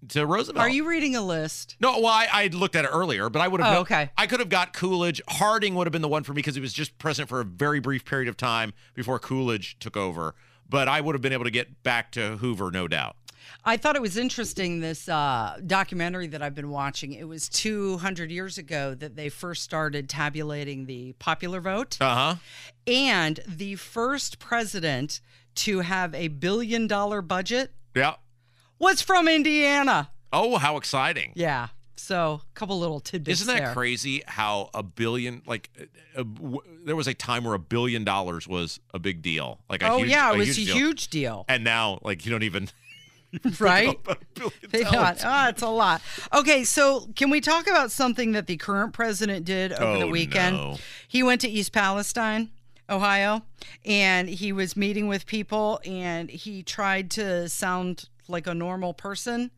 to 0.08 0.24
Roosevelt. 0.26 0.58
Are 0.64 0.68
you 0.68 0.88
reading 0.88 1.14
a 1.16 1.22
list? 1.22 1.76
No, 1.80 1.98
well, 1.98 2.06
I, 2.06 2.28
I 2.32 2.46
looked 2.48 2.74
at 2.76 2.84
it 2.84 2.88
earlier, 2.88 3.28
but 3.28 3.40
I 3.40 3.48
would 3.48 3.60
have. 3.60 3.76
Oh, 3.76 3.80
okay. 3.82 4.10
I 4.16 4.26
could 4.26 4.40
have 4.40 4.48
got 4.48 4.72
Coolidge. 4.72 5.20
Harding 5.28 5.74
would 5.74 5.86
have 5.86 5.92
been 5.92 6.02
the 6.02 6.08
one 6.08 6.22
for 6.24 6.32
me 6.32 6.36
because 6.38 6.54
he 6.54 6.60
was 6.60 6.72
just 6.72 6.98
president 6.98 7.28
for 7.28 7.40
a 7.40 7.44
very 7.44 7.80
brief 7.80 8.04
period 8.04 8.28
of 8.28 8.36
time 8.36 8.72
before 8.94 9.18
Coolidge 9.18 9.78
took 9.78 9.96
over. 9.96 10.34
But 10.68 10.88
I 10.88 11.00
would 11.00 11.14
have 11.14 11.22
been 11.22 11.32
able 11.32 11.44
to 11.44 11.50
get 11.50 11.82
back 11.82 12.12
to 12.12 12.36
Hoover, 12.38 12.70
no 12.70 12.86
doubt. 12.88 13.16
I 13.64 13.76
thought 13.76 13.96
it 13.96 14.02
was 14.02 14.16
interesting 14.16 14.80
this 14.80 15.08
uh, 15.08 15.58
documentary 15.66 16.28
that 16.28 16.42
I've 16.42 16.54
been 16.54 16.70
watching. 16.70 17.12
It 17.12 17.26
was 17.26 17.48
200 17.48 18.30
years 18.30 18.58
ago 18.58 18.94
that 18.94 19.16
they 19.16 19.28
first 19.28 19.62
started 19.62 20.08
tabulating 20.08 20.86
the 20.86 21.14
popular 21.14 21.60
vote. 21.60 21.96
Uh 22.00 22.14
huh. 22.14 22.34
and 22.86 23.40
the 23.46 23.74
first 23.76 24.38
president 24.38 25.20
to 25.56 25.80
have 25.80 26.14
a 26.14 26.28
billion 26.28 26.86
dollar 26.86 27.22
budget 27.22 27.72
Yeah. 27.94 28.14
Was 28.80 29.00
from 29.00 29.28
Indiana. 29.28 30.10
Oh, 30.32 30.58
how 30.58 30.76
exciting! 30.76 31.32
Yeah. 31.36 31.68
So, 31.96 32.40
a 32.50 32.54
couple 32.58 32.78
little 32.80 32.98
tidbits 32.98 33.42
Isn't 33.42 33.54
that 33.54 33.62
there. 33.62 33.74
crazy? 33.74 34.22
How 34.26 34.70
a 34.72 34.82
billion, 34.82 35.42
like, 35.46 35.68
a, 36.16 36.22
a- 36.22 36.24
w- 36.24 36.60
there 36.84 36.96
was 36.96 37.06
a 37.06 37.12
time 37.12 37.44
where 37.44 37.52
a 37.52 37.58
billion 37.58 38.04
dollars 38.04 38.48
was 38.48 38.80
a 38.94 38.98
big 38.98 39.20
deal. 39.20 39.60
Like, 39.68 39.82
a 39.82 39.90
Oh, 39.90 39.98
huge, 39.98 40.08
yeah, 40.08 40.30
a 40.30 40.34
it 40.34 40.38
was 40.38 40.56
huge 40.56 40.58
a 40.58 40.64
deal. 40.72 40.76
huge 40.76 41.08
deal. 41.08 41.44
And 41.46 41.62
now, 41.62 41.98
like, 42.02 42.24
you 42.24 42.32
don't 42.32 42.42
even. 42.42 42.68
right? 43.60 43.96
They 44.70 44.82
thought, 44.82 45.18
oh, 45.20 45.28
ah, 45.28 45.48
it's 45.50 45.62
a 45.62 45.68
lot. 45.68 46.00
Okay, 46.34 46.64
so 46.64 47.06
can 47.16 47.28
we 47.30 47.40
talk 47.40 47.68
about 47.68 47.92
something 47.92 48.32
that 48.32 48.46
the 48.46 48.56
current 48.56 48.92
president 48.92 49.44
did 49.44 49.72
over 49.72 49.98
the 49.98 50.04
Oh, 50.06 50.08
weekend? 50.10 50.56
no. 50.56 50.78
He 51.06 51.22
went 51.22 51.40
to 51.42 51.48
East 51.48 51.70
Palestine, 51.72 52.50
Ohio, 52.88 53.42
and 53.84 54.28
he 54.28 54.52
was 54.52 54.76
meeting 54.76 55.06
with 55.06 55.26
people, 55.26 55.80
and 55.84 56.28
he 56.30 56.62
tried 56.64 57.10
to 57.12 57.48
sound 57.48 58.08
like 58.28 58.46
a 58.46 58.54
normal 58.54 58.92
person. 58.94 59.50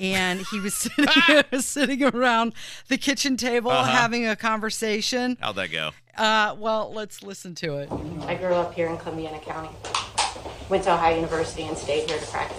And 0.00 0.40
he 0.50 0.58
was 0.60 0.74
sitting, 0.74 1.06
sitting 1.60 2.02
around 2.02 2.54
the 2.88 2.96
kitchen 2.98 3.36
table 3.36 3.70
Uh-huh. 3.70 3.90
having 3.90 4.26
a 4.26 4.34
conversation. 4.36 5.36
How'd 5.40 5.56
that 5.56 5.70
go? 5.70 5.90
Uh, 6.16 6.54
well, 6.58 6.92
let's 6.92 7.22
listen 7.22 7.54
to 7.56 7.76
it. 7.78 7.90
I 8.26 8.34
grew 8.34 8.54
up 8.54 8.74
here 8.74 8.88
in 8.88 8.96
Columbiana 8.98 9.40
County. 9.42 9.70
Went 10.68 10.84
to 10.84 10.92
Ohio 10.94 11.16
University 11.16 11.62
and 11.64 11.76
stayed 11.76 12.08
here 12.10 12.18
to 12.18 12.26
practice. 12.26 12.58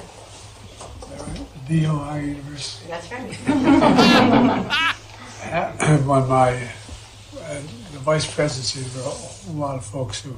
The 1.67 1.85
Ohio 1.87 2.21
University. 2.21 2.87
That's 2.87 3.11
right. 3.11 3.33
when 6.05 6.27
my 6.27 6.69
uh, 7.39 7.53
the 7.91 7.99
vice 7.99 8.31
presidency, 8.33 8.81
there 8.97 9.03
were 9.03 9.11
a 9.49 9.51
lot 9.59 9.75
of 9.75 9.85
folks 9.85 10.21
who 10.21 10.37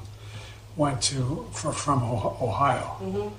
went 0.75 1.01
to 1.01 1.47
for, 1.51 1.71
from 1.71 2.03
Ohio, 2.03 2.97
Mm-hmm. 3.01 3.29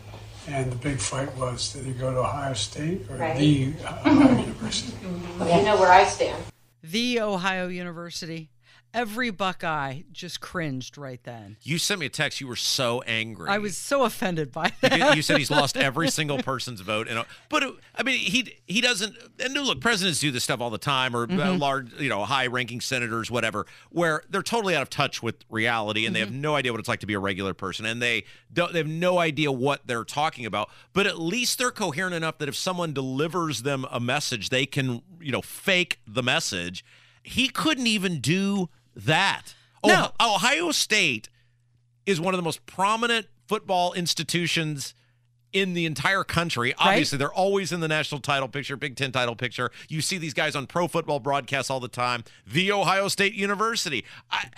And 0.49 0.71
the 0.71 0.77
big 0.77 0.99
fight 0.99 1.35
was 1.37 1.73
did 1.73 1.85
he 1.85 1.93
go 1.93 2.13
to 2.13 2.19
Ohio 2.21 2.55
State 2.55 3.07
or 3.11 3.17
Right. 3.17 3.37
the 3.37 3.73
Ohio 3.85 4.39
University? 4.41 4.97
You 5.41 5.63
know 5.63 5.77
where 5.79 5.93
I 5.93 6.05
stand. 6.05 6.43
The 6.83 7.21
Ohio 7.21 7.69
University. 7.69 8.51
Every 8.97 9.29
Buckeye 9.29 10.05
just 10.11 10.41
cringed 10.41 10.97
right 10.97 11.23
then. 11.23 11.59
You 11.63 11.77
sent 11.77 12.01
me 12.01 12.07
a 12.07 12.09
text. 12.09 12.41
You 12.41 12.47
were 12.47 12.57
so 12.57 13.03
angry. 13.03 13.47
I 13.51 13.59
was 13.59 13.77
so 13.77 14.05
offended 14.05 14.51
by 14.51 14.73
that. 14.81 15.15
You 15.15 15.21
said 15.21 15.37
he's 15.37 15.51
lost 15.51 15.77
every 15.77 16.09
single 16.19 16.39
person's 16.43 16.81
vote, 16.81 17.07
and 17.07 17.23
but 17.51 17.63
uh, 17.63 17.73
I 17.95 18.03
mean 18.03 18.19
he 18.19 18.57
he 18.67 18.81
doesn't. 18.81 19.15
And 19.39 19.53
look, 19.53 19.83
presidents 19.83 20.19
do 20.21 20.31
this 20.31 20.45
stuff 20.45 20.63
all 20.63 20.71
the 20.71 20.79
time, 20.79 21.15
or 21.15 21.25
uh, 21.25 21.27
Mhm. 21.27 21.59
large, 21.61 21.93
you 22.01 22.09
know, 22.09 22.25
high-ranking 22.25 22.81
senators, 22.81 23.31
whatever, 23.31 23.67
where 23.91 24.23
they're 24.31 24.43
totally 24.43 24.75
out 24.75 24.81
of 24.81 24.89
touch 24.89 25.23
with 25.23 25.37
reality, 25.51 26.07
and 26.07 26.17
they 26.17 26.21
have 26.21 26.31
Mm-hmm. 26.31 26.41
no 26.41 26.55
idea 26.57 26.73
what 26.73 26.79
it's 26.81 26.89
like 26.89 27.01
to 27.01 27.07
be 27.07 27.13
a 27.15 27.19
regular 27.19 27.53
person, 27.53 27.85
and 27.85 28.01
they 28.01 28.25
don't. 28.51 28.73
They 28.73 28.79
have 28.79 28.89
no 28.89 29.19
idea 29.19 29.53
what 29.53 29.87
they're 29.87 30.05
talking 30.05 30.47
about. 30.47 30.71
But 30.95 31.07
at 31.07 31.19
least 31.21 31.59
they're 31.59 31.71
coherent 31.71 32.15
enough 32.15 32.39
that 32.39 32.49
if 32.49 32.57
someone 32.57 32.95
delivers 32.95 33.63
them 33.63 33.85
a 33.91 34.01
message, 34.01 34.49
they 34.49 34.65
can 34.65 35.03
you 35.21 35.33
know 35.33 35.43
fake 35.43 36.01
the 36.07 36.23
message. 36.23 36.83
He 37.23 37.49
couldn't 37.49 37.89
even 37.89 38.21
do 38.21 38.71
that. 38.97 39.55
No. 39.85 40.11
Oh, 40.19 40.35
Ohio 40.35 40.73
State 40.73 41.29
is 42.07 42.21
one 42.21 42.35
of 42.35 42.39
the 42.39 42.43
most 42.43 42.67
prominent 42.67 43.27
football 43.47 43.93
institutions 43.93 44.95
in 45.53 45.75
the 45.75 45.87
entire 45.87 46.25
country. 46.25 46.75
Obviously, 46.79 47.19
they're 47.19 47.33
always 47.33 47.73
in 47.73 47.81
the 47.81 47.89
national 47.89 48.21
title 48.21 48.49
picture, 48.49 48.77
Big 48.77 48.97
Ten 48.97 49.13
title 49.13 49.37
picture. 49.37 49.71
You 49.89 50.01
see 50.01 50.19
these 50.19 50.35
guys 50.35 50.57
on 50.57 50.67
pro 50.67 50.89
football 50.89 51.21
broadcasts 51.21 51.71
all 51.71 51.81
the 51.81 51.89
time. 51.89 52.25
The 52.47 52.73
Ohio 52.73 53.09
State 53.09 53.35
University. 53.35 54.05
I, 54.31 54.49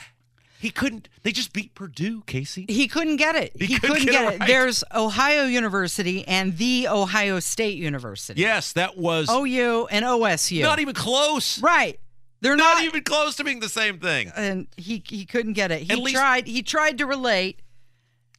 he 0.59 0.70
couldn't. 0.70 1.09
They 1.22 1.30
just 1.30 1.53
beat 1.53 1.74
Purdue, 1.74 2.22
Casey. 2.26 2.64
He 2.68 2.89
couldn't 2.89 3.16
get 3.16 3.36
it. 3.36 3.53
He 3.57 3.66
He, 3.66 3.74
couldn't 3.78 3.97
couldn't 3.99 4.07
get 4.07 4.12
get, 4.12 4.32
it 4.32 4.34
it. 4.36 4.41
right. 4.41 4.47
There's 4.49 4.82
Ohio 4.95 5.45
University 5.45 6.26
and 6.26 6.57
the 6.59 6.89
Ohio 6.89 7.39
State 7.39 7.76
University. 7.78 8.41
Yes, 8.41 8.72
that 8.72 8.97
was 8.97 9.28
OU 9.30 9.86
and 9.91 10.05
OSU. 10.05 10.62
not 10.62 10.80
even 10.80 10.95
close. 10.95 11.61
right. 11.62 12.01
They're 12.41 12.57
Not, 12.57 12.76
not, 12.78 12.84
even 12.84 13.03
close 13.03 13.34
to 13.36 13.45
being 13.45 13.61
the 13.61 13.68
same 13.68 13.99
thing. 13.99 14.30
and 14.36 14.68
he 14.76 15.03
he 15.09 15.24
couldn't 15.24 15.55
get 15.55 15.70
it. 15.72 15.82
He 15.82 15.91
At 15.91 15.99
least- 15.99 16.16
tried. 16.16 16.47
He 16.47 16.62
tried 16.62 16.99
to 16.99 17.07
relate. 17.07 17.61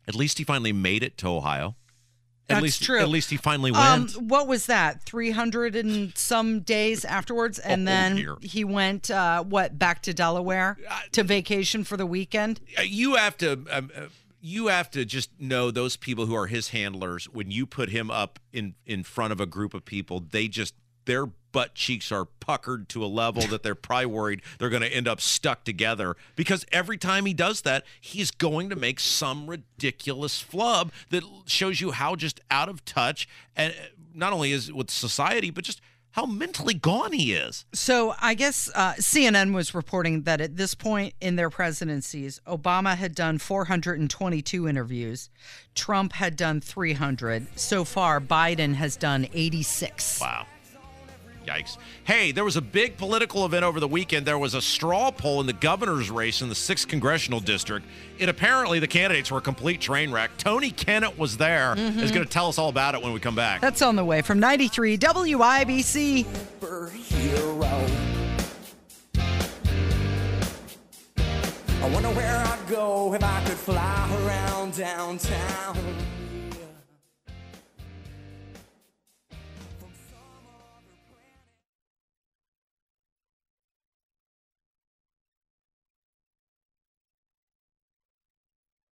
At 0.08 0.16
least 0.16 0.38
he 0.38 0.44
finally 0.44 0.74
made 0.74 1.04
it 1.04 1.18
to 1.20 1.28
Ohio. 1.28 1.76
At 2.50 2.56
That's 2.56 2.64
least, 2.64 2.84
true. 2.84 3.00
At 3.00 3.10
least 3.10 3.30
he 3.30 3.38
finally 3.38 3.70
Um, 3.72 4.02
went. 4.08 4.22
what 4.24 4.48
was 4.48 4.66
that? 4.66 5.04
Three 5.04 5.30
hundred 5.32 5.76
and 5.76 6.18
some 6.18 6.62
days 6.62 7.06
afterwards, 7.06 7.60
and 7.60 7.84
Oh, 7.84 7.86
then 7.86 8.16
dear. 8.16 8.38
he 8.42 8.64
went 8.64 9.12
uh, 9.12 9.44
what 9.44 9.78
back 9.78 10.02
to 10.04 10.14
Delaware 10.16 10.78
to 11.12 11.24
vacation 11.24 11.84
for 11.84 11.96
the 11.96 12.08
weekend. 12.08 12.60
Uh, 12.78 12.82
you 12.82 13.16
have 13.16 13.38
to 13.38 13.52
um, 13.70 13.92
uh, 13.96 14.06
you 14.42 14.68
have 14.68 14.90
to 14.92 15.06
just 15.06 15.30
know 15.40 15.70
those 15.70 15.96
people 15.96 16.26
who 16.26 16.34
are 16.34 16.48
his 16.48 16.70
handlers 16.70 17.26
when 17.26 17.52
you 17.52 17.68
put 17.68 17.90
him 17.90 18.10
up 18.10 18.40
in 18.52 18.74
in 18.88 19.04
front 19.04 19.32
of 19.32 19.40
a 19.40 19.46
group 19.46 19.76
of 19.76 19.86
people 19.86 20.20
they 20.32 20.48
just 20.48 20.74
their 21.06 21.28
butt 21.52 21.76
cheeks 21.76 22.12
are 22.12 22.26
puckered 22.26 22.90
to 22.90 23.04
a 23.04 23.08
level 23.08 23.44
that 23.44 23.64
they're 23.64 23.76
probably 23.76 24.06
worried 24.06 24.42
they're 24.58 24.70
going 24.70 24.82
to 24.82 24.94
end 24.94 25.08
up 25.08 25.22
stuck 25.22 25.64
together 25.64 26.16
because 26.36 26.66
every 26.72 26.98
time 26.98 27.26
he 27.26 27.34
does 27.34 27.62
that 27.62 27.84
he's 28.00 28.32
going 28.32 28.70
to 28.70 28.76
make 28.76 29.00
some 29.00 29.50
ridiculous 29.50 30.42
flub 30.42 30.92
that 31.10 31.24
shows 31.46 31.82
you 31.82 31.92
how 31.92 32.16
just 32.16 32.40
out 32.52 32.70
of 32.70 32.84
touch 32.86 33.28
and 33.56 33.74
uh, 33.74 33.86
not 34.14 34.34
only 34.34 34.52
is 34.52 34.72
with 34.72 34.90
society 34.90 35.50
but 35.50 35.64
just 35.64 35.82
how 36.12 36.26
mentally 36.26 36.74
gone 36.74 37.12
he 37.14 37.34
is 37.34 37.66
So 37.74 38.16
I 38.20 38.34
guess 38.34 38.70
uh, 38.74 38.94
CNN 38.94 39.54
was 39.54 39.76
reporting 39.76 40.24
that 40.24 40.42
at 40.42 40.58
this 40.58 40.74
point 40.74 41.14
in 41.22 41.36
their 41.36 41.50
presidencies, 41.50 42.42
Obama 42.48 42.96
had 42.96 43.14
done 43.14 43.38
422 43.38 44.68
interviews, 44.68 45.30
Trump 45.76 46.14
had 46.14 46.36
done 46.36 46.62
300. 46.62 47.48
So 47.58 47.84
far, 47.86 48.20
Biden 48.20 48.74
has 48.74 48.96
done 48.96 49.28
86. 49.34 50.20
Wow. 50.20 50.48
Yikes. 51.50 51.78
Hey, 52.04 52.32
there 52.32 52.44
was 52.46 52.56
a 52.58 52.62
big 52.62 52.96
political 52.98 53.46
event 53.46 53.64
over 53.66 53.80
the 53.80 53.88
weekend. 53.88 54.26
There 54.26 54.38
was 54.38 54.54
a 54.54 54.62
straw 54.62 55.10
poll 55.12 55.42
in 55.42 55.48
the 55.48 55.54
governor's 55.54 56.12
race 56.12 56.42
in 56.42 56.50
the 56.50 56.56
6th 56.56 56.88
congressional 56.88 57.40
district. 57.40 57.88
It 58.20 58.30
apparently 58.30 58.80
the 58.80 58.88
candidates 58.88 59.32
were 59.32 59.40
a 59.40 59.42
complete 59.42 59.82
train 59.82 60.12
wreck. 60.12 60.32
Tony 60.38 60.72
Kinnett 60.72 61.18
was 61.18 61.38
there. 61.38 61.76
Mhm. 61.76 62.02
Is 62.02 62.12
going 62.12 62.26
to 62.26 62.32
tell 62.32 62.48
us 62.48 62.58
all 62.58 62.70
about 62.70 62.94
it 62.96 63.02
when 63.02 63.14
we 63.14 63.20
come 63.20 63.36
back. 63.36 63.62
That's 63.62 63.82
on 63.82 63.96
the 63.96 64.06
way 64.06 64.22
from 64.22 64.40
93 64.40 64.98
WIBC. 64.98 66.26
I 71.82 71.90
wonder 71.92 72.10
where 72.10 72.38
I'd 72.38 72.68
go 72.70 73.14
if 73.14 73.24
I 73.24 73.44
could 73.46 73.58
fly 73.58 74.18
around 74.26 74.76
downtown. 74.78 75.78